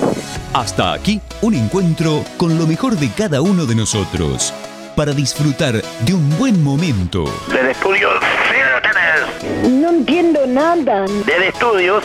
Hasta 0.53 0.93
aquí 0.93 1.21
un 1.43 1.55
encuentro 1.55 2.25
con 2.37 2.59
lo 2.59 2.67
mejor 2.67 2.97
de 2.97 3.11
cada 3.11 3.41
uno 3.43 3.65
de 3.65 3.77
nosotros. 3.77 4.53
Para 4.97 5.13
disfrutar 5.13 5.81
de 6.01 6.15
un 6.15 6.37
buen 6.37 6.63
momento. 6.63 7.25
Del 7.53 7.69
estudio, 7.69 8.09
sigan 8.51 9.81
No 9.81 9.91
entiendo 9.91 10.47
nada. 10.47 11.07
Del 11.25 11.45
estudios, 11.45 12.05